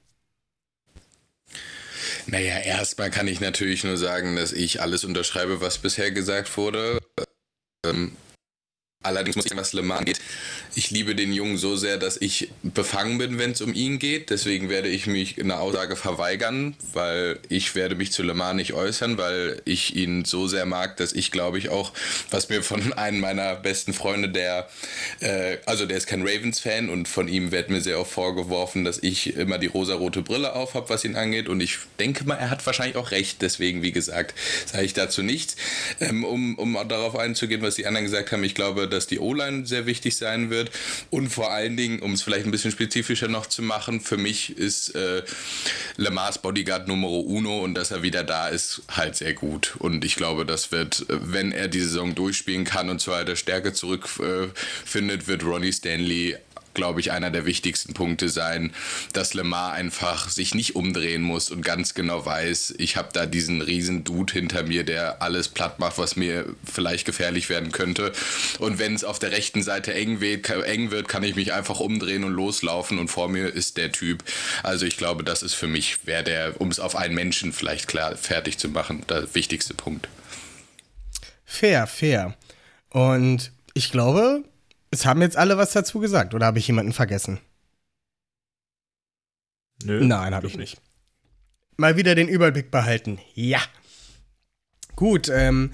[2.26, 7.00] Naja, erstmal kann ich natürlich nur sagen, dass ich alles unterschreibe, was bisher gesagt wurde.
[7.84, 8.12] Ähm,
[9.02, 10.20] Allerdings muss ich sagen, was Le Mans angeht,
[10.74, 14.28] ich liebe den Jungen so sehr, dass ich befangen bin, wenn es um ihn geht.
[14.28, 18.56] Deswegen werde ich mich in der Aussage verweigern, weil ich werde mich zu Le Mans
[18.56, 21.94] nicht äußern, weil ich ihn so sehr mag, dass ich glaube ich auch,
[22.30, 24.68] was mir von einem meiner besten Freunde, der,
[25.20, 28.98] äh, also der ist kein Ravens-Fan und von ihm wird mir sehr oft vorgeworfen, dass
[29.02, 31.48] ich immer die rosarote Brille auf habe, was ihn angeht.
[31.48, 33.40] Und ich denke mal, er hat wahrscheinlich auch recht.
[33.40, 34.34] Deswegen, wie gesagt,
[34.66, 35.56] sage ich dazu nichts.
[36.00, 39.66] Ähm, um, um darauf einzugehen, was die anderen gesagt haben, ich glaube, dass die O-Line
[39.66, 40.70] sehr wichtig sein wird.
[41.10, 44.56] Und vor allen Dingen, um es vielleicht ein bisschen spezifischer noch zu machen, für mich
[44.56, 45.22] ist äh,
[45.96, 49.76] Lamars Bodyguard Numero Uno und dass er wieder da ist, halt sehr gut.
[49.78, 53.72] Und ich glaube, das wird, wenn er die Saison durchspielen kann und zu alter Stärke
[53.72, 56.36] zurückfindet, äh, wird Ronnie Stanley
[56.74, 58.72] glaube ich, einer der wichtigsten Punkte sein,
[59.12, 63.62] dass Lemar einfach sich nicht umdrehen muss und ganz genau weiß, ich habe da diesen
[63.62, 68.12] riesen Dude hinter mir, der alles platt macht, was mir vielleicht gefährlich werden könnte.
[68.58, 71.80] Und wenn es auf der rechten Seite eng wird, eng wird, kann ich mich einfach
[71.80, 74.22] umdrehen und loslaufen und vor mir ist der Typ.
[74.62, 77.88] Also ich glaube, das ist für mich, wer der, um es auf einen Menschen vielleicht
[77.88, 80.08] klar fertig zu machen, der wichtigste Punkt.
[81.44, 82.36] Fair, fair.
[82.90, 84.44] Und ich glaube,
[84.90, 87.38] es haben jetzt alle was dazu gesagt, oder habe ich jemanden vergessen?
[89.84, 90.04] Nö.
[90.04, 90.80] Nein, habe ich nicht.
[91.76, 93.18] Mal wieder den Überblick behalten.
[93.34, 93.60] Ja.
[94.96, 95.72] Gut, ähm,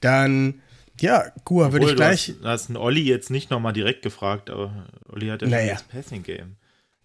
[0.00, 0.62] dann,
[1.00, 2.26] ja, Gua würde ich gleich.
[2.26, 5.76] Du hast, hast einen Olli jetzt nicht nochmal direkt gefragt, aber Olli hat ja naja.
[5.76, 6.56] schon das Passing Game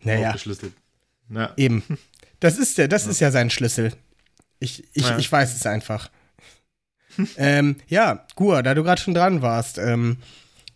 [0.03, 0.27] naja.
[0.27, 0.73] aufgeschlüsselt.
[1.29, 1.53] Ja.
[1.57, 1.83] Eben.
[2.39, 3.11] Das ist ja, das ja.
[3.11, 3.93] ist ja sein Schlüssel.
[4.59, 5.17] Ich, ich, ja.
[5.17, 6.11] ich weiß es einfach.
[7.37, 10.17] ähm, ja, Gua, da du gerade schon dran warst, ähm,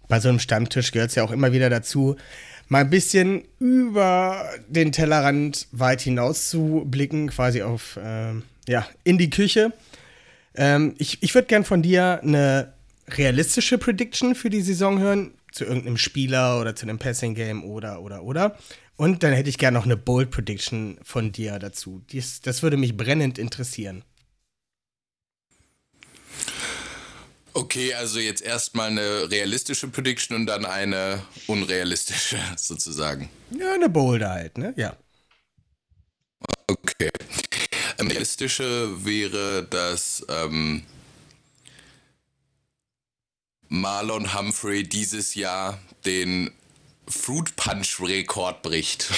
[0.07, 2.15] bei so einem Stammtisch gehört es ja auch immer wieder dazu,
[2.67, 9.17] mal ein bisschen über den Tellerrand weit hinaus zu blicken, quasi auf, ähm, ja, in
[9.17, 9.73] die Küche.
[10.55, 12.73] Ähm, ich ich würde gern von dir eine
[13.09, 18.01] realistische Prediction für die Saison hören, zu irgendeinem Spieler oder zu einem Passing Game oder,
[18.01, 18.57] oder, oder.
[18.95, 22.01] Und dann hätte ich gern noch eine Bold Prediction von dir dazu.
[22.11, 24.03] Dies, das würde mich brennend interessieren.
[27.57, 33.29] Okay, also jetzt erstmal eine realistische Prediction und dann eine unrealistische sozusagen.
[33.49, 34.75] Ja, eine bolde halt, ne?
[34.77, 34.95] Ja.
[36.67, 37.09] Okay.
[37.97, 40.83] Eine realistische wäre, dass ähm,
[43.69, 46.51] Marlon Humphrey dieses Jahr den
[47.07, 49.11] Fruit Punch Rekord bricht.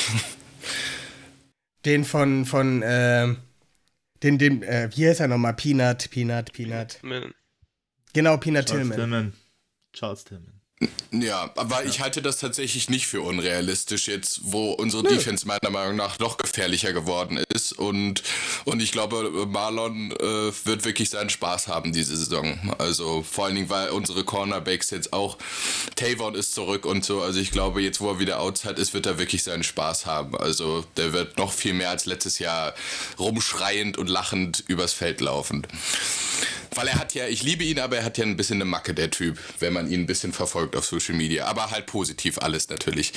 [1.83, 3.35] Den von, von, äh,
[4.23, 5.55] den, den, äh, wie heißt er nochmal?
[5.55, 6.99] Peanut, Peanut, Peanut.
[8.19, 8.97] Genau, Peanut Charles Tillman.
[8.97, 9.33] Tillman.
[9.93, 10.58] Charles Tillman.
[11.11, 11.89] Ja, aber ja.
[11.89, 15.09] ich halte das tatsächlich nicht für unrealistisch jetzt, wo unsere Nö.
[15.09, 17.73] Defense meiner Meinung nach noch gefährlicher geworden ist.
[17.73, 18.23] Und,
[18.63, 22.57] und ich glaube, Marlon äh, wird wirklich seinen Spaß haben diese Saison.
[22.77, 25.37] Also vor allen Dingen, weil unsere Cornerbacks jetzt auch,
[25.95, 27.21] Tavon ist zurück und so.
[27.21, 30.37] Also ich glaube, jetzt wo er wieder outside ist, wird er wirklich seinen Spaß haben.
[30.37, 32.73] Also der wird noch viel mehr als letztes Jahr
[33.17, 35.65] rumschreiend und lachend übers Feld laufen.
[36.75, 38.93] Weil er hat ja, ich liebe ihn, aber er hat ja ein bisschen eine Macke,
[38.93, 41.45] der Typ, wenn man ihn ein bisschen verfolgt auf Social Media.
[41.45, 43.13] Aber halt positiv alles natürlich.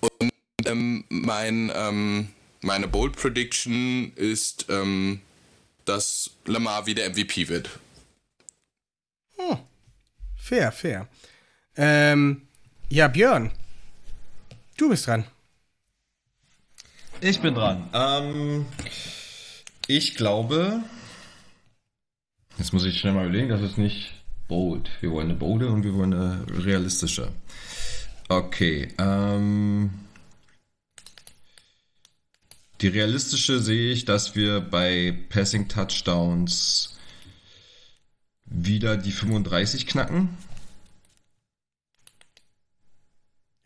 [0.00, 0.30] Und
[0.66, 2.28] ähm, mein, ähm,
[2.62, 5.20] meine Bold Prediction ist, ähm,
[5.84, 7.68] dass Lamar wieder MVP wird.
[9.36, 9.58] Hm.
[10.36, 11.08] Fair, fair.
[11.76, 12.42] Ähm,
[12.88, 13.50] ja, Björn,
[14.76, 15.24] du bist dran.
[17.20, 17.88] Ich bin dran.
[17.92, 18.66] Ähm,
[19.86, 20.84] ich glaube,
[22.58, 24.12] Jetzt muss ich schnell mal überlegen, das ist nicht
[24.48, 24.90] bold.
[25.00, 27.32] Wir wollen eine bolde und wir wollen eine realistische.
[28.28, 28.88] Okay.
[28.98, 29.90] Ähm,
[32.80, 36.98] die realistische sehe ich, dass wir bei Passing Touchdowns
[38.44, 40.36] wieder die 35 knacken.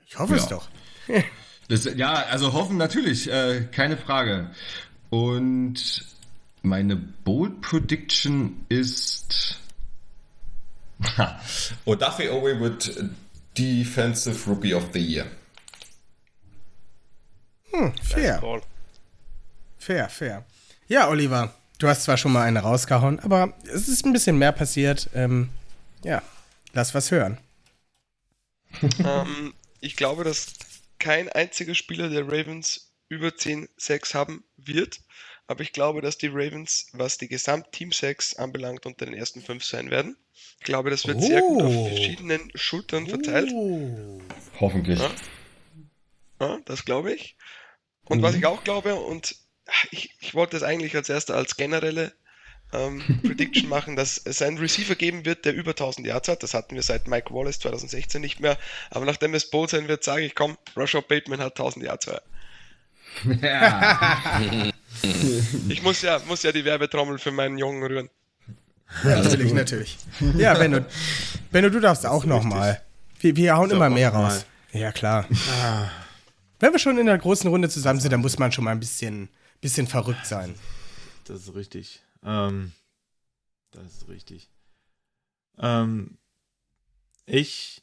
[0.06, 0.42] Ich hoffe ja.
[0.42, 0.68] es doch.
[1.68, 4.50] das, ja, also hoffen natürlich, äh, keine Frage.
[5.10, 6.04] Und
[6.62, 9.58] meine Bold Prediction ist.
[11.84, 12.92] Odafe Owe wird
[13.56, 15.26] Defensive Rookie of the Year.
[17.70, 18.62] Hm, fair.
[19.78, 20.44] Fair, fair.
[20.88, 24.52] Ja, Oliver, du hast zwar schon mal eine rausgehauen, aber es ist ein bisschen mehr
[24.52, 25.10] passiert.
[25.14, 25.50] Ähm,
[26.02, 26.22] ja,
[26.72, 27.38] lass was hören.
[29.04, 30.54] ähm, ich glaube, dass
[30.98, 35.00] kein einziger Spieler der Ravens über 10 6 haben wird.
[35.48, 39.90] Aber ich glaube, dass die Ravens, was die Gesamtteam-Sex anbelangt, unter den ersten fünf sein
[39.90, 40.16] werden.
[40.60, 41.22] Ich glaube, das wird oh.
[41.22, 41.88] sehr gut auf oh.
[41.88, 43.50] verschiedenen Schultern verteilt.
[43.54, 44.20] Oh.
[44.60, 45.00] Hoffentlich.
[45.00, 45.10] Ja.
[46.40, 47.36] ja, das glaube ich.
[48.04, 48.22] Und mhm.
[48.22, 49.36] was ich auch glaube, und
[49.90, 52.12] ich, ich wollte es eigentlich als erster als generelle
[52.74, 56.42] ähm, Prediction machen, dass es einen Receiver geben wird, der über 1000 Yards hat.
[56.42, 58.58] Das hatten wir seit Mike Wallace 2016 nicht mehr.
[58.90, 62.06] Aber nachdem es Bold sein wird, sage ich, komm, Rashad Bateman hat 1000 Yards.
[62.06, 62.20] Ja.
[65.68, 68.10] Ich muss ja, muss ja die Werbetrommel für meinen Jungen rühren.
[69.04, 69.98] Ja, natürlich, natürlich.
[70.36, 70.80] Ja, Benno,
[71.50, 72.80] Benno du darfst auch nochmal.
[73.20, 74.46] Wir, wir hauen immer mehr raus.
[74.72, 75.26] Ja, klar.
[76.58, 78.80] Wenn wir schon in der großen Runde zusammen sind, dann muss man schon mal ein
[78.80, 79.28] bisschen,
[79.60, 80.54] bisschen verrückt sein.
[81.24, 82.02] Das ist richtig.
[82.24, 82.72] Ähm,
[83.70, 84.48] das ist richtig.
[85.58, 86.18] Ähm,
[87.26, 87.82] ich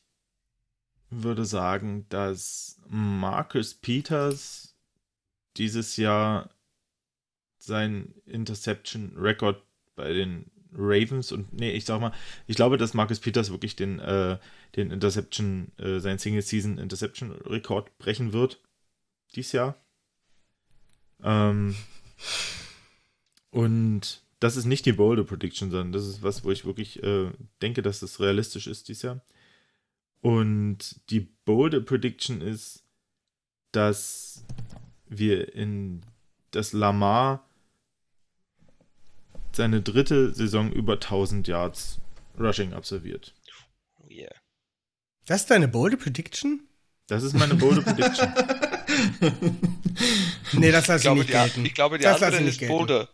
[1.10, 4.76] würde sagen, dass Marcus Peters
[5.58, 6.50] dieses Jahr
[7.66, 9.62] sein Interception-Rekord
[9.96, 12.12] bei den Ravens und nee, ich sag mal,
[12.48, 14.38] ich glaube, dass Marcus Peters wirklich den, äh,
[14.76, 18.62] den Interception, äh, seinen Single-Season-Interception-Rekord brechen wird.
[19.36, 19.76] Dies Jahr.
[21.24, 21.76] Ähm,
[23.52, 27.32] und das ist nicht die bolde Prediction, sondern das ist was, wo ich wirklich äh,
[27.62, 29.22] denke, dass das realistisch ist dieses Jahr.
[30.22, 32.84] Und die bolde Prediction ist,
[33.72, 34.44] dass
[35.08, 36.02] wir in
[36.52, 37.48] das Lamar
[39.56, 41.99] seine dritte Saison über 1000 Yards
[42.40, 43.34] Rushing absolviert.
[43.99, 44.32] Oh yeah.
[45.26, 46.61] Das ist deine bolde Prediction?
[47.07, 48.34] Das ist meine bolde Prediction.
[50.53, 51.65] Nee, das lasse Ich ich nicht die, gelten.
[51.65, 52.73] ich glaube, die Das andere ich ist gelten.
[52.77, 53.10] Boulder.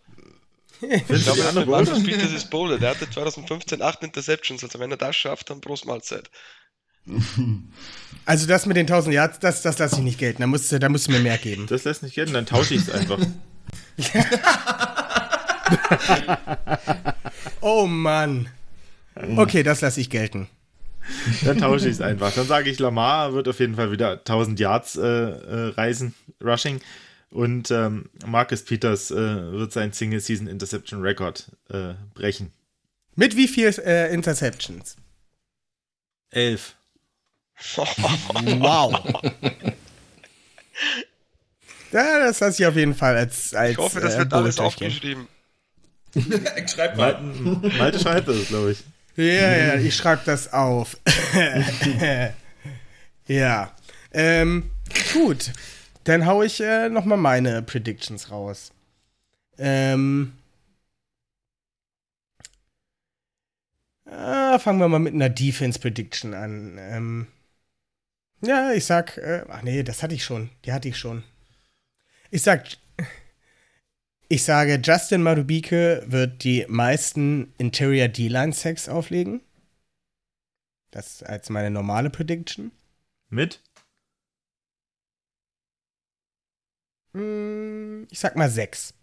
[0.80, 1.92] Findest Ich glaube, die andere bolde?
[2.02, 2.78] Peters ist Boulder.
[2.78, 4.64] Der hatte 2015 8 Interceptions.
[4.64, 6.30] Also wenn er das schafft, dann Prost Mahlzeit.
[8.26, 10.42] Also das mit den 1000 Yards, das, das lasse ich nicht gelten.
[10.42, 11.68] Da musst, du- da musst du mir mehr geben.
[11.68, 13.20] Das lässt nicht gelten, dann tausche ich es einfach.
[17.62, 18.50] Oh Mann.
[19.38, 20.48] Okay, das lasse ich gelten.
[21.44, 22.34] Dann tausche ich es einfach.
[22.34, 26.82] Dann sage ich, Lamar wird auf jeden Fall wieder 1000 Yards äh, äh, reisen, Rushing.
[27.30, 32.52] Und ähm, Marcus Peters äh, wird sein Single-Season Interception Record äh, brechen.
[33.16, 34.96] Mit wie viel äh, Interceptions?
[36.30, 36.76] Elf.
[37.78, 38.94] Wow.
[41.92, 43.54] ja, das lasse ich auf jeden Fall als.
[43.54, 45.28] als Ich hoffe, das äh, wird alles aufgeschrieben.
[46.68, 47.72] Schreib Malte, mal.
[47.78, 48.84] Malte schreibt das, glaube ich.
[49.16, 50.98] Ja, ja, ich schreibe das auf.
[53.28, 53.72] ja.
[54.14, 54.72] Ähm,
[55.14, 55.52] gut.
[56.04, 58.72] Dann hau ich äh, nochmal meine Predictions raus.
[59.58, 60.34] Ähm.
[64.06, 66.78] Ah, fangen wir mal mit einer Defense Prediction an.
[66.80, 67.28] Ähm,
[68.42, 70.50] ja, ich sag, äh, ach nee, das hatte ich schon.
[70.66, 71.24] Die hatte ich schon.
[72.32, 72.66] Ich sag,
[74.32, 79.42] ich sage, Justin Marubike wird die meisten Interior D-Line Sacks auflegen.
[80.92, 82.72] Das als meine normale Prediction.
[83.30, 83.62] Mit?
[87.14, 88.94] Hm, Ich sag mal sechs.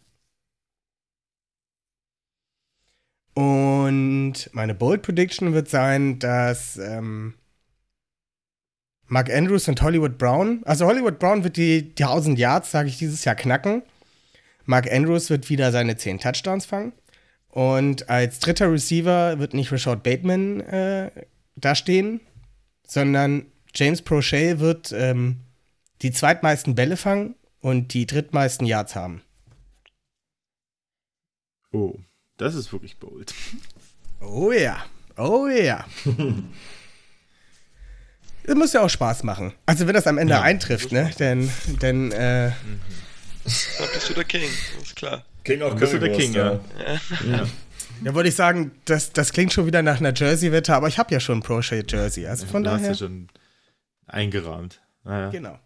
[3.34, 7.34] Und meine Bold Prediction wird sein, dass ähm,
[9.06, 12.96] Mark Andrews und Hollywood Brown, also Hollywood Brown wird die, die 1000 Yards, sage ich,
[12.96, 13.82] dieses Jahr knacken.
[14.68, 16.92] Mark Andrews wird wieder seine 10 Touchdowns fangen.
[17.48, 21.10] Und als dritter Receiver wird nicht Rashad Bateman äh,
[21.56, 22.20] dastehen,
[22.86, 25.38] sondern James Prochet wird ähm,
[26.02, 29.22] die zweitmeisten Bälle fangen und die drittmeisten Yards haben.
[31.72, 31.94] Oh,
[32.36, 33.34] das ist wirklich bold.
[34.20, 34.84] Oh ja,
[35.16, 35.86] oh ja.
[38.44, 39.52] Es muss ja auch Spaß machen.
[39.66, 41.50] Also wenn das am Ende eintrifft, ne, dann,
[41.80, 42.50] dann äh,
[43.78, 44.48] Dann bist du der King,
[44.82, 45.24] ist klar.
[45.44, 46.60] King of Bist du der King, ja.
[48.04, 51.12] ja, wollte ich sagen, das, das klingt schon wieder nach einer Jersey-Wette, aber ich habe
[51.12, 52.26] ja schon ein Pro-Shade-Jersey.
[52.26, 53.28] Also von du hast daher, ja schon
[54.06, 54.80] eingerahmt.
[55.04, 55.30] Naja.
[55.30, 55.58] genau.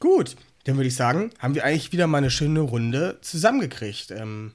[0.00, 4.10] Gut, dann würde ich sagen, haben wir eigentlich wieder mal eine schöne Runde zusammengekriegt.
[4.10, 4.52] Ähm,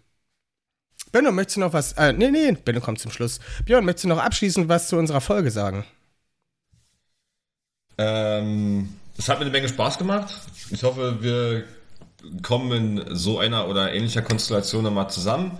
[1.12, 3.40] Benno, möchtest du noch was, äh, nee, nee, Benno kommt zum Schluss.
[3.66, 5.86] Björn, möchtest du noch abschließend was zu unserer Folge sagen?
[7.98, 10.34] Ähm, es hat mir eine Menge Spaß gemacht.
[10.70, 11.66] Ich hoffe, wir
[12.42, 15.58] kommen in so einer oder ähnlicher Konstellation nochmal zusammen.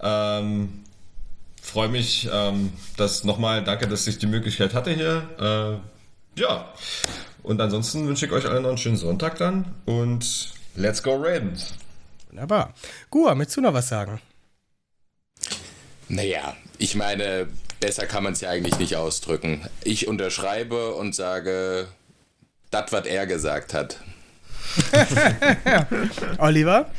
[0.00, 0.84] Ähm,
[1.64, 5.80] Freue mich, ähm, dass nochmal, danke, dass ich die Möglichkeit hatte hier.
[6.36, 6.72] Äh, ja,
[7.42, 11.72] und ansonsten wünsche ich euch allen noch einen schönen Sonntag dann und let's go Ravens.
[12.28, 12.74] Wunderbar.
[13.08, 14.20] Gua, möchtest du noch was sagen?
[16.08, 17.48] Naja, ich meine,
[17.80, 19.66] besser kann man es ja eigentlich nicht ausdrücken.
[19.84, 21.88] Ich unterschreibe und sage,
[22.70, 24.00] das, was er gesagt hat.
[26.38, 26.90] Oliver?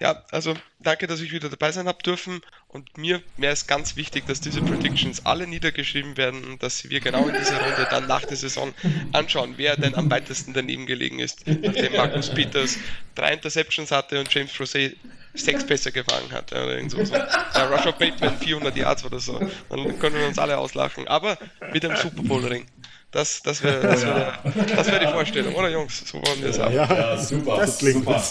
[0.00, 2.40] Ja, also danke, dass ich wieder dabei sein habe dürfen.
[2.68, 7.00] Und mir wäre es ganz wichtig, dass diese Predictions alle niedergeschrieben werden und dass wir
[7.00, 8.72] genau in dieser Runde dann nach der Saison
[9.12, 11.46] anschauen, wer denn am weitesten daneben gelegen ist.
[11.46, 12.78] Nachdem Markus Peters
[13.16, 14.96] drei Interceptions hatte und James Prochet
[15.34, 16.52] sechs Pässe gefangen hat.
[16.52, 17.14] Oder irgend so, so.
[17.14, 19.40] Ja, Rush Bateman 400 Yards oder so.
[19.68, 21.08] Dann können wir uns alle auslachen.
[21.08, 21.38] Aber
[21.72, 22.66] mit einem Super Bowl Ring.
[23.10, 24.38] Das, das wäre das wär,
[24.76, 26.02] das wär die Vorstellung, oder Jungs?
[26.06, 26.74] So wollen wir es haben.
[26.74, 27.56] Ja, super.
[27.56, 28.22] Das klingt super.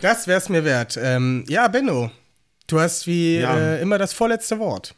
[0.00, 0.96] Das wär's mir wert.
[1.02, 2.10] Ähm, ja, Benno,
[2.68, 3.56] du hast wie Ja.
[3.58, 4.94] äh, immer das vorletzte Wort.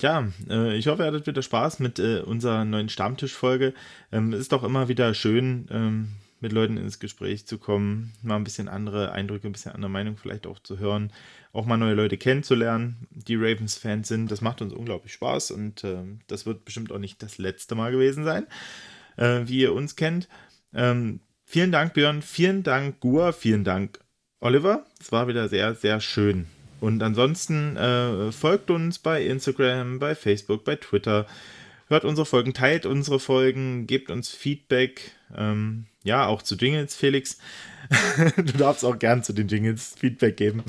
[0.00, 3.74] Ja, äh, ich hoffe, ihr hattet wieder Spaß mit äh, unserer neuen Stammtischfolge.
[4.10, 6.08] Ähm, es ist doch immer wieder schön, ähm,
[6.40, 10.16] mit Leuten ins Gespräch zu kommen, mal ein bisschen andere Eindrücke, ein bisschen andere Meinung
[10.16, 11.12] vielleicht auch zu hören,
[11.54, 14.30] auch mal neue Leute kennenzulernen, die Ravens-Fans sind.
[14.30, 17.92] Das macht uns unglaublich Spaß und ähm, das wird bestimmt auch nicht das letzte Mal
[17.92, 18.46] gewesen sein,
[19.16, 20.28] äh, wie ihr uns kennt.
[20.74, 24.00] Ähm, vielen Dank, Björn, vielen Dank, Gua, vielen Dank,
[24.40, 24.84] Oliver.
[25.00, 26.46] Es war wieder sehr, sehr schön.
[26.80, 31.26] Und ansonsten äh, folgt uns bei Instagram, bei Facebook, bei Twitter.
[31.86, 35.12] Hört unsere Folgen, teilt unsere Folgen, gebt uns Feedback.
[35.36, 37.38] Ähm, ja, auch zu Jingles, Felix.
[38.36, 40.64] du darfst auch gern zu den Jingles Feedback geben.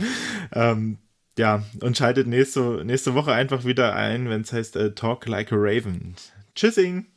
[0.53, 0.97] Ähm,
[1.37, 5.51] ja, und schaltet nächste, nächste Woche einfach wieder ein, wenn es heißt äh, Talk Like
[5.51, 6.15] a Raven.
[6.55, 7.07] Tschüssing!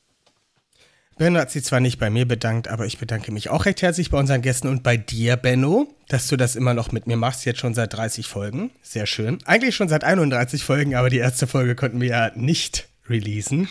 [1.18, 4.10] Benno hat sich zwar nicht bei mir bedankt, aber ich bedanke mich auch recht herzlich
[4.10, 7.44] bei unseren Gästen und bei dir, Benno, dass du das immer noch mit mir machst,
[7.44, 8.70] jetzt schon seit 30 Folgen.
[8.82, 9.38] Sehr schön.
[9.44, 13.68] Eigentlich schon seit 31 Folgen, aber die erste Folge konnten wir ja nicht releasen.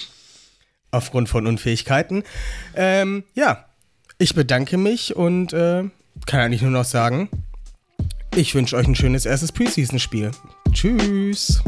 [0.92, 2.24] Aufgrund von Unfähigkeiten.
[2.76, 3.66] Ähm, ja,
[4.18, 5.84] ich bedanke mich und äh,
[6.26, 7.30] kann eigentlich nur noch sagen,
[8.36, 10.32] ich wünsche euch ein schönes erstes Preseason-Spiel.
[10.72, 11.64] Tschüss.